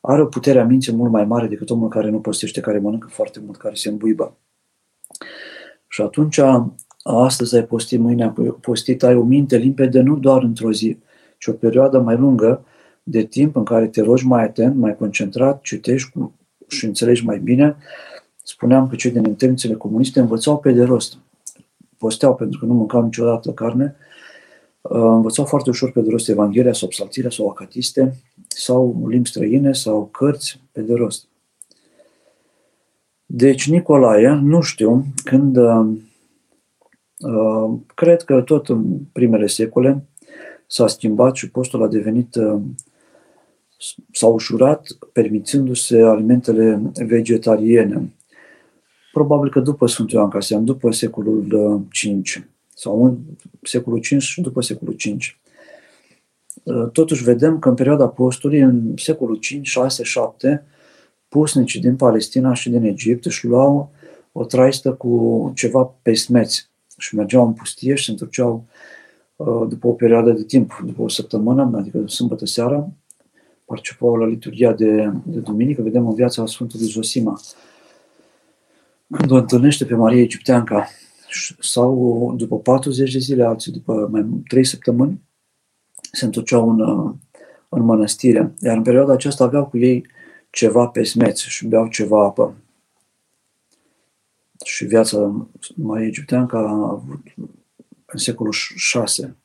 are 0.00 0.22
o 0.22 0.26
putere 0.26 0.60
a 0.60 0.64
minții 0.64 0.92
mult 0.92 1.10
mai 1.10 1.24
mare 1.24 1.46
decât 1.46 1.70
omul 1.70 1.88
care 1.88 2.10
nu 2.10 2.20
postește, 2.20 2.60
care 2.60 2.78
mănâncă 2.78 3.08
foarte 3.10 3.40
mult, 3.44 3.56
care 3.56 3.74
se 3.74 3.88
îmbuibă. 3.88 4.36
Și 5.88 6.02
atunci, 6.02 6.40
astăzi 7.02 7.56
ai 7.56 7.64
postit, 7.64 8.00
mâine 8.00 8.22
ai 8.22 8.54
postit, 8.60 9.02
ai 9.02 9.14
o 9.14 9.22
minte 9.22 9.56
limpede 9.56 10.00
nu 10.00 10.16
doar 10.16 10.42
într-o 10.42 10.72
zi, 10.72 10.98
ci 11.38 11.46
o 11.46 11.52
perioadă 11.52 11.98
mai 11.98 12.16
lungă 12.16 12.64
de 13.02 13.22
timp 13.22 13.56
în 13.56 13.64
care 13.64 13.86
te 13.86 14.02
rogi 14.02 14.26
mai 14.26 14.44
atent, 14.44 14.76
mai 14.76 14.96
concentrat, 14.96 15.60
citești 15.60 16.12
și 16.68 16.84
înțelegi 16.84 17.24
mai 17.24 17.38
bine. 17.38 17.76
Spuneam 18.42 18.88
că 18.88 18.96
cei 18.96 19.10
din 19.10 19.24
intențiile 19.24 19.74
comuniste 19.74 20.20
învățau 20.20 20.58
pe 20.58 20.72
de 20.72 20.84
rost 20.84 21.18
posteau 21.98 22.34
pentru 22.34 22.58
că 22.58 22.66
nu 22.66 22.74
mâncau 22.74 23.02
niciodată 23.02 23.50
carne 23.50 23.96
învățau 24.88 25.44
foarte 25.44 25.70
ușor 25.70 25.92
pe 25.92 26.00
de 26.00 26.10
rost 26.10 26.28
Evanghelia 26.28 26.72
sau 26.72 26.88
Psaltirea 26.88 27.30
sau 27.30 27.48
Acatiste 27.48 28.14
sau 28.48 29.06
limbi 29.08 29.28
străine 29.28 29.72
sau 29.72 30.04
cărți 30.04 30.60
pe 30.72 30.80
de 30.80 30.94
rost. 30.94 31.28
Deci 33.26 33.68
Nicolae, 33.68 34.28
nu 34.28 34.60
știu, 34.60 35.04
când 35.24 35.56
uh, 35.56 35.96
cred 37.94 38.22
că 38.22 38.40
tot 38.40 38.68
în 38.68 38.98
primele 39.12 39.46
secole 39.46 40.04
s-a 40.66 40.86
schimbat 40.86 41.34
și 41.34 41.50
postul 41.50 41.82
a 41.82 41.88
devenit 41.88 42.34
uh, 42.34 42.60
s-a 44.12 44.26
ușurat 44.26 44.86
permițându-se 45.12 46.02
alimentele 46.02 46.82
vegetariene. 47.06 48.13
Probabil 49.14 49.50
că 49.50 49.60
după 49.60 49.86
Sfântul 49.86 50.18
Ioan 50.18 50.30
Casian, 50.30 50.64
după 50.64 50.90
secolul 50.90 51.40
V 51.88 52.26
sau 52.74 53.04
în 53.04 53.18
secolul 53.62 53.98
V 53.98 54.18
și 54.20 54.40
după 54.40 54.60
secolul 54.60 54.96
V. 55.04 55.16
Totuși 56.92 57.22
vedem 57.22 57.58
că 57.58 57.68
în 57.68 57.74
perioada 57.74 58.08
postului, 58.08 58.60
în 58.60 58.92
secolul 58.96 59.36
5, 59.36 59.68
6, 59.68 60.02
7, 60.02 60.64
pusnicii 61.28 61.80
din 61.80 61.96
Palestina 61.96 62.54
și 62.54 62.70
din 62.70 62.84
Egipt 62.84 63.24
își 63.24 63.46
luau 63.46 63.90
o 64.32 64.44
traistă 64.44 64.92
cu 64.92 65.52
ceva 65.54 65.94
pesmeți 66.02 66.68
și 66.98 67.14
mergeau 67.14 67.46
în 67.46 67.52
pustie 67.52 67.94
și 67.94 68.04
se 68.04 68.10
întorceau 68.10 68.64
uh, 69.36 69.66
după 69.68 69.86
o 69.86 69.92
perioadă 69.92 70.30
de 70.30 70.44
timp, 70.44 70.82
după 70.86 71.02
o 71.02 71.08
săptămână, 71.08 71.70
adică 71.74 72.06
sâmbătă 72.06 72.46
seara, 72.46 72.88
participau 73.64 74.16
la 74.16 74.26
liturgia 74.26 74.72
de, 74.72 75.12
de 75.24 75.38
duminică, 75.38 75.82
vedem 75.82 76.08
în 76.08 76.14
viața 76.14 76.46
Sfântului 76.46 76.86
Zosima, 76.86 77.40
când 79.16 79.30
o 79.30 79.34
întâlnește 79.34 79.84
pe 79.84 79.94
Maria 79.94 80.22
Egipteanca, 80.22 80.88
sau 81.60 82.34
după 82.36 82.58
40 82.58 83.12
de 83.12 83.18
zile, 83.18 83.44
alții 83.44 83.72
după 83.72 84.08
mai 84.10 84.26
3 84.48 84.64
săptămâni, 84.64 85.22
se 86.12 86.24
întorceau 86.24 86.70
în, 86.70 86.80
în 87.68 87.82
mănăstire. 87.82 88.54
Iar 88.60 88.76
în 88.76 88.82
perioada 88.82 89.12
aceasta 89.12 89.44
aveau 89.44 89.66
cu 89.66 89.78
ei 89.78 90.06
ceva 90.50 90.86
pe 90.86 91.02
smeți 91.02 91.48
și 91.48 91.66
beau 91.66 91.88
ceva 91.88 92.24
apă. 92.24 92.54
Și 94.64 94.84
viața 94.84 95.46
mai 95.74 96.06
egipteancă 96.06 96.56
a 96.56 96.90
avut 96.90 97.20
în 98.06 98.18
secolul 98.18 98.52
6. 98.52 99.36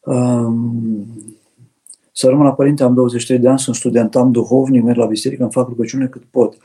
Um, 0.00 1.06
să 2.12 2.28
rămân 2.28 2.44
la 2.44 2.54
părinte, 2.54 2.82
am 2.82 2.94
23 2.94 3.38
de 3.38 3.48
ani, 3.48 3.58
sunt 3.58 3.76
student, 3.76 4.16
am 4.16 4.32
duhovnic, 4.32 4.82
merg 4.82 4.98
la 4.98 5.06
biserică, 5.06 5.42
îmi 5.42 5.52
fac 5.52 5.68
rugăciune 5.68 6.06
cât 6.06 6.22
pot. 6.24 6.56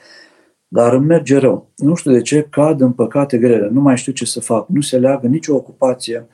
Dar 0.72 0.94
îmi 0.94 1.06
merge 1.06 1.38
rău. 1.38 1.70
Nu 1.76 1.96
știu 1.96 2.12
de 2.12 2.22
ce, 2.22 2.48
cad 2.50 2.82
în 2.82 2.94
păcate 2.94 3.38
grele, 3.38 3.68
nu 3.68 3.82
mai 3.82 3.98
știu 3.98 4.12
ce 4.12 4.26
să 4.26 4.40
fac, 4.40 4.68
nu 4.68 4.82
se 4.82 4.98
leagă 4.98 5.28
nicio 5.28 5.56
ocupație 5.56 6.28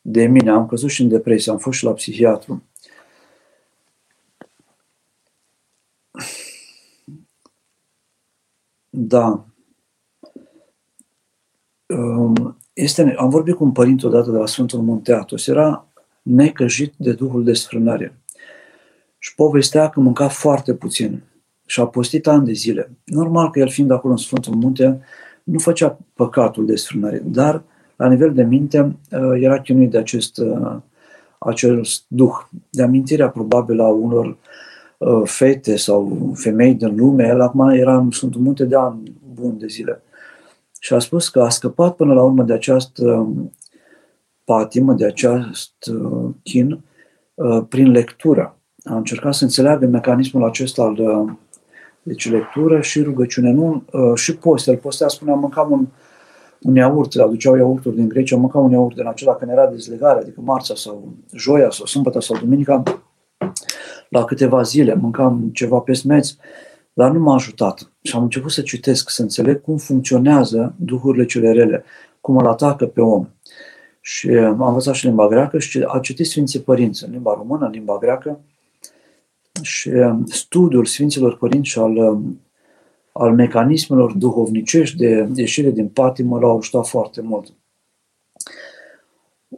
de 0.00 0.26
mine, 0.26 0.50
am 0.50 0.66
căzut 0.66 0.90
și 0.90 1.02
în 1.02 1.08
depresie, 1.08 1.52
am 1.52 1.58
fost 1.58 1.78
și 1.78 1.84
la 1.84 1.92
psihiatru. 1.92 2.62
Da. 8.88 9.44
Um, 11.86 12.56
este, 12.72 13.14
am 13.18 13.28
vorbit 13.28 13.54
cu 13.54 13.64
un 13.64 13.72
părinte 13.72 14.06
odată 14.06 14.30
de 14.30 14.36
la 14.36 14.46
Sfântul 14.46 14.80
Munteatos. 14.80 15.46
Era 15.46 15.86
necăjit 16.22 16.94
de 16.96 17.12
Duhul 17.12 17.44
de 17.44 17.52
sfrânare. 17.52 18.18
Și 19.18 19.34
povestea 19.34 19.88
că 19.88 20.00
mânca 20.00 20.28
foarte 20.28 20.74
puțin 20.74 21.22
și 21.70 21.80
a 21.80 21.86
postit 21.86 22.26
ani 22.26 22.44
de 22.44 22.52
zile. 22.52 22.90
Normal 23.04 23.50
că 23.50 23.58
el 23.58 23.68
fiind 23.68 23.90
acolo 23.90 24.12
în 24.12 24.18
Sfântul 24.18 24.54
Munte, 24.54 25.00
nu 25.42 25.58
făcea 25.58 25.98
păcatul 26.14 26.66
de 26.66 26.76
sfrânare, 26.76 27.22
dar 27.24 27.62
la 27.96 28.08
nivel 28.08 28.34
de 28.34 28.42
minte 28.42 28.80
uh, 28.80 29.40
era 29.40 29.60
chinuit 29.60 29.90
de 29.90 29.98
acest, 29.98 30.38
uh, 30.38 30.76
acest 31.38 32.04
duh, 32.08 32.34
de 32.70 32.82
amintirea 32.82 33.28
probabil 33.28 33.80
a 33.80 33.88
unor 33.88 34.36
uh, 34.98 35.22
fete 35.24 35.76
sau 35.76 36.32
femei 36.34 36.74
din 36.74 36.96
lume. 36.96 37.26
El 37.26 37.40
acum 37.40 37.68
era 37.68 37.96
în 37.96 38.10
Sfântul 38.10 38.40
Munte 38.40 38.64
de 38.64 38.76
ani 38.76 39.12
bun 39.34 39.58
de 39.58 39.66
zile. 39.66 40.02
Și 40.80 40.94
a 40.94 40.98
spus 40.98 41.28
că 41.28 41.42
a 41.42 41.48
scăpat 41.48 41.96
până 41.96 42.12
la 42.14 42.22
urmă 42.22 42.42
de 42.42 42.52
această 42.52 43.28
patimă, 44.44 44.92
de 44.92 45.04
acest 45.04 45.90
chin, 46.42 46.80
prin 47.68 47.90
lectură. 47.90 48.56
A 48.84 48.96
încercat 48.96 49.34
să 49.34 49.44
înțeleagă 49.44 49.86
mecanismul 49.86 50.44
acesta 50.44 50.82
al 50.82 50.94
deci 52.02 52.30
lectură 52.30 52.80
și 52.80 53.02
rugăciune, 53.02 53.52
nu, 53.52 53.84
și 54.14 54.36
post. 54.36 54.68
El 54.68 54.76
postea, 54.76 55.08
spunea, 55.08 55.34
mâncam 55.34 55.70
un, 55.72 55.86
un 56.60 56.74
iaurt, 56.74 57.14
aduceau 57.14 57.56
iaurturi 57.56 57.96
din 57.96 58.08
Grecia, 58.08 58.36
mâncam 58.36 58.64
un 58.64 58.70
iaurt 58.70 58.94
din 58.94 59.06
acela 59.06 59.34
când 59.34 59.50
era 59.50 59.66
dezlegare, 59.66 60.20
adică 60.20 60.40
marța 60.44 60.74
sau 60.74 61.12
joia 61.34 61.70
sau 61.70 61.86
sâmbătă 61.86 62.20
sau 62.20 62.38
duminica, 62.38 62.82
la 64.08 64.24
câteva 64.24 64.62
zile 64.62 64.94
mâncam 64.94 65.50
ceva 65.52 65.78
pe 65.78 65.92
smeți, 65.92 66.36
dar 66.92 67.10
nu 67.10 67.20
m-a 67.20 67.34
ajutat. 67.34 67.92
Și 68.02 68.16
am 68.16 68.22
început 68.22 68.50
să 68.50 68.60
citesc, 68.60 69.10
să 69.10 69.22
înțeleg 69.22 69.60
cum 69.60 69.76
funcționează 69.76 70.74
duhurile 70.76 71.24
cele 71.24 71.52
rele, 71.52 71.84
cum 72.20 72.36
îl 72.36 72.46
atacă 72.46 72.86
pe 72.86 73.00
om. 73.00 73.28
Și 74.00 74.30
am 74.30 74.66
învățat 74.66 74.94
și 74.94 75.06
limba 75.06 75.28
greacă 75.28 75.58
și 75.58 75.84
a 75.86 75.98
citit 75.98 76.26
Sfinții 76.26 76.60
Părinți 76.60 77.04
în 77.04 77.10
limba 77.10 77.34
română, 77.34 77.64
în 77.64 77.70
limba 77.70 77.98
greacă, 77.98 78.40
și 79.62 79.90
studiul 80.26 80.84
Sfinților 80.84 81.36
Părinți 81.36 81.68
și 81.68 81.78
al 81.78 82.20
al 83.12 83.34
mecanismelor 83.34 84.12
duhovnicești 84.12 84.96
de 84.96 85.28
ieșire 85.34 85.70
din 85.70 85.88
patimă 85.88 86.38
l-au 86.38 86.58
ajutat 86.58 86.86
foarte 86.86 87.20
mult. 87.20 87.52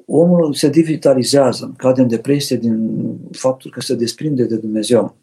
Omul 0.07 0.55
se 0.55 0.69
devitalizează, 0.69 1.75
cade 1.77 2.01
în 2.01 2.09
depresie 2.09 2.57
din 2.57 3.01
faptul 3.31 3.71
că 3.71 3.81
se 3.81 3.95
desprinde 3.95 4.45
de 4.45 4.57
Dumnezeu. 4.57 5.17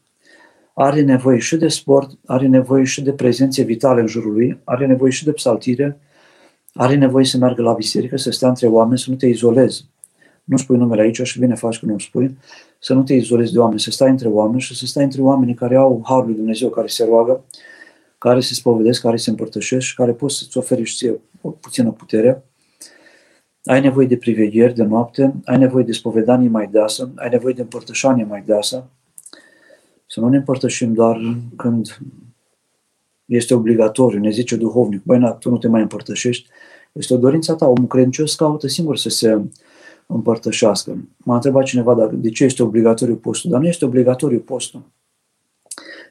Are 0.74 1.02
nevoie 1.02 1.38
și 1.38 1.58
de 1.58 1.68
sport, 1.68 2.18
are 2.26 2.48
nevoie 2.48 2.84
și 2.84 3.02
de 3.02 3.14
prezențe 3.14 3.64
vitale 3.64 4.02
în 4.02 4.08
jurul 4.08 4.34
lui, 4.34 4.60
are 4.64 4.86
nevoie 4.86 5.12
și 5.12 5.26
de 5.26 5.32
psaltire, 5.32 6.00
are 6.74 6.96
nevoie 6.96 7.26
să 7.26 7.38
meargă 7.38 7.62
la 7.62 7.74
biserică, 7.74 8.18
să 8.18 8.32
stea 8.32 8.48
între 8.48 8.68
oameni, 8.68 9.00
să 9.00 9.10
nu 9.10 9.16
te 9.16 9.28
izolezi. 9.28 9.86
Nu 10.44 10.58
spui 10.58 10.78
numele 10.78 11.02
aici 11.02 11.22
și 11.22 11.40
bine 11.40 11.56
faci 11.56 11.80
că 11.80 11.86
nu 11.86 11.98
spui, 11.98 12.38
să 12.80 12.94
nu 12.94 13.04
te 13.04 13.14
izolezi 13.14 13.54
de 13.54 13.60
oameni, 13.60 13.80
să 13.80 13.92
stai 13.92 14.10
între 14.10 14.28
oameni 14.28 14.62
și 14.62 14.76
să 14.76 14.86
stai 14.86 15.04
între 15.04 15.22
oamenii 15.22 15.54
care 15.54 15.76
au 15.76 16.02
Harul 16.06 16.26
lui 16.26 16.36
Dumnezeu, 16.36 16.70
care 16.70 16.88
se 16.88 17.06
roagă, 17.06 17.44
care 18.18 18.40
se 18.40 18.54
spovedesc, 18.54 19.02
care 19.02 19.18
se 19.18 19.30
împărtășesc 19.30 19.86
și 19.86 19.96
care 19.96 20.12
pot 20.12 20.32
să-ți 20.32 20.58
oferi 20.58 20.84
și 20.84 20.96
ție 20.96 21.20
o 21.42 21.50
puțină 21.50 21.92
putere. 21.92 22.44
Ai 23.64 23.82
nevoie 23.82 24.08
de 24.08 24.18
privegheri 24.18 24.74
de 24.74 24.84
noapte, 24.84 25.34
ai 25.46 25.58
nevoie 25.58 25.84
de 25.84 25.92
spovedanie 25.92 26.50
mai 26.50 26.68
deasă, 26.68 27.12
ai 27.16 27.30
nevoie 27.30 27.54
de 27.54 27.62
împărtășanie 27.62 28.24
mai 28.24 28.44
deasă. 28.46 28.90
Să 30.06 30.20
nu 30.20 30.30
ne 30.30 30.38
împărtășim 30.38 30.94
doar 30.94 31.20
când 31.56 32.00
este 33.26 33.54
obligatoriu, 33.54 34.20
ne 34.20 34.30
zice 34.30 34.56
duhovnic, 34.56 35.04
băi, 35.04 35.36
tu 35.40 35.50
nu 35.50 35.58
te 35.58 35.68
mai 35.68 35.82
împărtășești. 35.82 36.50
Este 36.92 37.14
o 37.14 37.18
dorință 37.18 37.54
ta, 37.54 37.68
omul 37.68 37.88
credincios 37.88 38.36
caută 38.36 38.68
singur 38.68 38.98
să 38.98 39.10
se 39.10 39.42
împărtășească. 40.14 40.98
M-a 41.18 41.36
întrebat 41.36 41.64
cineva 41.64 41.94
dacă, 41.94 42.16
de 42.16 42.30
ce 42.30 42.44
este 42.44 42.64
obligatoriu 42.64 43.16
postul, 43.16 43.50
dar 43.50 43.60
nu 43.60 43.68
este 43.68 43.86
obligatoriu 43.86 44.40
postul. 44.40 44.82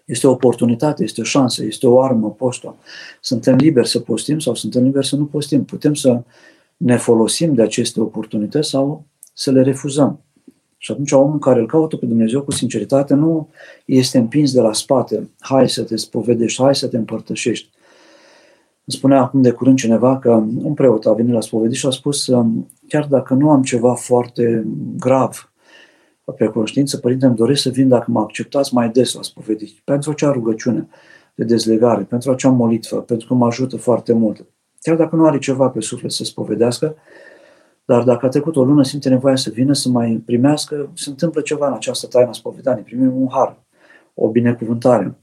Este 0.04 0.26
o 0.26 0.30
oportunitate, 0.30 1.02
este 1.02 1.20
o 1.20 1.24
șansă, 1.24 1.64
este 1.64 1.86
o 1.86 2.02
armă, 2.02 2.30
postul. 2.30 2.76
Suntem 3.20 3.56
liberi 3.56 3.88
să 3.88 3.98
postim 3.98 4.38
sau 4.38 4.54
suntem 4.54 4.82
liberi 4.82 5.06
să 5.06 5.16
nu 5.16 5.24
postim. 5.24 5.64
Putem 5.64 5.94
să 5.94 6.22
ne 6.76 6.96
folosim 6.96 7.54
de 7.54 7.62
aceste 7.62 8.00
oportunități 8.00 8.68
sau 8.68 9.04
să 9.34 9.50
le 9.50 9.62
refuzăm. 9.62 10.20
Și 10.76 10.92
atunci 10.92 11.12
omul 11.12 11.38
care 11.38 11.60
îl 11.60 11.66
caută 11.66 11.96
pe 11.96 12.06
Dumnezeu 12.06 12.42
cu 12.42 12.50
sinceritate 12.50 13.14
nu 13.14 13.48
este 13.84 14.18
împins 14.18 14.52
de 14.52 14.60
la 14.60 14.72
spate. 14.72 15.30
Hai 15.38 15.68
să 15.68 15.82
te 15.82 15.96
spovedești, 15.96 16.62
hai 16.62 16.74
să 16.74 16.88
te 16.88 16.96
împărtășești. 16.96 17.68
Îmi 18.88 18.96
spunea 18.96 19.20
acum 19.20 19.42
de 19.42 19.50
curând 19.50 19.78
cineva 19.78 20.18
că 20.18 20.30
un 20.62 20.74
preot 20.74 21.06
a 21.06 21.12
venit 21.12 21.32
la 21.32 21.40
spovedit 21.40 21.76
și 21.76 21.86
a 21.86 21.90
spus 21.90 22.30
chiar 22.88 23.06
dacă 23.06 23.34
nu 23.34 23.50
am 23.50 23.62
ceva 23.62 23.94
foarte 23.94 24.66
grav, 24.98 25.52
pe 26.36 26.46
conștiință, 26.46 26.96
Părinte, 26.96 27.26
îmi 27.26 27.34
doresc 27.36 27.62
să 27.62 27.68
vin 27.68 27.88
dacă 27.88 28.10
mă 28.10 28.20
acceptați 28.20 28.74
mai 28.74 28.88
des 28.88 29.14
la 29.14 29.22
spovedit, 29.22 29.78
pentru 29.84 30.10
acea 30.10 30.32
rugăciune 30.32 30.88
de 31.34 31.44
dezlegare, 31.44 32.02
pentru 32.02 32.30
acea 32.30 32.48
molitvă, 32.48 33.00
pentru 33.00 33.28
că 33.28 33.34
mă 33.34 33.46
ajută 33.46 33.76
foarte 33.76 34.12
mult. 34.12 34.46
Chiar 34.80 34.96
dacă 34.96 35.16
nu 35.16 35.26
are 35.26 35.38
ceva 35.38 35.68
pe 35.68 35.80
suflet 35.80 36.10
să 36.10 36.24
spovedească, 36.24 36.94
dar 37.84 38.02
dacă 38.02 38.26
a 38.26 38.28
trecut 38.28 38.56
o 38.56 38.64
lună, 38.64 38.84
simte 38.84 39.08
nevoia 39.08 39.36
să 39.36 39.50
vină, 39.50 39.72
să 39.72 39.88
mai 39.88 40.22
primească, 40.26 40.90
se 40.94 41.10
întâmplă 41.10 41.40
ceva 41.40 41.66
în 41.66 41.72
această 41.72 42.06
taină 42.06 42.32
spovedanie, 42.32 42.82
primim 42.82 43.20
un 43.20 43.28
har, 43.30 43.56
o 44.14 44.28
binecuvântare. 44.28 45.18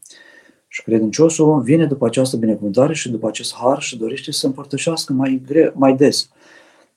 Și 0.75 0.83
credinciosul 0.83 1.61
vine 1.61 1.85
după 1.85 2.05
această 2.05 2.37
binecuvântare 2.37 2.93
și 2.93 3.09
după 3.09 3.27
acest 3.27 3.55
har 3.55 3.81
și 3.81 3.97
dorește 3.97 4.31
să 4.31 4.45
împărtășească 4.45 5.13
mai, 5.13 5.41
gre- 5.45 5.71
mai 5.75 5.95
des. 5.95 6.29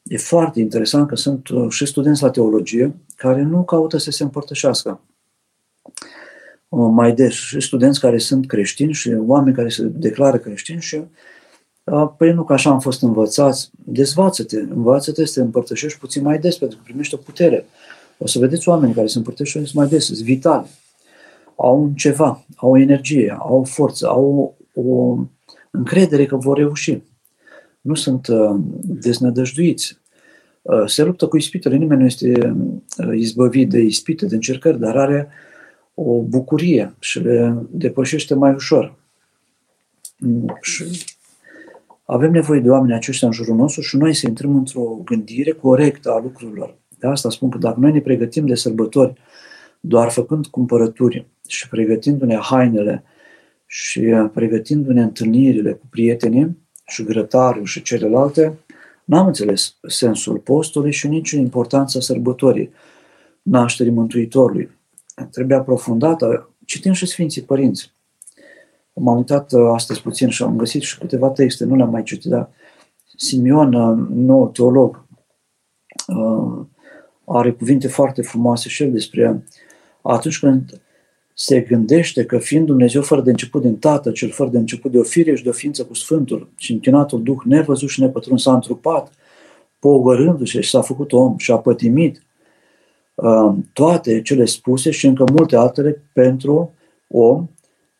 E 0.02 0.16
foarte 0.16 0.60
interesant 0.60 1.08
că 1.08 1.16
sunt 1.16 1.48
uh, 1.48 1.70
și 1.70 1.86
studenți 1.86 2.22
la 2.22 2.30
teologie 2.30 2.94
care 3.16 3.42
nu 3.42 3.64
caută 3.64 3.98
să 3.98 4.10
se 4.10 4.22
împărtășească 4.22 5.00
uh, 6.68 6.88
mai 6.92 7.12
des 7.12 7.32
și 7.32 7.60
studenți 7.60 8.00
care 8.00 8.18
sunt 8.18 8.46
creștini 8.46 8.92
și 8.92 9.14
oameni 9.26 9.56
care 9.56 9.68
se 9.68 9.82
declară 9.82 10.38
creștini 10.38 10.80
și 10.80 11.02
Păi 12.16 12.32
nu, 12.32 12.44
că 12.44 12.52
așa 12.52 12.70
am 12.70 12.80
fost 12.80 13.02
învățați. 13.02 13.70
Dezvață-te, 13.84 14.60
învață-te 14.60 15.24
să 15.24 15.34
te 15.34 15.40
împărtășești 15.40 15.98
puțin 15.98 16.22
mai 16.22 16.38
des, 16.38 16.58
pentru 16.58 16.76
că 16.76 16.82
primești 16.84 17.14
o 17.14 17.16
putere. 17.16 17.66
O 18.18 18.26
să 18.26 18.38
vedeți 18.38 18.68
oameni 18.68 18.94
care 18.94 19.06
se 19.06 19.18
împărtășesc 19.18 19.72
mai 19.72 19.86
des, 19.86 20.04
sunt 20.04 20.18
vitali. 20.18 20.66
Au 21.60 21.82
un 21.82 21.94
ceva, 21.94 22.44
au 22.56 22.70
o 22.70 22.78
energie, 22.78 23.36
au 23.38 23.60
o 23.60 23.64
forță, 23.64 24.06
au 24.06 24.56
o, 24.74 24.80
o 24.82 25.18
încredere 25.70 26.26
că 26.26 26.36
vor 26.36 26.56
reuși. 26.56 27.02
Nu 27.80 27.94
sunt 27.94 28.26
uh, 28.26 28.56
deznădăjduiți. 28.82 29.98
Uh, 30.62 30.86
se 30.86 31.02
luptă 31.02 31.26
cu 31.26 31.36
ispitele, 31.36 31.76
nimeni 31.76 32.00
nu 32.00 32.06
este 32.06 32.56
uh, 32.98 33.18
izbăvit 33.18 33.68
de 33.68 33.78
ispite, 33.78 34.26
de 34.26 34.34
încercări, 34.34 34.78
dar 34.78 34.96
are 34.96 35.28
o 35.94 36.22
bucurie 36.22 36.94
și 36.98 37.20
le 37.20 37.54
depășește 37.70 38.34
mai 38.34 38.52
ușor. 38.54 38.94
Mm, 40.18 40.58
și 40.60 40.84
avem 42.04 42.30
nevoie 42.30 42.60
de 42.60 42.70
oameni 42.70 42.94
aceștia 42.94 43.26
în 43.28 43.32
jurul 43.32 43.56
nostru 43.56 43.80
și 43.80 43.96
noi 43.96 44.14
să 44.14 44.26
intrăm 44.26 44.56
într-o 44.56 45.00
gândire 45.04 45.52
corectă 45.52 46.10
a 46.10 46.20
lucrurilor. 46.20 46.76
De 46.98 47.06
asta 47.06 47.30
spun 47.30 47.50
că 47.50 47.58
dacă 47.58 47.80
noi 47.80 47.92
ne 47.92 48.00
pregătim 48.00 48.46
de 48.46 48.54
sărbători 48.54 49.12
doar 49.80 50.10
făcând 50.10 50.46
cumpărături 50.46 51.26
și 51.50 51.68
pregătindu-ne 51.68 52.36
hainele 52.36 53.02
și 53.66 54.00
pregătindu-ne 54.32 55.02
întâlnirile 55.02 55.72
cu 55.72 55.86
prietenii 55.90 56.58
și 56.86 57.02
grătarul 57.02 57.64
și 57.64 57.82
celelalte, 57.82 58.58
n-am 59.04 59.26
înțeles 59.26 59.76
sensul 59.88 60.38
postului 60.38 60.92
și 60.92 61.08
nici 61.08 61.30
importanța 61.30 62.00
sărbătorii 62.00 62.70
nașterii 63.42 63.92
Mântuitorului. 63.92 64.70
Trebuie 65.30 65.56
aprofundată, 65.56 66.50
citim 66.64 66.92
și 66.92 67.06
Sfinții 67.06 67.42
Părinți. 67.42 67.92
M-am 68.92 69.16
uitat 69.16 69.52
uh, 69.52 69.70
astăzi 69.72 70.02
puțin 70.02 70.28
și 70.28 70.42
am 70.42 70.56
găsit 70.56 70.82
și 70.82 70.98
câteva 70.98 71.30
texte, 71.30 71.64
nu 71.64 71.76
le-am 71.76 71.90
mai 71.90 72.02
citit, 72.02 72.30
dar 72.30 72.50
Simeon, 73.16 73.74
uh, 73.74 74.06
nou 74.10 74.48
teolog, 74.48 75.04
uh, 76.06 76.66
are 77.24 77.52
cuvinte 77.52 77.88
foarte 77.88 78.22
frumoase 78.22 78.68
și 78.68 78.82
el 78.82 78.92
despre 78.92 79.44
atunci 80.02 80.38
când 80.38 80.80
se 81.40 81.60
gândește 81.60 82.24
că 82.24 82.38
fiind 82.38 82.66
Dumnezeu 82.66 83.02
fără 83.02 83.20
de 83.20 83.30
început 83.30 83.62
din 83.62 83.76
Tată, 83.76 84.10
cel 84.10 84.30
fără 84.30 84.50
de 84.50 84.58
început 84.58 84.90
de 84.90 84.98
o 84.98 85.02
fire 85.02 85.34
și 85.34 85.42
de 85.42 85.48
o 85.48 85.52
ființă 85.52 85.84
cu 85.84 85.94
Sfântul 85.94 86.48
și 86.56 86.72
închinatul 86.72 87.22
Duh 87.22 87.36
nevăzut 87.44 87.88
și 87.88 88.00
nepătruns 88.00 88.42
s-a 88.42 88.54
întrupat, 88.54 89.12
pogărându-se 89.78 90.60
și 90.60 90.70
s-a 90.70 90.80
făcut 90.80 91.12
om 91.12 91.36
și 91.36 91.50
a 91.50 91.58
pătimit 91.58 92.22
toate 93.72 94.22
cele 94.22 94.44
spuse 94.44 94.90
și 94.90 95.06
încă 95.06 95.24
multe 95.32 95.56
altele 95.56 96.02
pentru 96.12 96.72
om 97.08 97.48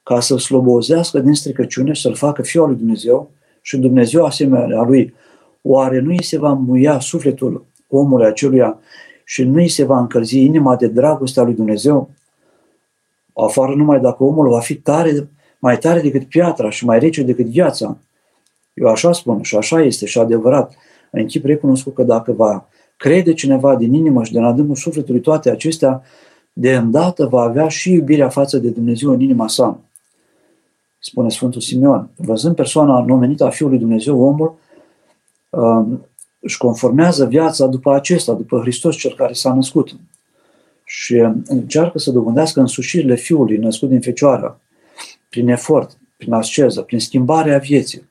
ca 0.03 0.21
să-l 0.21 0.39
slobozească 0.39 1.19
din 1.19 1.35
stricăciune 1.35 1.93
și 1.93 2.03
să-l 2.03 2.15
facă 2.15 2.43
fiul 2.43 2.67
lui 2.67 2.77
Dumnezeu 2.77 3.31
și 3.61 3.77
Dumnezeu 3.77 4.25
asemenea 4.25 4.83
lui, 4.83 5.15
oare 5.63 6.01
nu 6.01 6.11
îi 6.11 6.23
se 6.23 6.39
va 6.39 6.53
muia 6.53 6.99
sufletul 6.99 7.67
omului 7.89 8.27
aceluia 8.27 8.79
și 9.25 9.43
nu 9.43 9.55
îi 9.55 9.69
se 9.69 9.85
va 9.85 9.99
încălzi 9.99 10.39
inima 10.39 10.77
de 10.77 10.87
dragostea 10.87 11.43
lui 11.43 11.55
Dumnezeu? 11.55 12.11
Afară 13.45 13.75
numai 13.75 14.01
dacă 14.01 14.25
omul 14.25 14.49
va 14.49 14.61
fi 14.61 14.75
tare, 14.75 15.29
mai 15.59 15.79
tare 15.79 16.01
decât 16.01 16.25
piatra 16.25 16.71
și 16.71 16.85
mai 16.85 16.99
rece 16.99 17.23
decât 17.23 17.47
viața. 17.47 17.97
Eu 18.75 18.87
așa 18.87 19.13
spun 19.13 19.43
și 19.43 19.57
așa 19.57 19.83
este 19.83 20.07
și 20.07 20.19
adevărat. 20.19 20.75
În 21.11 21.27
chip 21.27 21.45
recunoscut 21.45 21.95
că 21.95 22.03
dacă 22.03 22.33
va 22.33 22.69
crede 22.97 23.33
cineva 23.33 23.77
din 23.77 23.95
inimă 23.95 24.25
și 24.25 24.33
din 24.33 24.43
adâncul 24.43 24.75
sufletului 24.75 25.21
toate 25.21 25.51
acestea, 25.51 26.03
de 26.53 26.75
îndată 26.75 27.27
va 27.27 27.41
avea 27.41 27.69
și 27.69 27.93
iubirea 27.93 28.29
față 28.29 28.59
de 28.59 28.69
Dumnezeu 28.69 29.11
în 29.11 29.21
inima 29.21 29.49
sa 29.49 29.79
spune 30.99 31.29
Sfântul 31.29 31.61
Simeon. 31.61 32.11
Văzând 32.17 32.55
persoana 32.55 33.01
numenită 33.01 33.45
a 33.45 33.51
Fiului 33.51 33.79
Dumnezeu, 33.79 34.21
omul 34.21 34.59
um, 35.51 36.07
își 36.39 36.59
conformează 36.59 37.27
viața 37.27 37.67
după 37.67 37.95
acesta, 37.95 38.33
după 38.33 38.61
Hristos 38.61 38.97
cel 38.97 39.15
care 39.15 39.33
s-a 39.33 39.55
născut. 39.55 39.97
Și 40.91 41.15
încearcă 41.47 41.99
să 41.99 42.11
dobândească 42.11 42.61
însușirile 42.61 43.15
Fiului 43.15 43.57
născut 43.57 43.89
din 43.89 44.01
Fecioară, 44.01 44.61
prin 45.29 45.49
efort, 45.49 45.99
prin 46.17 46.33
asceză, 46.33 46.83
prin 46.83 47.01
schimbarea 47.01 47.59
vieții. 47.59 48.11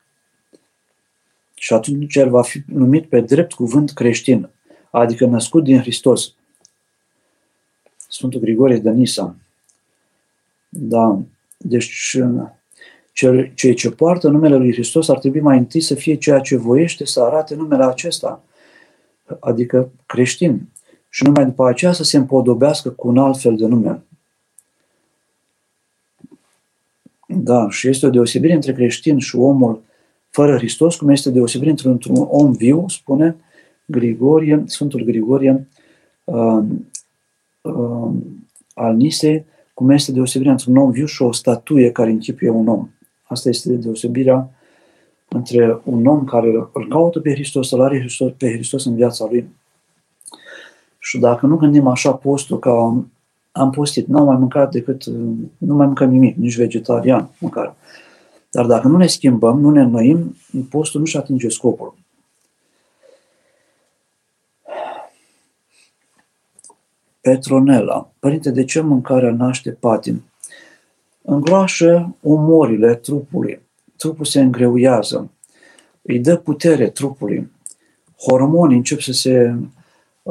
Și 1.54 1.72
atunci 1.72 2.14
el 2.14 2.30
va 2.30 2.42
fi 2.42 2.62
numit 2.66 3.08
pe 3.08 3.20
drept 3.20 3.52
cuvânt 3.52 3.90
creștin, 3.90 4.48
adică 4.90 5.26
născut 5.26 5.64
din 5.64 5.80
Hristos. 5.80 6.34
Sfântul 8.08 8.40
Grigorie 8.40 8.78
de 8.78 8.90
Nisa. 8.90 9.36
Da, 10.68 11.22
deci 11.56 12.16
cei 13.54 13.74
ce 13.74 13.90
poartă 13.90 14.28
numele 14.28 14.56
lui 14.56 14.72
Hristos 14.72 15.08
ar 15.08 15.18
trebui 15.18 15.40
mai 15.40 15.58
întâi 15.58 15.80
să 15.80 15.94
fie 15.94 16.14
ceea 16.14 16.38
ce 16.38 16.56
voiește 16.56 17.04
să 17.04 17.20
arate 17.20 17.54
numele 17.54 17.84
acesta, 17.84 18.44
adică 19.40 19.90
creștin, 20.06 20.68
și 21.08 21.24
numai 21.24 21.44
după 21.44 21.66
aceea 21.66 21.92
să 21.92 22.02
se 22.02 22.16
împodobească 22.16 22.90
cu 22.90 23.08
un 23.08 23.18
alt 23.18 23.38
fel 23.38 23.56
de 23.56 23.66
nume. 23.66 24.02
Da, 27.26 27.70
și 27.70 27.88
este 27.88 28.06
o 28.06 28.10
deosebire 28.10 28.52
între 28.52 28.72
creștin 28.72 29.18
și 29.18 29.36
omul 29.36 29.82
fără 30.30 30.56
Hristos, 30.56 30.96
cum 30.96 31.08
este 31.08 31.30
deosebire 31.30 31.70
între 31.70 32.10
un 32.10 32.26
om 32.28 32.52
viu, 32.52 32.88
spune 32.88 33.36
Grigorie, 33.84 34.62
Sfântul 34.66 35.02
Grigorie 35.04 35.68
uh, 36.24 36.62
uh, 37.60 38.10
al 38.74 38.94
Nisei, 38.96 39.44
cum 39.74 39.90
este 39.90 40.12
deosebirea 40.12 40.52
între 40.52 40.70
un 40.70 40.76
om 40.76 40.90
viu 40.90 41.06
și 41.06 41.22
o 41.22 41.32
statuie 41.32 41.92
care 41.92 42.10
închipuie 42.10 42.50
un 42.50 42.68
om. 42.68 42.88
Asta 43.22 43.48
este 43.48 43.72
deosebirea 43.72 44.50
între 45.28 45.80
un 45.84 46.06
om 46.06 46.24
care 46.24 46.68
îl 46.72 46.88
caută 46.88 47.20
pe 47.20 47.32
Hristos, 47.32 47.68
să-L 47.68 47.80
are 47.80 47.98
Hristos, 47.98 48.32
pe 48.36 48.52
Hristos 48.52 48.84
în 48.84 48.94
viața 48.94 49.26
lui. 49.30 49.48
Și 50.98 51.18
dacă 51.18 51.46
nu 51.46 51.56
gândim 51.56 51.86
așa 51.86 52.12
postul 52.12 52.58
ca 52.58 53.04
am 53.52 53.70
postit, 53.70 54.06
n-am 54.06 54.24
mai 54.24 54.36
mâncat 54.36 54.70
decât, 54.70 55.04
nu 55.58 55.74
mai 55.74 55.86
mâncăm 55.86 56.10
nimic, 56.10 56.36
nici 56.36 56.56
vegetarian 56.56 57.30
măcar. 57.38 57.74
Dar 58.50 58.66
dacă 58.66 58.88
nu 58.88 58.96
ne 58.96 59.06
schimbăm, 59.06 59.60
nu 59.60 59.70
ne 59.70 59.80
înnoim, 59.80 60.36
postul 60.70 61.00
nu-și 61.00 61.16
atinge 61.16 61.48
scopul. 61.48 61.94
Petronela. 67.20 68.10
Părinte, 68.18 68.50
de 68.50 68.64
ce 68.64 68.80
mâncarea 68.80 69.32
naște 69.32 69.70
patim? 69.70 70.22
îngroașă 71.28 72.14
umorile 72.20 72.94
trupului. 72.94 73.60
Trupul 73.96 74.24
se 74.24 74.40
îngreuiază, 74.40 75.30
îi 76.02 76.18
dă 76.18 76.36
putere 76.36 76.88
trupului. 76.88 77.50
Hormonii 78.18 78.76
încep 78.76 79.00
să 79.00 79.12
se 79.12 79.54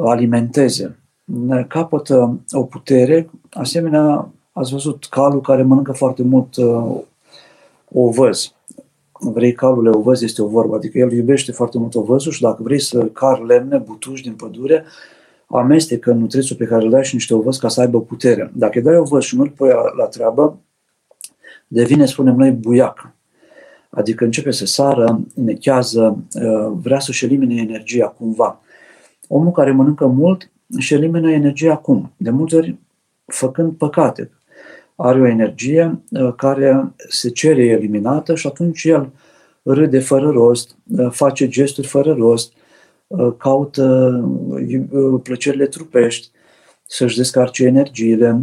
alimenteze. 0.06 0.98
Capătă 1.68 2.40
o 2.50 2.62
putere, 2.62 3.30
asemenea, 3.50 4.28
ați 4.52 4.72
văzut 4.72 5.06
calul 5.10 5.40
care 5.40 5.62
mănâncă 5.62 5.92
foarte 5.92 6.22
mult 6.22 6.56
uh, 6.56 7.00
ovăz. 7.92 8.52
Vrei 9.20 9.52
calul 9.52 9.86
ovăz, 9.86 10.22
este 10.22 10.42
o 10.42 10.46
vorbă, 10.46 10.76
adică 10.76 10.98
el 10.98 11.12
iubește 11.12 11.52
foarte 11.52 11.78
mult 11.78 11.94
ovăzul 11.94 12.32
și 12.32 12.40
dacă 12.40 12.62
vrei 12.62 12.80
să 12.80 13.04
car 13.04 13.40
lemne, 13.40 13.76
butuși 13.76 14.22
din 14.22 14.32
pădure, 14.32 14.84
amestecă 15.46 16.12
nutrețul 16.12 16.56
pe 16.56 16.64
care 16.64 16.84
îl 16.84 16.90
dai 16.90 17.04
și 17.04 17.14
niște 17.14 17.34
ovăz 17.34 17.56
ca 17.56 17.68
să 17.68 17.80
aibă 17.80 18.00
putere. 18.00 18.50
Dacă 18.54 18.78
îi 18.78 18.84
dai 18.84 18.96
ovăz 18.96 19.22
și 19.22 19.36
nu-l 19.36 19.50
pui 19.50 19.68
la 19.96 20.04
treabă, 20.04 20.58
devine, 21.66 22.06
spunem 22.06 22.34
noi, 22.36 22.50
buiac. 22.50 23.12
Adică 23.90 24.24
începe 24.24 24.50
să 24.50 24.66
sară, 24.66 25.20
nechează, 25.34 26.18
uh, 26.34 26.72
vrea 26.82 26.98
să-și 26.98 27.24
elimine 27.24 27.60
energia 27.60 28.06
cumva. 28.06 28.60
Omul 29.28 29.52
care 29.52 29.70
mănâncă 29.70 30.06
mult 30.06 30.50
își 30.68 30.94
elimină 30.94 31.30
energia 31.30 31.72
acum, 31.72 32.12
de 32.16 32.30
multe 32.30 32.56
ori 32.56 32.78
făcând 33.26 33.72
păcate. 33.72 34.30
Are 34.96 35.20
o 35.20 35.26
energie 35.26 36.02
uh, 36.10 36.34
care 36.36 36.92
se 37.08 37.30
cere 37.30 37.64
eliminată 37.64 38.34
și 38.34 38.46
atunci 38.46 38.84
el 38.84 39.10
râde 39.62 39.98
fără 39.98 40.30
rost, 40.30 40.76
uh, 40.86 41.10
face 41.10 41.48
gesturi 41.48 41.86
fără 41.86 42.12
rost, 42.12 42.52
caută 43.36 44.24
plăcerile 45.22 45.66
trupești, 45.66 46.30
să-și 46.86 47.16
descarce 47.16 47.64
energiile, 47.64 48.40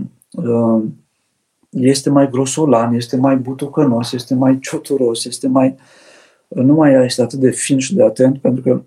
este 1.70 2.10
mai 2.10 2.30
grosolan, 2.30 2.94
este 2.94 3.18
mai 3.18 3.36
butucănos, 3.36 4.12
este 4.12 4.36
mai 4.36 4.60
cioturos, 4.60 5.26
este 5.26 5.48
mai... 5.48 5.76
nu 6.48 6.74
mai 6.74 7.06
este 7.06 7.22
atât 7.22 7.40
de 7.40 7.50
fin 7.50 7.80
și 7.80 7.96
de 7.96 8.04
atent, 8.04 8.38
pentru 8.38 8.62
că 8.62 8.82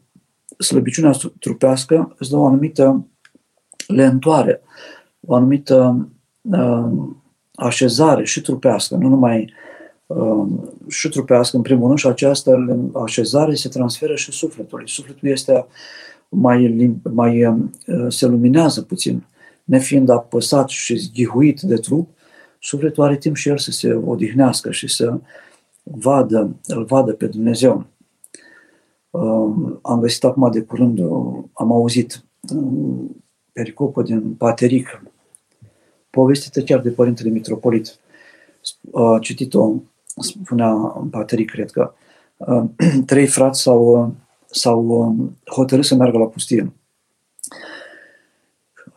slăbiciunea 0.59 1.13
trupească 1.41 2.15
îți 2.19 2.31
dă 2.31 2.37
o 2.37 2.47
anumită 2.47 3.07
lentoare, 3.87 4.61
o 5.27 5.35
anumită 5.35 6.09
uh, 6.41 6.89
așezare 7.55 8.25
și 8.25 8.41
trupească, 8.41 8.95
nu 8.95 9.09
numai 9.09 9.53
uh, 10.07 10.47
și 10.89 11.09
trupească 11.09 11.57
în 11.57 11.63
primul 11.63 11.87
rând 11.87 11.99
și 11.99 12.07
această 12.07 12.79
așezare 13.05 13.55
se 13.55 13.69
transferă 13.69 14.15
și 14.15 14.33
sufletului. 14.33 14.89
Sufletul 14.89 15.29
este 15.29 15.67
mai, 16.29 16.97
mai 17.13 17.47
uh, 17.47 17.65
se 18.09 18.27
luminează 18.27 18.83
puțin, 18.83 19.27
nefiind 19.65 20.09
apăsat 20.09 20.69
și 20.69 20.97
zghihuit 20.97 21.61
de 21.61 21.77
trup, 21.77 22.09
sufletul 22.61 23.05
are 23.05 23.17
timp 23.17 23.37
și 23.37 23.49
el 23.49 23.59
să 23.59 23.71
se 23.71 23.93
odihnească 23.93 24.71
și 24.71 24.89
să 24.89 25.19
vadă, 25.83 26.57
îl 26.67 26.85
vadă 26.85 27.13
pe 27.13 27.27
Dumnezeu. 27.27 27.87
Am 29.83 30.01
găsit 30.01 30.25
acum 30.25 30.51
de 30.51 30.63
curând, 30.63 31.01
am 31.53 31.73
auzit 31.73 32.25
pericopă 33.53 34.03
din 34.03 34.35
Pateric, 34.35 35.03
povestită 36.11 36.63
chiar 36.63 36.81
de 36.81 36.91
Părintele 36.91 37.29
Mitropolit. 37.29 37.99
A 38.93 39.19
citit-o, 39.21 39.73
spunea 40.17 40.73
Pateric, 41.11 41.51
cred 41.51 41.71
că, 41.71 41.93
trei 43.07 43.27
frați 43.27 43.63
s-au, 43.63 44.15
s-au 44.51 45.15
hotărât 45.51 45.85
să 45.85 45.95
meargă 45.95 46.19
la 46.19 46.27
pustie. 46.27 46.73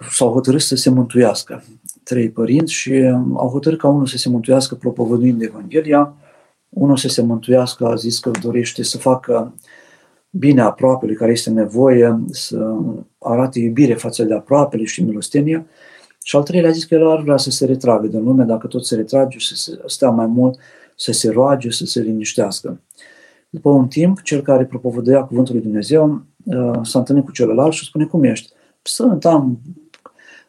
S-au 0.10 0.32
hotărât 0.32 0.62
să 0.62 0.76
se 0.76 0.90
mântuiască. 0.90 1.64
Trei 2.04 2.30
părinți 2.30 2.74
și 2.74 2.94
au 3.36 3.50
hotărât 3.50 3.80
ca 3.80 3.88
unul 3.88 4.06
să 4.06 4.18
se 4.18 4.30
mântuiască 4.30 4.76
propovăduind 4.76 5.42
Evanghelia, 5.42 6.14
unul 6.70 6.98
să 6.98 7.08
se 7.08 7.22
mântuiască, 7.22 7.86
a 7.86 7.96
zis 7.96 8.20
că 8.20 8.32
dorește 8.42 8.84
să 8.84 8.98
facă 8.98 9.54
bine 10.32 10.62
aproapele 10.62 11.14
care 11.14 11.32
este 11.32 11.50
nevoie, 11.50 12.20
să 12.30 12.76
arate 13.20 13.60
iubire 13.60 13.94
față 13.94 14.24
de 14.24 14.34
aproapele 14.34 14.84
și 14.84 15.04
milostenie. 15.04 15.66
Și 16.24 16.36
al 16.36 16.44
treilea 16.44 16.70
a 16.70 16.74
zis 16.74 16.86
că 16.86 16.96
el 16.96 17.10
ar 17.10 17.22
vrea 17.22 17.38
să 17.38 17.50
se 17.50 17.66
retragă 17.66 18.08
din 18.08 18.24
lume, 18.24 18.44
dacă 18.44 18.68
tot 18.68 18.86
se 18.86 18.96
retrage, 18.96 19.40
să 19.40 19.56
se 19.56 19.80
stea 19.86 20.10
mai 20.10 20.26
mult, 20.26 20.60
să 20.96 21.12
se 21.12 21.30
roage, 21.32 21.70
să 21.70 21.86
se 21.86 22.02
liniștească. 22.02 22.80
După 23.50 23.70
un 23.70 23.88
timp, 23.88 24.22
cel 24.22 24.42
care 24.42 24.66
propovăduia 24.66 25.24
cuvântul 25.24 25.54
lui 25.54 25.64
Dumnezeu 25.64 26.22
uh, 26.44 26.80
s-a 26.84 27.00
întâlnit 27.00 27.26
cu 27.26 27.32
celălalt 27.32 27.74
și 27.74 27.86
spune, 27.86 28.06
cum 28.06 28.24
ești? 28.24 28.50
Sunt, 28.82 29.26
am 29.26 29.60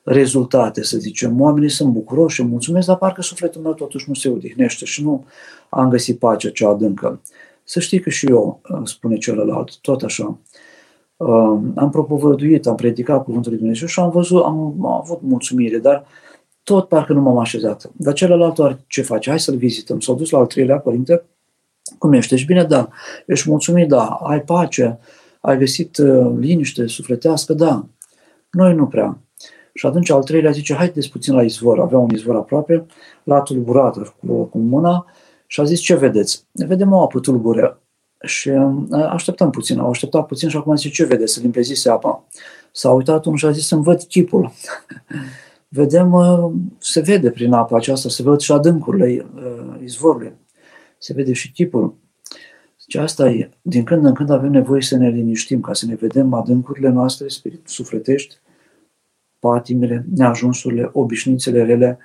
rezultate, 0.02 0.82
să 0.82 0.98
zicem. 0.98 1.40
Oamenii 1.40 1.68
sunt 1.68 1.92
bucuroși 1.92 2.34
și 2.34 2.42
mulțumesc, 2.42 2.86
dar 2.86 2.96
parcă 2.96 3.22
sufletul 3.22 3.62
meu 3.62 3.74
totuși 3.74 4.04
nu 4.08 4.14
se 4.14 4.28
odihnește 4.28 4.84
și 4.84 5.02
nu 5.02 5.24
am 5.68 5.88
găsit 5.88 6.18
pacea 6.18 6.50
cea 6.50 6.68
adâncă. 6.68 7.20
Să 7.64 7.80
știi 7.80 8.00
că 8.00 8.10
și 8.10 8.26
eu, 8.26 8.60
uh, 8.70 8.80
spune 8.84 9.16
celălalt, 9.16 9.78
tot 9.78 10.02
așa. 10.02 10.38
Uh, 11.16 11.58
am 11.74 11.90
propovăduit, 11.90 12.66
am 12.66 12.74
predicat 12.74 13.24
cuvântul 13.24 13.50
lui 13.50 13.60
Dumnezeu 13.60 13.86
și 13.86 14.00
am 14.00 14.10
văzut, 14.10 14.42
am, 14.44 14.84
am 14.84 14.86
avut 14.86 15.22
mulțumire, 15.22 15.78
dar 15.78 16.04
tot 16.62 16.88
parcă 16.88 17.12
nu 17.12 17.20
m-am 17.20 17.38
așezat. 17.38 17.90
Dar 17.96 18.12
celălalt 18.12 18.78
ce 18.86 19.02
face? 19.02 19.28
Hai 19.28 19.40
să-l 19.40 19.56
vizităm. 19.56 20.00
S-au 20.00 20.14
dus 20.14 20.30
la 20.30 20.38
al 20.38 20.46
treilea 20.46 20.78
părinte. 20.78 21.22
Cum 21.98 22.12
ești? 22.12 22.34
Ești 22.34 22.46
bine? 22.46 22.64
Da. 22.64 22.88
Ești 23.26 23.50
mulțumit? 23.50 23.88
Da. 23.88 24.04
Ai 24.04 24.40
pace? 24.40 24.98
Ai 25.40 25.58
găsit 25.58 25.96
uh, 25.96 26.32
liniște 26.38 26.86
sufletească? 26.86 27.52
Da. 27.52 27.86
Noi 28.50 28.74
nu 28.74 28.86
prea. 28.86 29.18
Și 29.74 29.86
atunci 29.86 30.10
al 30.10 30.22
treilea 30.22 30.50
zice, 30.50 30.74
haideți 30.74 31.10
puțin 31.10 31.34
la 31.34 31.42
izvor. 31.42 31.80
Avea 31.80 31.98
un 31.98 32.10
izvor 32.10 32.36
aproape, 32.36 32.86
l-a 33.22 33.40
tulburat 33.40 33.96
cu, 33.96 34.42
cu 34.44 34.58
mâna 34.58 35.06
și 35.52 35.60
a 35.60 35.64
zis, 35.64 35.80
ce 35.80 35.96
vedeți? 35.96 36.46
Vedem 36.52 36.92
o 36.92 37.00
apă 37.00 37.20
tulbure. 37.20 37.78
Și 38.20 38.48
uh, 38.48 39.04
așteptăm 39.08 39.50
puțin, 39.50 39.78
au 39.78 39.90
așteptat 39.90 40.26
puțin 40.26 40.48
și 40.48 40.56
acum 40.56 40.76
zice, 40.76 40.88
ce 40.88 41.04
vedeți? 41.04 41.32
Să 41.32 41.40
limpezise 41.40 41.90
apa. 41.90 42.24
S-a 42.70 42.90
uitat 42.90 43.24
unul 43.24 43.38
și 43.38 43.46
a 43.46 43.50
zis, 43.50 43.66
să-mi 43.66 43.82
văd 43.82 44.02
chipul. 44.02 44.52
Vedem, 45.78 46.12
uh, 46.12 46.52
se 46.78 47.00
vede 47.00 47.30
prin 47.30 47.52
apa 47.52 47.76
aceasta, 47.76 48.08
se 48.08 48.22
văd 48.22 48.40
și 48.40 48.52
adâncurile 48.52 49.26
uh, 49.34 49.80
izvorului. 49.82 50.32
Se 50.98 51.12
vede 51.12 51.32
și 51.32 51.52
chipul. 51.52 51.94
Zice, 52.80 52.98
asta 52.98 53.30
e. 53.30 53.50
Din 53.62 53.84
când 53.84 54.04
în 54.04 54.14
când 54.14 54.30
avem 54.30 54.50
nevoie 54.50 54.82
să 54.82 54.96
ne 54.96 55.08
liniștim, 55.08 55.60
ca 55.60 55.72
să 55.72 55.86
ne 55.86 55.94
vedem 55.94 56.32
adâncurile 56.32 56.88
noastre 56.88 57.28
spirit, 57.28 57.68
sufletești, 57.68 58.34
patimile, 59.38 60.06
neajunsurile, 60.14 60.90
obișnuințele 60.92 61.64
rele 61.64 61.98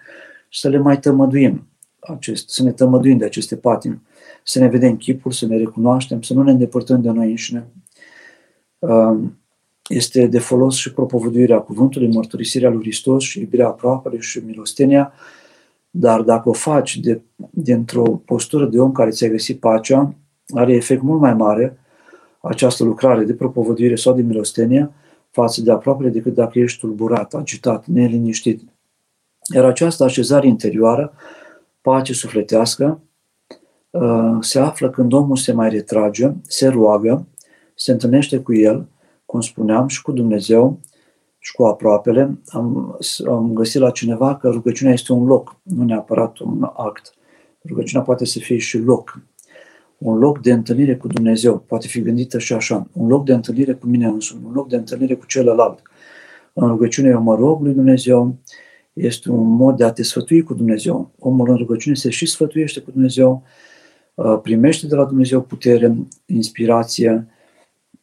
și 0.50 0.60
să 0.60 0.70
le 0.70 0.78
mai 0.78 1.00
tămăduim, 1.00 1.68
acest, 2.08 2.50
să 2.50 2.64
ne 2.64 2.72
tămăduim 2.72 3.18
de 3.18 3.26
aceste 3.26 3.56
patimi, 3.56 4.02
să 4.44 4.60
ne 4.60 4.68
vedem 4.68 4.98
chipul, 4.98 5.32
să 5.32 5.46
ne 5.46 5.58
recunoaștem, 5.58 6.22
să 6.22 6.34
nu 6.34 6.44
ne 6.44 6.52
îndepărtăm 6.52 7.02
de 7.02 7.10
noi 7.10 7.30
înșine. 7.30 7.68
Um, 8.80 9.38
este 9.88 10.28
de 10.28 10.40
folos 10.40 10.76
și 10.76 10.94
propovăduirea 10.94 11.60
cuvântului, 11.60 12.14
mărturisirea 12.14 12.70
lui 12.70 12.82
Hristos 12.82 13.24
și 13.24 13.40
iubirea 13.40 13.68
aproapele 13.68 14.20
și 14.20 14.42
milostenia, 14.46 15.14
dar 15.90 16.22
dacă 16.22 16.50
o 16.50 16.54
faci 16.54 16.98
de, 16.98 17.22
dintr-o 17.50 18.04
postură 18.04 18.66
de 18.66 18.80
om 18.80 18.92
care 18.92 19.10
ți-a 19.10 19.28
găsit 19.28 19.60
pacea, 19.60 20.16
are 20.48 20.74
efect 20.74 21.02
mult 21.02 21.22
mai 21.22 21.34
mare 21.34 21.78
această 22.42 22.84
lucrare 22.84 23.24
de 23.24 23.34
propovăduire 23.34 23.96
sau 23.96 24.14
de 24.14 24.22
milostenie 24.22 24.92
față 25.30 25.62
de 25.62 25.72
aproape 25.72 26.10
decât 26.10 26.34
dacă 26.34 26.60
ești 26.60 26.80
tulburat, 26.80 27.34
agitat, 27.34 27.86
neliniștit. 27.86 28.62
Iar 29.54 29.66
această 29.66 30.04
așezare 30.04 30.48
interioară, 30.48 31.14
pace 31.88 32.14
sufletească, 32.14 33.02
uh, 33.90 34.38
se 34.40 34.60
află 34.60 34.90
când 34.90 35.14
omul 35.14 35.36
se 35.36 35.52
mai 35.52 35.70
retrage, 35.70 36.32
se 36.42 36.68
roagă, 36.68 37.28
se 37.76 37.92
întâlnește 37.92 38.40
cu 38.40 38.54
el, 38.54 38.88
cum 39.26 39.42
spuneam, 39.42 39.88
și 39.88 40.02
cu 40.02 40.12
Dumnezeu 40.12 40.80
și 41.40 41.54
cu 41.54 41.64
aproapele. 41.64 42.40
Am, 42.48 42.98
am 43.28 43.54
găsit 43.54 43.82
la 43.82 43.90
cineva 43.90 44.36
că 44.36 44.50
rugăciunea 44.50 44.94
este 44.94 45.14
un 45.14 45.26
loc, 45.26 45.56
nu 45.64 45.84
neapărat 45.84 46.38
un 46.38 46.64
act. 46.74 47.14
Rugăciunea 47.68 48.06
poate 48.06 48.26
să 48.26 48.40
fie 48.40 48.58
și 48.58 48.78
loc 48.78 49.22
un 49.98 50.18
loc 50.18 50.42
de 50.42 50.52
întâlnire 50.52 50.96
cu 50.96 51.08
Dumnezeu. 51.08 51.58
Poate 51.58 51.88
fi 51.88 52.02
gândită 52.02 52.40
și 52.40 52.54
așa. 52.54 52.88
Un 52.94 53.08
loc 53.08 53.26
de 53.26 53.34
întâlnire 53.34 53.74
cu 53.74 53.88
mine 53.88 54.06
însumi, 54.06 54.46
un 54.46 54.54
loc 54.54 54.68
de 54.70 54.76
întâlnire 54.76 55.16
cu 55.16 55.26
celălalt. 55.26 55.82
În 56.54 56.68
rugăciune 56.68 57.10
eu 57.10 57.22
mă 57.22 57.36
rog 57.36 57.62
lui 57.62 57.74
Dumnezeu, 57.74 58.36
este 58.98 59.32
un 59.32 59.48
mod 59.48 59.78
de 59.78 59.84
a 59.84 59.92
te 59.92 60.04
sfătui 60.04 60.44
cu 60.44 60.54
Dumnezeu. 60.54 61.12
Omul 61.20 61.50
în 61.50 61.56
rugăciune 61.56 61.96
se 61.96 62.10
și 62.10 62.26
sfătuiește 62.26 62.80
cu 62.80 62.92
Dumnezeu, 62.92 63.44
uh, 64.14 64.40
primește 64.42 64.88
de 64.88 64.96
la 64.96 65.06
Dumnezeu 65.06 65.42
putere, 65.42 65.96
inspirație 66.26 67.28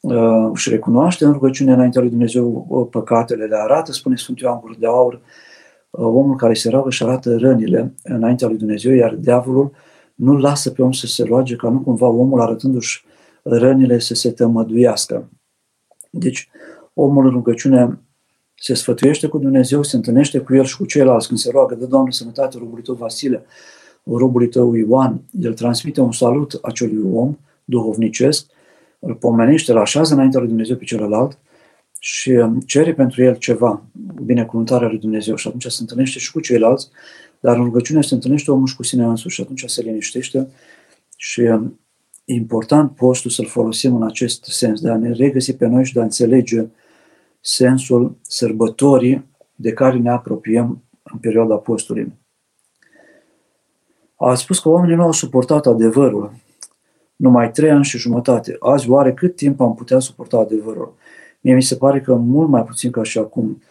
uh, 0.00 0.50
și 0.54 0.70
recunoaște 0.70 1.24
în 1.24 1.32
rugăciune 1.32 1.72
înaintea 1.72 2.00
lui 2.00 2.10
Dumnezeu 2.10 2.66
uh, 2.68 2.86
păcatele, 2.90 3.44
le 3.44 3.56
arată, 3.56 3.92
spune 3.92 4.16
Sfântul 4.16 4.46
Ioan 4.46 4.60
Gură 4.60 4.74
de 4.78 4.86
Aur, 4.86 5.20
omul 5.90 6.36
care 6.36 6.54
se 6.54 6.70
roagă 6.70 6.90
și 6.90 7.02
arată 7.02 7.36
rănile 7.36 7.94
înaintea 8.02 8.48
lui 8.48 8.56
Dumnezeu, 8.56 8.92
iar 8.92 9.14
diavolul 9.14 9.70
nu 10.14 10.36
lasă 10.36 10.70
pe 10.70 10.82
om 10.82 10.92
să 10.92 11.06
se 11.06 11.24
roage 11.24 11.56
ca 11.56 11.68
nu 11.68 11.80
cumva 11.80 12.06
omul 12.06 12.40
arătându-și 12.40 13.04
rănile 13.42 13.98
să 13.98 14.14
se 14.14 14.30
tămăduiască. 14.30 15.28
Deci, 16.10 16.48
omul 16.94 17.24
în 17.24 17.30
rugăciune 17.30 17.98
se 18.54 18.74
sfătuiește 18.74 19.26
cu 19.26 19.38
Dumnezeu, 19.38 19.82
se 19.82 19.96
întâlnește 19.96 20.38
cu 20.38 20.54
el 20.54 20.64
și 20.64 20.76
cu 20.76 20.86
ceilalți. 20.86 21.26
Când 21.26 21.38
se 21.38 21.50
roagă, 21.50 21.74
dă 21.74 21.86
Doamne 21.86 22.10
sănătate 22.10 22.58
robului 22.58 22.82
tău 22.82 22.94
Vasile, 22.94 23.44
robului 24.04 24.48
tău 24.48 24.74
Ioan, 24.74 25.22
el 25.40 25.54
transmite 25.54 26.00
un 26.00 26.12
salut 26.12 26.58
acelui 26.62 27.10
om 27.12 27.38
duhovnicesc, 27.64 28.46
îl 28.98 29.14
pomenește, 29.14 29.72
îl 29.72 29.78
așează 29.78 30.14
înaintea 30.14 30.40
lui 30.40 30.48
Dumnezeu 30.48 30.76
pe 30.76 30.84
celălalt 30.84 31.38
și 31.98 32.32
cere 32.66 32.94
pentru 32.94 33.22
el 33.22 33.36
ceva, 33.36 33.82
binecuvântarea 34.22 34.88
lui 34.88 34.98
Dumnezeu 34.98 35.36
și 35.36 35.46
atunci 35.46 35.66
se 35.66 35.78
întâlnește 35.80 36.18
și 36.18 36.32
cu 36.32 36.40
ceilalți 36.40 36.90
dar 37.44 37.56
în 37.56 37.64
rugăciune 37.64 38.02
se 38.02 38.14
întâlnește 38.14 38.50
omul 38.50 38.66
și 38.66 38.76
cu 38.76 38.82
sine 38.82 39.04
însuși 39.04 39.34
și 39.34 39.40
atunci 39.40 39.64
se 39.66 39.82
liniștește 39.82 40.48
și 41.16 41.40
e 41.40 41.60
important 42.24 42.94
postul 42.94 43.30
să-l 43.30 43.46
folosim 43.46 43.94
în 43.94 44.02
acest 44.02 44.44
sens, 44.44 44.80
de 44.80 44.90
a 44.90 44.96
ne 44.96 45.12
regăsi 45.12 45.56
pe 45.56 45.66
noi 45.66 45.84
și 45.84 45.92
de 45.92 46.00
a 46.00 46.02
înțelege 46.02 46.64
sensul 47.46 48.16
sărbătorii 48.22 49.24
de 49.54 49.72
care 49.72 49.96
ne 49.98 50.10
apropiem 50.10 50.82
în 51.02 51.18
perioada 51.18 51.54
postului. 51.54 52.12
A 54.16 54.34
spus 54.34 54.58
că 54.58 54.68
oamenii 54.68 54.96
nu 54.96 55.02
au 55.02 55.12
suportat 55.12 55.66
adevărul 55.66 56.32
numai 57.16 57.50
trei 57.50 57.70
ani 57.70 57.84
și 57.84 57.98
jumătate. 57.98 58.56
Azi, 58.60 58.90
oare 58.90 59.12
cât 59.12 59.36
timp 59.36 59.60
am 59.60 59.74
putea 59.74 59.98
suporta 59.98 60.36
adevărul? 60.36 60.94
Mie 61.40 61.54
mi 61.54 61.62
se 61.62 61.76
pare 61.76 62.00
că 62.00 62.14
mult 62.14 62.48
mai 62.48 62.64
puțin 62.64 62.90
ca 62.90 63.02
și 63.02 63.18
acum. 63.18 63.62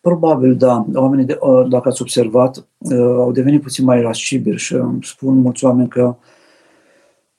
Probabil, 0.00 0.56
da. 0.56 0.86
Oamenii, 0.94 1.24
de, 1.24 1.38
uh, 1.40 1.68
dacă 1.68 1.88
ați 1.88 2.02
observat, 2.02 2.66
uh, 2.78 2.98
au 2.98 3.32
devenit 3.32 3.62
puțin 3.62 3.84
mai 3.84 3.98
irascibili 3.98 4.58
și 4.58 4.74
îmi 4.74 5.04
spun 5.04 5.38
mulți 5.38 5.64
oameni 5.64 5.88
că 5.88 6.16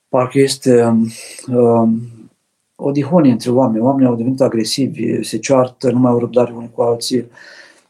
parcă 0.10 0.40
este 0.40 0.98
uh, 1.52 1.90
o 2.80 2.92
dihonie 2.92 3.32
între 3.32 3.52
oameni. 3.52 3.84
Oamenii 3.84 4.08
au 4.08 4.16
devenit 4.16 4.42
agresivi, 4.42 5.24
se 5.24 5.38
ceartă, 5.38 5.92
nu 5.92 6.00
mai 6.00 6.12
au 6.12 6.20
răbdare 6.20 6.54
unii 6.56 6.72
cu 6.74 6.82
alții. 6.82 7.26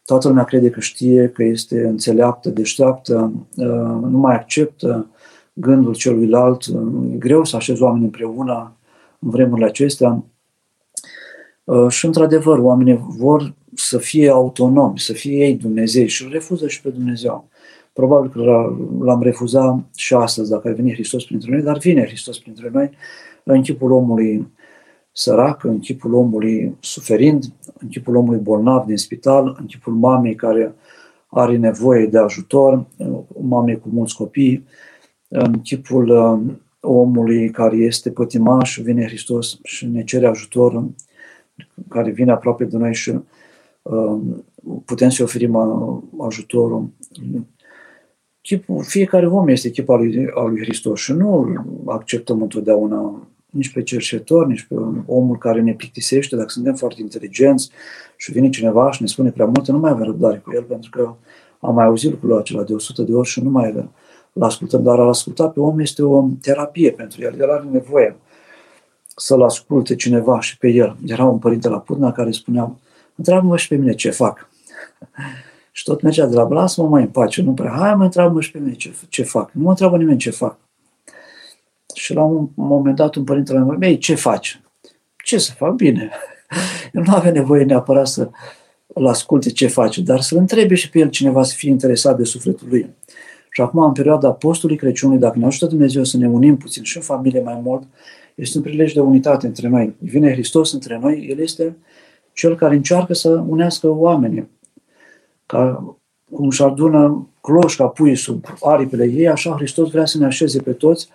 Toată 0.06 0.28
lumea 0.28 0.44
crede 0.44 0.70
că 0.70 0.80
știe, 0.80 1.32
că 1.34 1.44
este 1.44 1.86
înțeleaptă, 1.86 2.50
deșteaptă, 2.50 3.32
uh, 3.56 3.66
nu 4.10 4.18
mai 4.18 4.36
acceptă 4.36 5.08
gândul 5.54 5.96
celuilalt. 5.96 6.66
E 7.14 7.18
greu 7.18 7.44
să 7.44 7.56
așezi 7.56 7.82
oameni 7.82 8.04
împreună 8.04 8.76
în 9.20 9.30
vremurile 9.30 9.66
acestea. 9.66 10.24
Uh, 11.64 11.90
și, 11.90 12.06
într-adevăr, 12.06 12.58
oamenii 12.58 13.06
vor 13.18 13.54
să 13.74 13.98
fie 13.98 14.30
autonomi, 14.30 15.00
să 15.00 15.14
fie 15.14 15.46
ei 15.46 15.56
Dumnezeu 15.56 16.06
și 16.06 16.24
îl 16.24 16.32
refuză 16.32 16.68
și 16.68 16.82
pe 16.82 16.90
Dumnezeu. 16.90 17.48
Probabil 17.94 18.30
că 18.30 18.76
l-am 19.02 19.22
refuzat 19.22 19.80
și 19.96 20.14
astăzi 20.14 20.50
dacă 20.50 20.68
ar 20.68 20.74
veni 20.74 20.94
Hristos 20.94 21.26
printre 21.26 21.52
noi, 21.52 21.62
dar 21.62 21.78
vine 21.78 22.06
Hristos 22.06 22.40
printre 22.40 22.70
noi 22.74 22.90
în 23.44 23.62
chipul 23.62 23.92
omului 23.92 24.48
sărac, 25.18 25.64
în 25.64 25.80
chipul 25.80 26.14
omului 26.14 26.78
suferind, 26.80 27.44
în 27.80 27.88
chipul 27.88 28.16
omului 28.16 28.40
bolnav 28.40 28.86
din 28.86 28.98
spital, 28.98 29.56
în 29.60 29.66
chipul 29.66 29.94
mamei 29.94 30.36
care 30.36 30.76
are 31.28 31.58
nevoie 31.58 32.06
de 32.06 32.18
ajutor, 32.18 32.86
mamei 33.42 33.80
cu 33.80 33.90
mulți 33.90 34.16
copii, 34.16 34.66
în 35.28 35.62
chipul 35.62 36.10
uh, 36.10 36.54
omului 36.80 37.50
care 37.50 37.76
este 37.76 38.12
pătimaș, 38.12 38.80
vine 38.80 39.06
Hristos 39.06 39.60
și 39.64 39.86
ne 39.86 40.04
cere 40.04 40.28
ajutorul, 40.28 40.96
care 41.90 42.12
vine 42.12 42.32
aproape 42.32 42.64
de 42.66 42.78
noi 42.78 42.94
și 42.94 43.20
uh, 43.82 44.20
putem 44.86 45.10
să 45.10 45.24
oferim 45.24 45.56
ajutorul. 46.20 46.90
Chipul, 48.42 48.84
fiecare 48.84 49.28
om 49.28 49.48
este 49.48 49.70
chipul 49.70 49.94
al 49.94 50.00
lui, 50.00 50.28
al 50.36 50.50
lui 50.50 50.62
Hristos 50.62 51.00
și 51.00 51.12
nu 51.12 51.56
acceptăm 51.86 52.42
întotdeauna 52.42 53.28
nici 53.50 53.74
pe 53.74 53.84
cerșetor, 53.84 54.46
nici 54.46 54.66
pe 54.70 54.76
omul 55.06 55.38
care 55.38 55.62
ne 55.62 55.74
plictisește, 55.74 56.36
dacă 56.36 56.50
suntem 56.50 56.76
foarte 56.76 57.02
inteligenți 57.02 57.70
și 58.16 58.32
vine 58.32 58.50
cineva 58.50 58.92
și 58.92 59.02
ne 59.02 59.08
spune 59.08 59.30
prea 59.30 59.46
multe, 59.46 59.72
nu 59.72 59.78
mai 59.78 59.92
avem 59.92 60.04
răbdare 60.04 60.38
cu 60.38 60.52
el, 60.56 60.64
pentru 60.64 60.90
că 60.90 61.14
am 61.60 61.74
mai 61.74 61.86
auzit 61.86 62.12
lucrul 62.12 62.38
acela 62.38 62.64
de 62.64 62.74
100 62.74 63.02
de 63.02 63.14
ori 63.14 63.28
și 63.28 63.42
nu 63.42 63.50
mai 63.50 63.72
îl 64.34 64.44
ascultăm, 64.44 64.84
dar 64.84 65.00
a 65.00 65.08
asculta 65.08 65.48
pe 65.48 65.60
om 65.60 65.80
este 65.80 66.04
o 66.04 66.28
terapie 66.42 66.92
pentru 66.92 67.22
el, 67.22 67.40
el 67.40 67.52
are 67.52 67.68
nevoie 67.72 68.16
să-l 69.16 69.44
asculte 69.44 69.96
cineva 69.96 70.40
și 70.40 70.58
pe 70.58 70.68
el. 70.68 70.98
Era 71.06 71.26
un 71.26 71.40
părinte 71.40 71.70
la 71.70 71.80
Putna 71.80 72.12
care 72.12 72.32
spunea, 72.32 72.76
întreabă-mă 73.16 73.58
și 73.58 73.68
pe 73.68 73.76
mine 73.76 73.94
ce 73.94 74.10
fac. 74.10 74.50
și 75.72 75.84
tot 75.84 76.02
mergea 76.02 76.26
de 76.26 76.36
la 76.36 76.48
lasă-mă 76.48 76.88
mai 76.88 77.02
în 77.02 77.08
pace, 77.08 77.42
nu 77.42 77.54
prea, 77.54 77.72
hai 77.72 77.96
mă 77.96 78.04
întreabă 78.04 78.42
și 78.42 78.52
pe 78.52 78.60
mine 78.60 78.74
ce, 78.74 78.94
ce 79.10 79.24
fac. 79.24 79.52
Nu 79.52 79.64
mă 79.64 79.70
întreabă 79.70 79.98
nimeni 79.98 80.18
ce 80.18 80.30
fac. 80.30 80.58
Și 81.98 82.14
la 82.14 82.24
un 82.24 82.48
moment 82.56 82.96
dat 82.96 83.16
un 83.16 83.24
părinte 83.24 83.54
la 83.54 83.60
mine, 83.60 83.88
ei, 83.88 83.98
ce 83.98 84.16
faci? 84.16 84.62
Ce 85.24 85.38
să 85.38 85.52
fac? 85.58 85.74
Bine. 85.74 86.10
El 86.94 87.04
nu 87.06 87.14
avea 87.14 87.32
nevoie 87.32 87.64
neapărat 87.64 88.08
să 88.08 88.30
îl 88.88 89.08
asculte 89.08 89.50
ce 89.50 89.68
face, 89.68 90.02
dar 90.02 90.22
să-l 90.22 90.38
întrebe 90.38 90.76
și 90.76 90.90
pe 90.90 91.00
el 91.00 91.10
cineva 91.10 91.44
să 91.44 91.54
fie 91.56 91.70
interesat 91.70 92.18
de 92.18 92.24
sufletul 92.24 92.68
lui. 92.70 92.96
Și 93.52 93.62
acum, 93.62 93.84
în 93.84 93.92
perioada 93.92 94.32
postului 94.32 94.76
Crăciunului, 94.76 95.22
dacă 95.22 95.38
ne 95.38 95.46
ajută 95.46 95.66
Dumnezeu 95.66 96.04
să 96.04 96.18
ne 96.18 96.28
unim 96.28 96.58
puțin 96.58 96.84
și 96.84 96.98
în 96.98 97.04
familie 97.04 97.42
mai 97.42 97.60
mult, 97.64 97.84
este 98.36 98.58
un 98.58 98.64
prilej 98.64 98.94
de 98.94 99.00
unitate 99.00 99.48
între 99.48 99.68
noi. 99.68 99.96
Vine 100.00 100.32
Hristos 100.32 100.72
între 100.72 101.00
noi, 101.02 101.28
El 101.30 101.40
este 101.40 101.78
cel 102.34 102.56
care 102.56 102.76
încearcă 102.76 103.14
să 103.14 103.30
unească 103.30 103.88
oamenii. 103.88 104.50
Ca 105.46 105.96
cum 106.32 106.50
și 106.50 106.62
adună 106.62 107.30
cloșca 107.42 107.88
pui 107.88 108.16
sub 108.16 108.46
aripile 108.62 109.06
ei, 109.06 109.28
așa 109.28 109.56
Hristos 109.56 109.90
vrea 109.90 110.06
să 110.06 110.18
ne 110.18 110.26
așeze 110.26 110.62
pe 110.62 110.72
toți 110.72 111.10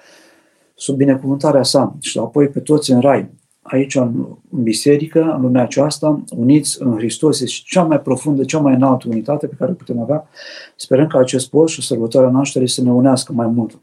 sub 0.83 0.97
binecuvântarea 0.97 1.62
sa 1.62 1.97
și 2.01 2.18
apoi 2.18 2.49
pe 2.49 2.61
toți 2.61 2.91
în 2.91 3.01
rai. 3.01 3.30
Aici, 3.62 3.95
în 3.95 4.26
biserică, 4.51 5.35
în 5.37 5.41
lumea 5.41 5.62
aceasta, 5.62 6.24
uniți 6.37 6.83
în 6.83 6.97
Hristos, 6.97 7.41
este 7.41 7.61
cea 7.64 7.83
mai 7.83 8.01
profundă, 8.01 8.45
cea 8.45 8.59
mai 8.59 8.74
înaltă 8.74 9.09
unitate 9.09 9.47
pe 9.47 9.55
care 9.59 9.70
o 9.70 9.74
putem 9.74 9.99
avea. 10.01 10.28
Sperăm 10.76 11.07
că 11.07 11.18
acest 11.18 11.51
post 11.51 11.74
și 11.74 11.83
sărbătoarea 11.83 12.30
nașterii 12.30 12.68
să 12.68 12.83
ne 12.83 12.93
unească 12.93 13.33
mai 13.33 13.47
mult. 13.47 13.80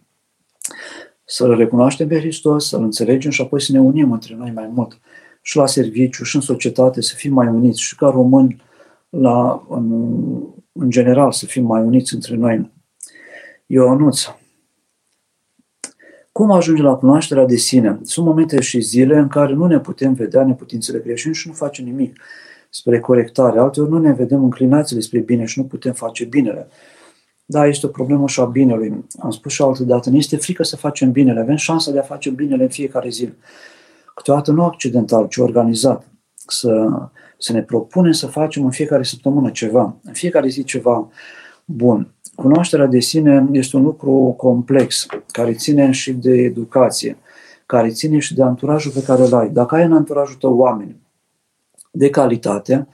Să-L 1.26 1.56
recunoaștem 1.56 2.08
pe 2.08 2.20
Hristos, 2.20 2.68
să-L 2.68 2.84
înțelegem 2.84 3.32
și 3.32 3.42
apoi 3.42 3.62
să 3.62 3.72
ne 3.72 3.80
unim 3.80 4.12
între 4.12 4.36
noi 4.36 4.52
mai 4.56 4.70
mult. 4.74 5.00
Și 5.42 5.58
la 5.58 5.66
serviciu, 5.66 6.24
și 6.24 6.36
în 6.36 6.42
societate, 6.42 7.02
să 7.02 7.14
fim 7.16 7.34
mai 7.34 7.48
uniți. 7.48 7.82
Și 7.82 7.96
ca 7.96 8.10
români, 8.10 8.62
la, 9.10 9.66
în, 9.70 9.92
în 10.72 10.90
general, 10.90 11.32
să 11.32 11.46
fim 11.46 11.66
mai 11.66 11.82
uniți 11.82 12.14
între 12.14 12.36
noi. 12.36 12.72
Ionuț, 13.66 14.22
cum 16.40 16.52
ajunge 16.52 16.82
la 16.82 16.96
cunoașterea 16.96 17.46
de 17.46 17.56
sine? 17.56 18.00
Sunt 18.04 18.26
momente 18.26 18.62
și 18.62 18.80
zile 18.80 19.18
în 19.18 19.28
care 19.28 19.54
nu 19.54 19.66
ne 19.66 19.80
putem 19.80 20.14
vedea 20.14 20.46
neputințele 20.46 21.00
greșim 21.00 21.32
și 21.32 21.48
nu 21.48 21.54
facem 21.54 21.86
nimic 21.86 22.20
spre 22.70 23.00
corectare. 23.00 23.60
Alteori 23.60 23.90
nu 23.90 23.98
ne 23.98 24.14
vedem 24.14 24.44
înclinațiile 24.44 25.02
spre 25.02 25.20
bine 25.20 25.46
și 25.46 25.60
nu 25.60 25.66
putem 25.66 25.94
face 25.94 26.26
binele. 26.26 26.68
Da, 27.46 27.66
este 27.66 27.86
o 27.86 27.90
problemă 27.90 28.28
și 28.28 28.40
a 28.40 28.46
binelui. 28.46 29.06
Am 29.20 29.32
spus 29.32 29.52
și 29.52 29.62
altă 29.62 29.84
dată, 29.84 30.10
ne 30.10 30.18
este 30.18 30.36
frică 30.36 30.64
să 30.64 30.76
facem 30.76 31.12
binele. 31.12 31.40
Avem 31.40 31.56
șansa 31.56 31.92
de 31.92 32.00
a 32.00 32.02
face 32.02 32.30
binele 32.30 32.64
în 32.64 32.70
fiecare 32.70 33.10
zi. 33.10 33.30
Câteodată 34.16 34.52
nu 34.52 34.64
accidental, 34.64 35.28
ci 35.28 35.38
organizat. 35.38 36.08
Să, 36.36 36.88
să 37.38 37.54
ne 37.54 37.62
propunem 37.62 38.12
să 38.12 38.28
facem 38.28 38.64
în 38.64 38.72
fiecare 38.72 39.04
săptămână 39.04 39.50
ceva, 39.50 39.96
în 40.04 40.14
fiecare 40.14 40.48
zi 40.48 40.64
ceva 40.64 41.10
bun. 41.66 42.14
Cunoașterea 42.40 42.86
de 42.86 43.00
sine 43.00 43.48
este 43.52 43.76
un 43.76 43.84
lucru 43.84 44.34
complex, 44.38 45.06
care 45.32 45.54
ține 45.54 45.92
și 45.92 46.14
de 46.14 46.32
educație, 46.32 47.18
care 47.66 47.90
ține 47.90 48.20
și 48.20 48.36
de 48.36 48.44
anturajul 48.44 48.92
pe 48.92 49.04
care 49.04 49.22
îl 49.22 49.34
ai. 49.34 49.50
Dacă 49.50 49.76
ai 49.76 49.84
în 49.84 49.94
anturajul 49.94 50.36
tău 50.36 50.58
oameni 50.58 50.96
de 51.92 52.10
calitate, 52.10 52.88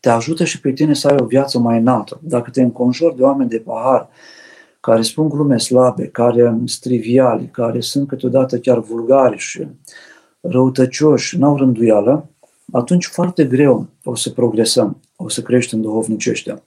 te 0.00 0.08
ajută 0.08 0.44
și 0.44 0.60
pe 0.60 0.72
tine 0.72 0.94
să 0.94 1.08
ai 1.08 1.16
o 1.20 1.24
viață 1.24 1.58
mai 1.58 1.78
înaltă. 1.78 2.20
Dacă 2.22 2.50
te 2.50 2.62
înconjori 2.62 3.16
de 3.16 3.22
oameni 3.22 3.48
de 3.48 3.58
pahar, 3.58 4.08
care 4.80 5.02
spun 5.02 5.28
glume 5.28 5.56
slabe, 5.56 6.06
care 6.06 6.42
sunt 6.42 6.78
triviali, 6.80 7.48
care 7.52 7.80
sunt 7.80 8.08
câteodată 8.08 8.58
chiar 8.58 8.78
vulgari 8.78 9.36
și 9.38 9.66
răutăcioși, 10.40 11.38
n-au 11.38 11.56
rânduială, 11.56 12.28
atunci 12.72 13.06
foarte 13.06 13.44
greu 13.44 13.86
o 14.04 14.14
să 14.14 14.30
progresăm, 14.30 15.00
o 15.16 15.28
să 15.28 15.42
creștem 15.42 15.80
duhovnicește. 15.80 16.62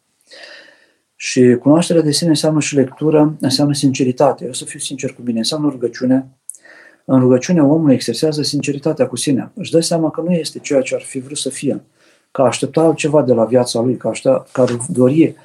Și 1.26 1.57
cunoașterea 1.61 2.01
de 2.01 2.11
sine 2.11 2.30
înseamnă 2.30 2.59
și 2.59 2.76
lectură, 2.76 3.36
înseamnă 3.39 3.74
sinceritate. 3.74 4.45
Eu 4.45 4.53
să 4.53 4.65
fiu 4.65 4.80
sincer 4.80 5.13
cu 5.13 5.21
mine, 5.21 5.38
înseamnă 5.38 5.69
rugăciune. 5.69 6.28
În 7.05 7.19
rugăciune 7.19 7.61
omul 7.61 7.91
exersează 7.91 8.41
sinceritatea 8.41 9.07
cu 9.07 9.15
sine. 9.15 9.51
Își 9.55 9.71
dă 9.71 9.80
seama 9.80 10.09
că 10.09 10.21
nu 10.21 10.32
este 10.32 10.59
ceea 10.59 10.82
ce 10.82 10.95
ar 10.95 11.01
fi 11.01 11.19
vrut 11.19 11.38
să 11.38 11.49
fie, 11.49 11.84
că 12.32 12.41
aștepta 12.41 12.82
altceva 12.82 13.21
de 13.21 13.34
la 13.34 13.45
viața 13.45 13.80
lui, 13.80 13.97
că, 13.97 14.07
aștepta, 14.07 14.45
că 14.51 14.61
ar 14.61 14.78
dori 14.88 15.36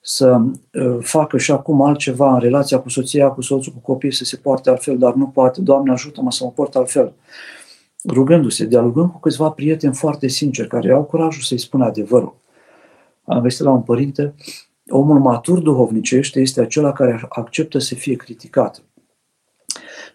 să 0.00 0.40
uh, 0.72 0.96
facă 1.00 1.38
și 1.38 1.50
acum 1.50 1.82
altceva 1.82 2.32
în 2.32 2.40
relația 2.40 2.78
cu 2.78 2.88
soția, 2.88 3.28
cu 3.28 3.40
soțul, 3.40 3.72
cu 3.72 3.92
copiii, 3.92 4.12
să 4.12 4.24
se 4.24 4.36
poarte 4.36 4.70
altfel, 4.70 4.98
dar 4.98 5.14
nu 5.14 5.26
poate. 5.26 5.60
Doamne, 5.60 5.92
ajută-mă 5.92 6.30
să 6.30 6.44
mă 6.44 6.50
port 6.50 6.76
altfel. 6.76 7.12
Rugându-se, 8.08 8.64
dialogând 8.64 9.10
cu 9.10 9.18
câțiva 9.18 9.50
prieteni 9.50 9.94
foarte 9.94 10.26
sinceri, 10.26 10.68
care 10.68 10.92
au 10.92 11.02
curajul 11.02 11.42
să-i 11.42 11.58
spună 11.58 11.84
adevărul. 11.84 12.34
Am 13.24 13.40
găsit 13.40 13.64
la 13.64 13.70
un 13.70 13.82
părinte 13.82 14.34
Omul 14.90 15.18
matur 15.18 15.58
duhovnicește 15.58 16.40
este 16.40 16.60
acela 16.60 16.92
care 16.92 17.26
acceptă 17.28 17.78
să 17.78 17.94
fie 17.94 18.14
criticat. 18.14 18.82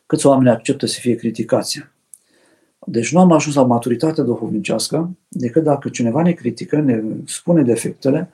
Câți 0.05 0.26
oameni 0.26 0.49
acceptă 0.49 0.86
să 0.86 0.99
fie 0.99 1.15
criticați? 1.15 1.80
Deci 2.86 3.11
nu 3.11 3.19
am 3.19 3.32
ajuns 3.32 3.55
la 3.55 3.65
maturitate 3.65 4.21
duhovnicească 4.21 5.09
decât 5.28 5.63
dacă 5.63 5.89
cineva 5.89 6.21
ne 6.21 6.32
critică, 6.32 6.80
ne 6.80 7.03
spune 7.26 7.61
defectele 7.61 8.30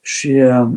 și 0.00 0.28
uh, 0.28 0.68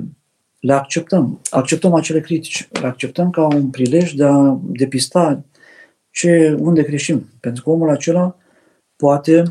le 0.59 0.73
acceptăm. 0.73 1.39
Acceptăm 1.49 1.93
acele 1.93 2.19
critici, 2.21 2.67
le 2.71 2.87
acceptăm 2.87 3.29
ca 3.29 3.45
un 3.45 3.69
prilej 3.69 4.13
de 4.13 4.23
a 4.23 4.57
depista 4.61 5.43
ce, 6.11 6.57
unde 6.59 6.83
greșim. 6.83 7.29
Pentru 7.39 7.63
că 7.63 7.69
omul 7.69 7.89
acela 7.89 8.37
poate 8.95 9.43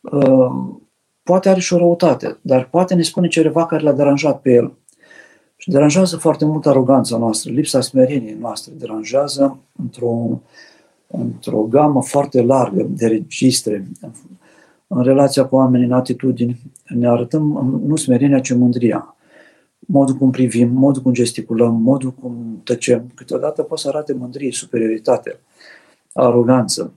uh, 0.00 0.80
poate 1.22 1.48
are 1.48 1.60
și 1.60 1.74
o 1.74 1.78
răutate, 1.78 2.38
dar 2.40 2.68
poate 2.68 2.94
ne 2.94 3.02
spune 3.02 3.28
ceva 3.28 3.66
care 3.66 3.82
l-a 3.82 3.92
deranjat 3.92 4.40
pe 4.40 4.52
el. 4.52 4.72
Și 5.56 5.70
deranjează 5.70 6.16
foarte 6.16 6.44
mult 6.44 6.66
aroganța 6.66 7.18
noastră, 7.18 7.50
lipsa 7.50 7.80
smereniei 7.80 8.36
noastre, 8.40 8.72
deranjează 8.76 9.58
într-o, 9.82 10.40
într-o 11.06 11.62
gamă 11.62 12.02
foarte 12.02 12.42
largă 12.42 12.86
de 12.88 13.06
registre. 13.06 13.88
În 14.86 15.02
relația 15.02 15.44
cu 15.46 15.56
oamenii, 15.56 15.86
în 15.86 15.92
atitudini, 15.92 16.60
ne 16.88 17.08
arătăm 17.08 17.42
nu 17.86 17.96
smerenia, 17.96 18.40
ci 18.40 18.54
mândria. 18.54 19.16
Modul 19.78 20.14
cum 20.14 20.30
privim, 20.30 20.70
modul 20.72 21.02
cum 21.02 21.12
gesticulăm, 21.12 21.74
modul 21.74 22.10
cum 22.10 22.60
tăcem. 22.64 23.10
Câteodată 23.14 23.62
poate 23.62 23.82
să 23.82 23.88
arate 23.88 24.12
mândrie, 24.12 24.52
superioritate, 24.52 25.40
aroganță 26.12 26.92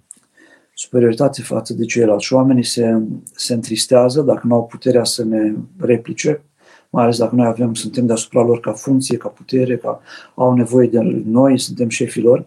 superioritate 0.77 1.41
față 1.41 1.73
de 1.73 1.85
ceilalți 1.85 2.25
și 2.25 2.33
oamenii 2.33 2.63
se, 2.63 3.01
se 3.35 3.53
întristează 3.53 4.21
dacă 4.21 4.47
nu 4.47 4.55
au 4.55 4.65
puterea 4.65 5.03
să 5.03 5.23
ne 5.23 5.53
replice, 5.77 6.43
mai 6.89 7.03
ales 7.03 7.17
dacă 7.17 7.35
noi 7.35 7.45
avem, 7.45 7.73
suntem 7.73 8.05
deasupra 8.05 8.41
lor 8.41 8.59
ca 8.59 8.71
funcție, 8.71 9.17
ca 9.17 9.27
putere, 9.27 9.77
ca 9.77 10.01
au 10.35 10.53
nevoie 10.53 10.87
de 10.87 10.99
noi, 11.25 11.59
suntem 11.59 11.89
șefii 11.89 12.21
lor. 12.21 12.45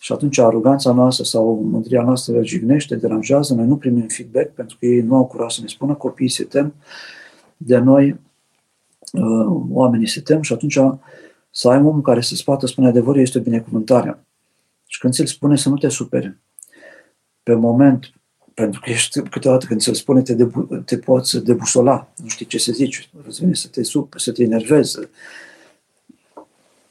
Și 0.00 0.12
atunci 0.12 0.38
aroganța 0.38 0.92
noastră 0.92 1.24
sau 1.24 1.68
mândria 1.70 2.02
noastră 2.02 2.42
jignește, 2.42 2.96
deranjează, 2.96 3.54
noi 3.54 3.66
nu 3.66 3.76
primim 3.76 4.06
feedback 4.06 4.50
pentru 4.54 4.76
că 4.78 4.86
ei 4.86 5.00
nu 5.00 5.16
au 5.16 5.26
curaj 5.26 5.52
să 5.52 5.60
ne 5.60 5.66
spună, 5.66 5.94
copiii 5.94 6.28
se 6.28 6.44
tem 6.44 6.74
de 7.56 7.78
noi, 7.78 8.20
uh, 9.12 9.62
oamenii 9.70 10.08
se 10.08 10.20
tem 10.20 10.42
și 10.42 10.52
atunci 10.52 10.78
să 11.50 11.68
ai 11.68 11.78
omul 11.78 12.00
care 12.00 12.20
să-ți 12.20 12.44
poată 12.44 12.66
spune 12.66 12.88
adevărul 12.88 13.20
este 13.20 13.38
o 13.38 13.42
binecuvântare. 13.42 14.24
Și 14.86 14.98
când 14.98 15.12
ți-l 15.12 15.26
spune 15.26 15.56
să 15.56 15.68
nu 15.68 15.76
te 15.76 15.88
supere, 15.88 16.40
pe 17.42 17.54
moment, 17.54 18.12
pentru 18.54 18.80
că 18.80 18.90
ești 18.90 19.20
câteodată 19.20 19.66
când 19.66 19.80
se 19.80 19.92
spune 19.92 20.22
te, 20.22 20.34
debu- 20.34 20.82
te 20.84 20.98
poți 20.98 21.44
debusola, 21.44 22.12
nu 22.22 22.28
știi 22.28 22.46
ce 22.46 22.58
să 22.58 22.72
zici, 22.72 23.10
îți 23.26 23.40
vine 23.40 23.54
să 23.54 23.68
te 23.68 23.82
sup, 23.82 24.14
să 24.16 24.32
te 24.32 24.42
enervezi. 24.42 24.98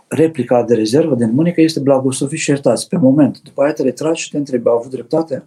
Replica 0.07 0.63
de 0.63 0.75
rezervă 0.75 1.15
din 1.15 1.31
mânică 1.31 1.61
este 1.61 1.79
blagoslovit 1.79 2.39
și 2.39 2.49
iertați 2.49 2.87
pe 2.87 2.97
moment. 2.97 3.41
După 3.41 3.63
aia 3.63 3.73
te 3.73 3.83
retragi 3.83 4.21
și 4.21 4.29
te 4.29 4.37
întrebi, 4.37 4.67
a 4.67 4.71
avut 4.71 4.91
dreptate? 4.91 5.43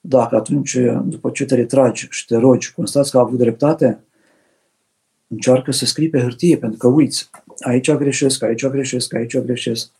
Dacă 0.00 0.36
atunci, 0.36 0.78
după 1.04 1.30
ce 1.30 1.44
te 1.44 1.54
retragi 1.54 2.06
și 2.10 2.26
te 2.26 2.36
rogi, 2.36 2.72
constați 2.72 3.10
că 3.10 3.18
a 3.18 3.20
avut 3.20 3.38
dreptate, 3.38 4.04
încearcă 5.28 5.70
să 5.70 5.84
scrii 5.84 6.08
pe 6.08 6.20
hârtie, 6.20 6.56
pentru 6.56 6.78
că 6.78 6.86
uiți, 6.86 7.30
aici 7.58 7.92
greșesc, 7.92 8.42
aici 8.42 8.66
greșesc, 8.66 9.14
aici 9.14 9.38
greșesc. 9.38 9.90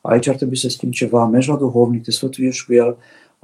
aici 0.00 0.26
ar 0.26 0.34
trebui 0.34 0.56
să 0.56 0.68
schimbi 0.68 0.96
ceva, 0.96 1.26
mergi 1.26 1.48
la 1.48 1.56
duhovnic, 1.56 2.02
te 2.02 2.10
sfătuiești 2.10 2.64
cu 2.64 2.74
el, 2.74 2.96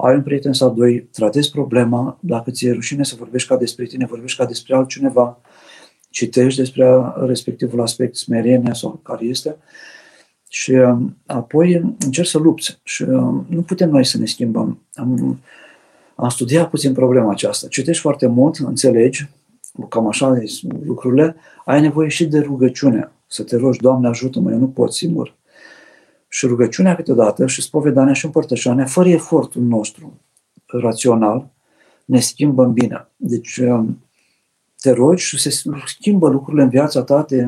ai 0.03 0.15
un 0.15 0.21
prieten 0.21 0.53
sau 0.53 0.73
doi, 0.73 1.07
tratezi 1.11 1.51
problema, 1.51 2.17
dacă 2.19 2.51
ți-e 2.51 2.71
rușine 2.71 3.03
să 3.03 3.15
vorbești 3.17 3.47
ca 3.47 3.57
despre 3.57 3.85
tine, 3.85 4.05
vorbești 4.05 4.37
ca 4.37 4.45
despre 4.45 4.75
altcineva, 4.75 5.41
citești 6.09 6.59
despre 6.59 7.01
respectivul 7.25 7.81
aspect, 7.81 8.15
smerenia 8.15 8.73
sau 8.73 8.99
care 9.03 9.25
este, 9.25 9.55
și 10.53 10.71
um, 10.71 11.17
apoi 11.25 11.95
încerci 11.99 12.27
să 12.27 12.37
lupți. 12.37 12.79
Și 12.83 13.03
um, 13.03 13.45
nu 13.49 13.61
putem 13.61 13.89
noi 13.89 14.05
să 14.05 14.17
ne 14.17 14.25
schimbăm. 14.25 14.79
Am, 14.93 15.39
am 16.15 16.29
studiat 16.29 16.69
puțin 16.69 16.93
problema 16.93 17.31
aceasta. 17.31 17.67
Citești 17.67 18.01
foarte 18.01 18.27
mult, 18.27 18.55
înțelegi, 18.55 19.29
cam 19.89 20.07
așa 20.07 20.41
lucrurile, 20.83 21.35
ai 21.65 21.81
nevoie 21.81 22.09
și 22.09 22.25
de 22.25 22.39
rugăciune. 22.39 23.11
Să 23.27 23.43
te 23.43 23.55
rogi, 23.55 23.79
Doamne 23.79 24.07
ajută-mă, 24.07 24.51
eu 24.51 24.57
nu 24.57 24.67
pot 24.67 24.93
singur. 24.93 25.35
Și 26.33 26.45
rugăciunea 26.45 26.95
câteodată 26.95 27.47
și 27.47 27.61
spovedania 27.61 28.13
și 28.13 28.25
împărtășania, 28.25 28.85
fără 28.85 29.09
efortul 29.09 29.61
nostru 29.61 30.19
rațional, 30.65 31.49
ne 32.05 32.19
schimbă 32.19 32.63
în 32.63 32.73
bine. 32.73 33.07
Deci 33.15 33.57
um, 33.57 34.05
te 34.79 34.91
rogi 34.91 35.23
și 35.23 35.39
se 35.39 35.71
schimbă 35.85 36.29
lucrurile 36.29 36.63
în 36.63 36.69
viața 36.69 37.03
ta, 37.03 37.23
te 37.23 37.47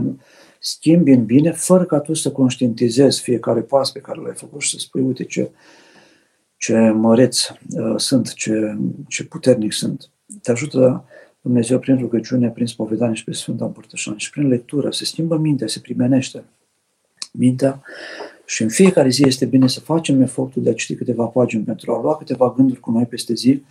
schimbi 0.59 1.11
în 1.11 1.25
bine, 1.25 1.51
fără 1.51 1.83
ca 1.83 1.99
tu 1.99 2.13
să 2.13 2.31
conștientizezi 2.31 3.21
fiecare 3.21 3.61
pas 3.61 3.91
pe 3.91 3.99
care 3.99 4.21
l-ai 4.21 4.35
făcut 4.35 4.61
și 4.61 4.69
să 4.69 4.75
spui, 4.79 5.01
uite 5.01 5.23
ce, 5.23 5.51
ce 6.57 6.77
măreți 6.89 7.51
uh, 7.77 7.93
sunt, 7.97 8.33
ce, 8.33 8.77
ce 9.07 9.25
puternic 9.25 9.73
sunt. 9.73 10.09
Te 10.41 10.51
ajută 10.51 11.05
Dumnezeu 11.41 11.79
prin 11.79 11.97
rugăciune, 11.97 12.49
prin 12.49 12.67
spovedanie 12.67 13.15
și 13.15 13.23
prin 13.23 13.35
Sfânta 13.35 13.65
Împărtășanie 13.65 14.19
și 14.19 14.29
prin 14.29 14.47
lectură. 14.47 14.91
Se 14.91 15.05
schimbă 15.05 15.37
mintea, 15.37 15.67
se 15.67 15.79
primenește 15.79 16.43
mintea 17.31 17.81
și 18.53 18.61
în 18.61 18.69
fiecare 18.69 19.09
zi 19.09 19.23
este 19.27 19.45
bine 19.45 19.67
să 19.67 19.79
facem 19.79 20.21
efortul 20.21 20.63
de 20.63 20.69
a 20.69 20.73
citi 20.73 20.95
câteva 20.95 21.25
pagini 21.25 21.63
pentru 21.63 21.91
a 21.91 22.01
lua 22.01 22.17
câteva 22.17 22.53
gânduri 22.55 22.79
cu 22.79 22.91
noi 22.91 23.05
peste 23.05 23.33
zi, 23.33 23.63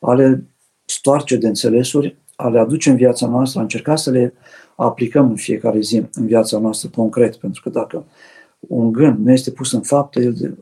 ale 0.00 0.44
stoarce 0.84 1.36
de 1.36 1.46
înțelesuri, 1.46 2.16
a 2.36 2.48
le 2.48 2.58
aduce 2.58 2.90
în 2.90 2.96
viața 2.96 3.26
noastră, 3.26 3.58
a 3.58 3.62
încerca 3.62 3.96
să 3.96 4.10
le 4.10 4.34
aplicăm 4.76 5.30
în 5.30 5.36
fiecare 5.36 5.80
zi 5.80 6.02
în 6.12 6.26
viața 6.26 6.58
noastră 6.58 6.88
concret, 6.88 7.36
pentru 7.36 7.62
că 7.62 7.68
dacă 7.70 8.04
un 8.60 8.92
gând 8.92 9.18
nu 9.18 9.32
este 9.32 9.50
pus 9.50 9.72
în 9.72 9.82
faptă, 9.82 10.20
el 10.20 10.58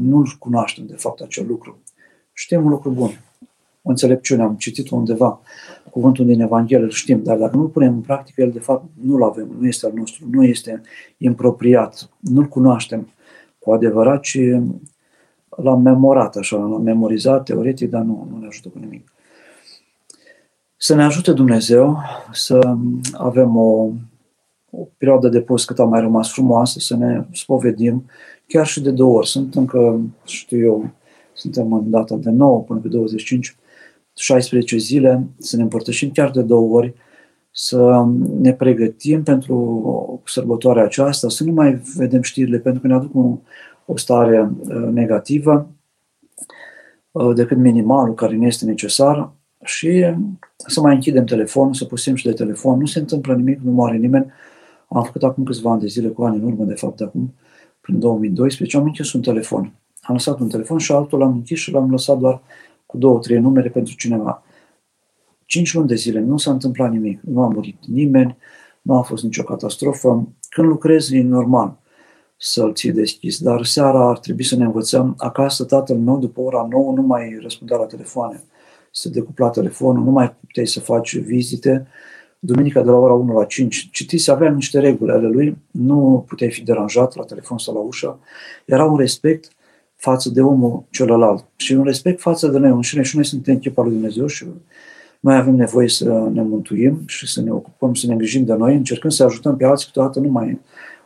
nu 0.00 0.22
cunoaștem 0.38 0.86
de 0.86 0.96
fapt 0.96 1.20
acel 1.20 1.46
lucru. 1.46 1.82
Știm 2.32 2.64
un 2.64 2.70
lucru 2.70 2.90
bun, 2.90 3.20
o 3.82 3.90
înțelepciune, 3.90 4.42
am 4.42 4.56
citit 4.56 4.90
undeva 4.90 5.40
cuvântul 5.90 6.26
din 6.26 6.40
Evanghelie, 6.40 6.84
îl 6.84 6.90
știm, 6.90 7.22
dar 7.22 7.38
dacă 7.38 7.56
nu-l 7.56 7.68
punem 7.68 7.94
în 7.94 8.00
practică, 8.00 8.40
el 8.40 8.50
de 8.50 8.58
fapt 8.58 8.84
nu-l 9.02 9.22
avem, 9.22 9.56
nu 9.58 9.66
este 9.66 9.86
al 9.86 9.92
nostru, 9.94 10.26
nu 10.30 10.44
este 10.44 10.80
impropriat, 11.16 12.10
nu-l 12.18 12.46
cunoaștem 12.46 13.08
cu 13.58 13.72
adevărat, 13.72 14.20
ci 14.20 14.38
l-am 15.48 15.82
memorat 15.82 16.36
așa, 16.36 16.56
l-am 16.56 16.82
memorizat 16.82 17.44
teoretic, 17.44 17.90
dar 17.90 18.02
nu, 18.02 18.28
nu 18.30 18.38
ne 18.38 18.46
ajută 18.46 18.68
cu 18.68 18.78
nimic. 18.78 19.12
Să 20.76 20.94
ne 20.94 21.04
ajute 21.04 21.32
Dumnezeu 21.32 21.98
să 22.32 22.76
avem 23.12 23.56
o, 23.56 23.90
o 24.70 24.86
perioadă 24.96 25.28
de 25.28 25.40
post 25.40 25.66
cât 25.66 25.78
a 25.78 25.84
mai 25.84 26.00
rămas 26.00 26.32
frumoasă, 26.32 26.78
să 26.78 26.96
ne 26.96 27.26
spovedim, 27.32 28.04
chiar 28.46 28.66
și 28.66 28.80
de 28.80 28.90
două 28.90 29.16
ori. 29.16 29.26
Sunt 29.26 29.54
încă, 29.54 30.00
știu 30.24 30.58
eu, 30.58 30.90
suntem 31.32 31.72
în 31.72 31.90
data 31.90 32.16
de 32.16 32.30
9 32.30 32.60
până 32.60 32.80
pe 32.80 32.88
25, 32.88 33.56
16 34.14 34.76
zile, 34.76 35.26
să 35.38 35.56
ne 35.56 35.62
împărtășim 35.62 36.10
chiar 36.10 36.30
de 36.30 36.42
două 36.42 36.76
ori, 36.76 36.94
să 37.50 38.06
ne 38.40 38.52
pregătim 38.52 39.22
pentru 39.22 40.22
sărbătoarea 40.26 40.82
aceasta, 40.82 41.28
să 41.28 41.44
nu 41.44 41.52
mai 41.52 41.82
vedem 41.96 42.22
știrile, 42.22 42.58
pentru 42.58 42.80
că 42.80 42.86
ne 42.86 42.94
aduc 42.94 43.14
o, 43.14 43.38
o 43.86 43.96
stare 43.96 44.50
uh, 44.58 44.88
negativă 44.92 45.70
uh, 47.10 47.34
decât 47.34 47.56
minimalul 47.56 48.14
care 48.14 48.36
ne 48.36 48.46
este 48.46 48.64
necesar 48.64 49.32
și 49.64 50.14
să 50.56 50.80
mai 50.80 50.94
închidem 50.94 51.24
telefonul, 51.24 51.74
să 51.74 51.84
pusim 51.84 52.14
și 52.14 52.24
de 52.24 52.32
telefon. 52.32 52.78
Nu 52.78 52.86
se 52.86 52.98
întâmplă 52.98 53.34
nimic, 53.34 53.60
nu 53.60 53.70
moare 53.70 53.96
nimeni. 53.96 54.26
Am 54.88 55.02
făcut 55.02 55.22
acum 55.22 55.44
câțiva 55.44 55.70
ani 55.70 55.80
de 55.80 55.86
zile, 55.86 56.08
cu 56.08 56.22
ani 56.22 56.36
în 56.36 56.42
urmă, 56.42 56.64
de 56.64 56.74
fapt, 56.74 57.00
acum, 57.00 57.34
prin 57.80 57.98
2012, 57.98 58.76
am 58.76 58.84
închis 58.84 59.12
un 59.12 59.20
telefon. 59.20 59.72
Am 60.00 60.14
lăsat 60.14 60.40
un 60.40 60.48
telefon 60.48 60.78
și 60.78 60.92
altul 60.92 61.18
l-am 61.18 61.32
închis 61.32 61.58
și 61.58 61.72
l-am 61.72 61.90
lăsat 61.90 62.18
doar 62.18 62.42
cu 62.90 62.96
două, 62.96 63.18
trei 63.18 63.38
numere 63.38 63.68
pentru 63.68 63.94
cineva. 63.94 64.42
Cinci 65.46 65.74
luni 65.74 65.88
de 65.88 65.94
zile 65.94 66.20
nu 66.20 66.36
s-a 66.36 66.50
întâmplat 66.50 66.90
nimic, 66.90 67.20
nu 67.20 67.42
a 67.42 67.48
murit 67.48 67.86
nimeni, 67.86 68.36
nu 68.82 68.96
a 68.96 69.02
fost 69.02 69.22
nicio 69.22 69.42
catastrofă. 69.42 70.28
Când 70.48 70.68
lucrezi, 70.68 71.16
e 71.16 71.22
normal 71.22 71.78
să-l 72.36 72.74
ții 72.74 72.92
deschis, 72.92 73.38
dar 73.38 73.64
seara 73.64 74.08
ar 74.08 74.18
trebui 74.18 74.44
să 74.44 74.56
ne 74.56 74.64
învățăm. 74.64 75.14
Acasă, 75.18 75.64
tatăl 75.64 75.96
meu, 75.96 76.18
după 76.18 76.40
ora 76.40 76.66
9, 76.70 76.92
nu 76.92 77.02
mai 77.02 77.38
răspundea 77.42 77.76
la 77.76 77.84
telefoane. 77.84 78.42
Se 78.90 79.08
decupla 79.08 79.50
telefonul, 79.50 80.04
nu 80.04 80.10
mai 80.10 80.34
puteai 80.46 80.66
să 80.66 80.80
faci 80.80 81.16
vizite. 81.16 81.86
Duminica 82.38 82.82
de 82.82 82.90
la 82.90 82.96
ora 82.96 83.12
1 83.12 83.38
la 83.38 83.44
5 83.44 83.88
citise, 83.92 84.30
avea 84.30 84.50
niște 84.50 84.78
reguli 84.78 85.10
ale 85.10 85.28
lui, 85.28 85.56
nu 85.70 86.24
puteai 86.28 86.50
fi 86.50 86.62
deranjat 86.62 87.16
la 87.16 87.24
telefon 87.24 87.58
sau 87.58 87.74
la 87.74 87.80
ușă. 87.80 88.18
Era 88.64 88.84
un 88.84 88.96
respect 88.96 89.50
față 90.00 90.30
de 90.30 90.40
omul 90.40 90.84
celălalt 90.90 91.44
și 91.56 91.72
un 91.72 91.84
respect 91.84 92.20
față 92.20 92.48
de 92.48 92.58
noi 92.58 92.70
înșine 92.70 93.02
și 93.02 93.14
noi 93.14 93.24
suntem 93.24 93.58
chipa 93.58 93.82
lui 93.82 93.92
Dumnezeu 93.92 94.26
și 94.26 94.46
noi 95.20 95.36
avem 95.36 95.54
nevoie 95.54 95.88
să 95.88 96.28
ne 96.32 96.42
mântuim 96.42 97.02
și 97.06 97.26
să 97.26 97.42
ne 97.42 97.50
ocupăm, 97.50 97.94
să 97.94 98.06
ne 98.06 98.12
îngrijim 98.12 98.44
de 98.44 98.54
noi, 98.54 98.74
încercând 98.74 99.12
să 99.12 99.24
ajutăm 99.24 99.56
pe 99.56 99.64
alții, 99.64 99.86
câteodată 99.86 100.20
nu 100.20 100.28
mai 100.28 100.60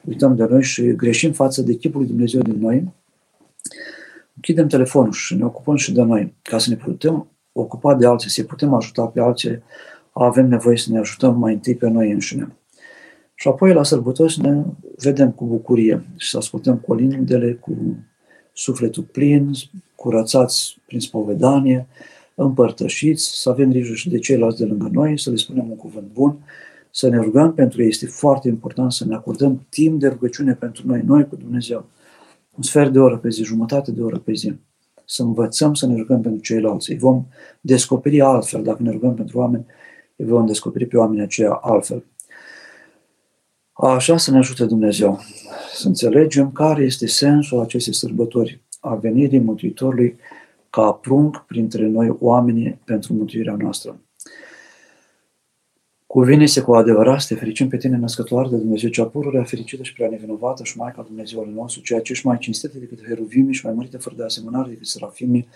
uităm 0.05 0.36
de 0.36 0.47
noi 0.51 0.62
și 0.62 0.95
greșim 0.95 1.32
față 1.32 1.62
de 1.62 1.74
chipul 1.74 2.01
lui 2.01 2.09
Dumnezeu 2.09 2.42
din 2.42 2.59
noi. 2.59 2.92
Închidem 4.34 4.68
telefonul 4.68 5.12
și 5.12 5.34
ne 5.34 5.45
ocupăm 5.45 5.76
și 5.76 5.92
de 5.92 6.03
noi, 6.03 6.34
ca 6.42 6.59
să 6.59 6.70
ne 6.70 6.76
putem 6.76 7.28
ocupa 7.53 7.95
de 7.95 8.07
alții, 8.07 8.30
să 8.30 8.42
putem 8.42 8.74
ajuta 8.74 9.07
pe 9.07 9.20
alții, 9.20 9.62
avem 10.12 10.49
nevoie 10.49 10.76
să 10.76 10.92
ne 10.92 10.99
ajutăm 10.99 11.38
mai 11.38 11.53
întâi 11.53 11.74
pe 11.74 11.88
noi 11.88 12.11
înșine. 12.11 12.57
Și 13.34 13.49
apoi 13.49 13.72
la 13.72 13.82
sărbători 13.82 14.32
să 14.32 14.42
ne 14.42 14.62
vedem 14.97 15.30
cu 15.30 15.45
bucurie 15.45 16.05
și 16.16 16.30
să 16.30 16.36
ascultăm 16.36 16.76
colindele 16.76 17.53
cu 17.53 17.97
sufletul 18.55 19.02
plin, 19.02 19.50
curățați 19.94 20.76
prin 20.86 21.00
spovedanie, 21.00 21.86
împărtășiți, 22.34 23.40
să 23.42 23.50
avem 23.50 23.70
grijă 23.70 23.94
și 23.94 24.09
de 24.09 24.18
ceilalți 24.18 24.59
de 24.59 24.64
lângă 24.64 24.88
noi, 24.92 25.18
să 25.18 25.30
le 25.30 25.36
spunem 25.36 25.70
un 25.70 25.76
cuvânt 25.76 26.07
bun, 26.12 26.38
să 26.90 27.09
ne 27.09 27.16
rugăm 27.16 27.55
pentru 27.55 27.82
ei. 27.82 27.88
Este 27.88 28.07
foarte 28.07 28.48
important 28.48 28.92
să 28.92 29.05
ne 29.05 29.14
acordăm 29.14 29.66
timp 29.68 30.00
de 30.00 30.09
rugăciune 30.09 30.55
pentru 30.55 30.86
noi, 30.86 31.02
noi 31.05 31.28
cu 31.28 31.36
Dumnezeu. 31.36 31.86
Un 32.57 32.62
sfert 32.62 32.92
de 32.92 32.98
oră 32.98 33.18
pe 33.18 33.28
zi, 33.28 33.42
jumătate 33.42 33.90
de 33.90 34.02
oră 34.02 34.18
pe 34.18 34.32
zi. 34.32 34.55
Să 35.05 35.22
învățăm 35.22 35.74
să 35.74 35.86
ne 35.86 35.96
rugăm 35.96 36.20
pentru 36.20 36.40
ceilalți. 36.40 36.90
Îi 36.90 36.98
vom 36.98 37.26
descoperi 37.61 38.20
altfel. 38.20 38.62
Dacă 38.62 38.82
ne 38.82 38.90
rugăm 38.90 39.14
pentru 39.14 39.39
oameni, 39.39 39.66
îi 40.16 40.24
vom 40.24 40.47
descoperi 40.47 40.86
pe 40.86 40.97
oamenii 40.97 41.22
aceia 41.22 41.51
altfel. 41.51 42.05
Așa 43.76 44.16
să 44.16 44.30
ne 44.30 44.36
ajute 44.36 44.64
Dumnezeu 44.64 45.20
să 45.74 45.86
înțelegem 45.86 46.52
care 46.52 46.82
este 46.82 47.06
sensul 47.06 47.60
acestei 47.60 47.94
sărbători 47.94 48.60
a 48.80 48.94
venirii 48.94 49.38
Mântuitorului 49.38 50.18
ca 50.70 50.92
prunc 50.92 51.44
printre 51.46 51.86
noi 51.86 52.16
oamenii 52.20 52.78
pentru 52.84 53.12
mântuirea 53.12 53.56
noastră. 53.59 54.01
Cuvine-se 56.06 56.60
cu 56.60 56.74
adevărat 56.74 57.20
să 57.20 57.26
te 57.28 57.40
fericim 57.40 57.68
pe 57.68 57.76
tine, 57.76 57.96
născătoare 57.96 58.48
de 58.48 58.56
Dumnezeu, 58.56 58.90
cea 58.90 59.05
pururea 59.05 59.42
fericită 59.42 59.82
și 59.82 59.92
prea 59.92 60.09
nevinovată 60.09 60.64
și 60.64 60.76
Maica 60.76 61.02
Dumnezeului 61.02 61.52
nostru, 61.52 61.82
ceea 61.82 62.01
ce 62.01 62.12
ești 62.12 62.26
mai 62.26 62.38
cinstită 62.38 62.78
decât 62.78 63.06
heruvimii 63.06 63.55
și 63.55 63.64
mai 63.64 63.74
mărită 63.74 63.98
fără 63.98 64.14
de 64.16 64.24
asemănare 64.24 64.68
decât 64.68 64.86
serafimii, 64.86 65.48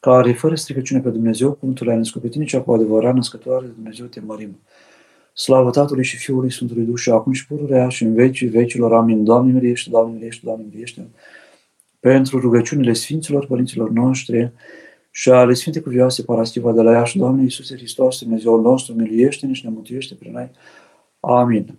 care 0.00 0.32
fără 0.32 0.54
stricăciune 0.54 1.00
pe 1.00 1.08
Dumnezeu, 1.10 1.52
cum 1.52 1.72
tu 1.72 1.84
le-ai 1.84 1.96
născut 1.96 2.22
pe 2.22 2.28
tine, 2.28 2.44
cea 2.44 2.60
cu 2.60 2.72
adevărat 2.72 3.14
născătoare 3.14 3.66
de 3.66 3.72
Dumnezeu, 3.72 4.06
te 4.06 4.20
mărim. 4.20 4.58
Slavă 5.40 5.70
Tatălui 5.70 6.04
și 6.04 6.16
Fiului 6.16 6.52
Sfântului 6.52 6.84
Duh 6.84 6.98
și 6.98 7.10
acum 7.10 7.32
și 7.32 7.46
pururea 7.46 7.88
și 7.88 8.02
în 8.02 8.14
vecii 8.14 8.48
vecilor. 8.48 8.94
Amin. 8.94 9.24
Doamne 9.24 9.52
miliește, 9.52 9.90
Doamne 9.90 10.14
miliește, 10.14 10.40
Doamne 10.44 10.64
miliește. 10.70 11.08
Pentru 12.00 12.38
rugăciunile 12.38 12.92
Sfinților 12.92 13.46
Părinților 13.46 13.90
noștri 13.90 14.52
și 15.10 15.30
ale 15.30 15.54
Sfinte 15.54 15.80
Cuvioase 15.80 16.22
Parastiva 16.22 16.72
de 16.72 16.82
la 16.82 16.92
Iași, 16.92 17.18
Doamne 17.18 17.42
Iisuse 17.42 17.76
Hristos, 17.76 18.18
Dumnezeul 18.18 18.60
nostru, 18.60 18.94
miliește-ne 18.94 19.52
și 19.52 19.64
ne 19.64 19.70
mântuiește 19.70 20.14
prin 20.14 20.32
noi. 20.32 20.50
Amin. 21.20 21.78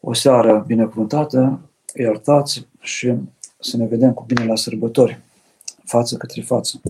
O 0.00 0.12
seară 0.12 0.64
binecuvântată, 0.66 1.60
iertați 1.94 2.66
și 2.80 3.14
să 3.58 3.76
ne 3.76 3.86
vedem 3.86 4.12
cu 4.12 4.24
bine 4.26 4.44
la 4.44 4.56
sărbători, 4.56 5.18
față 5.84 6.16
către 6.16 6.40
față. 6.40 6.80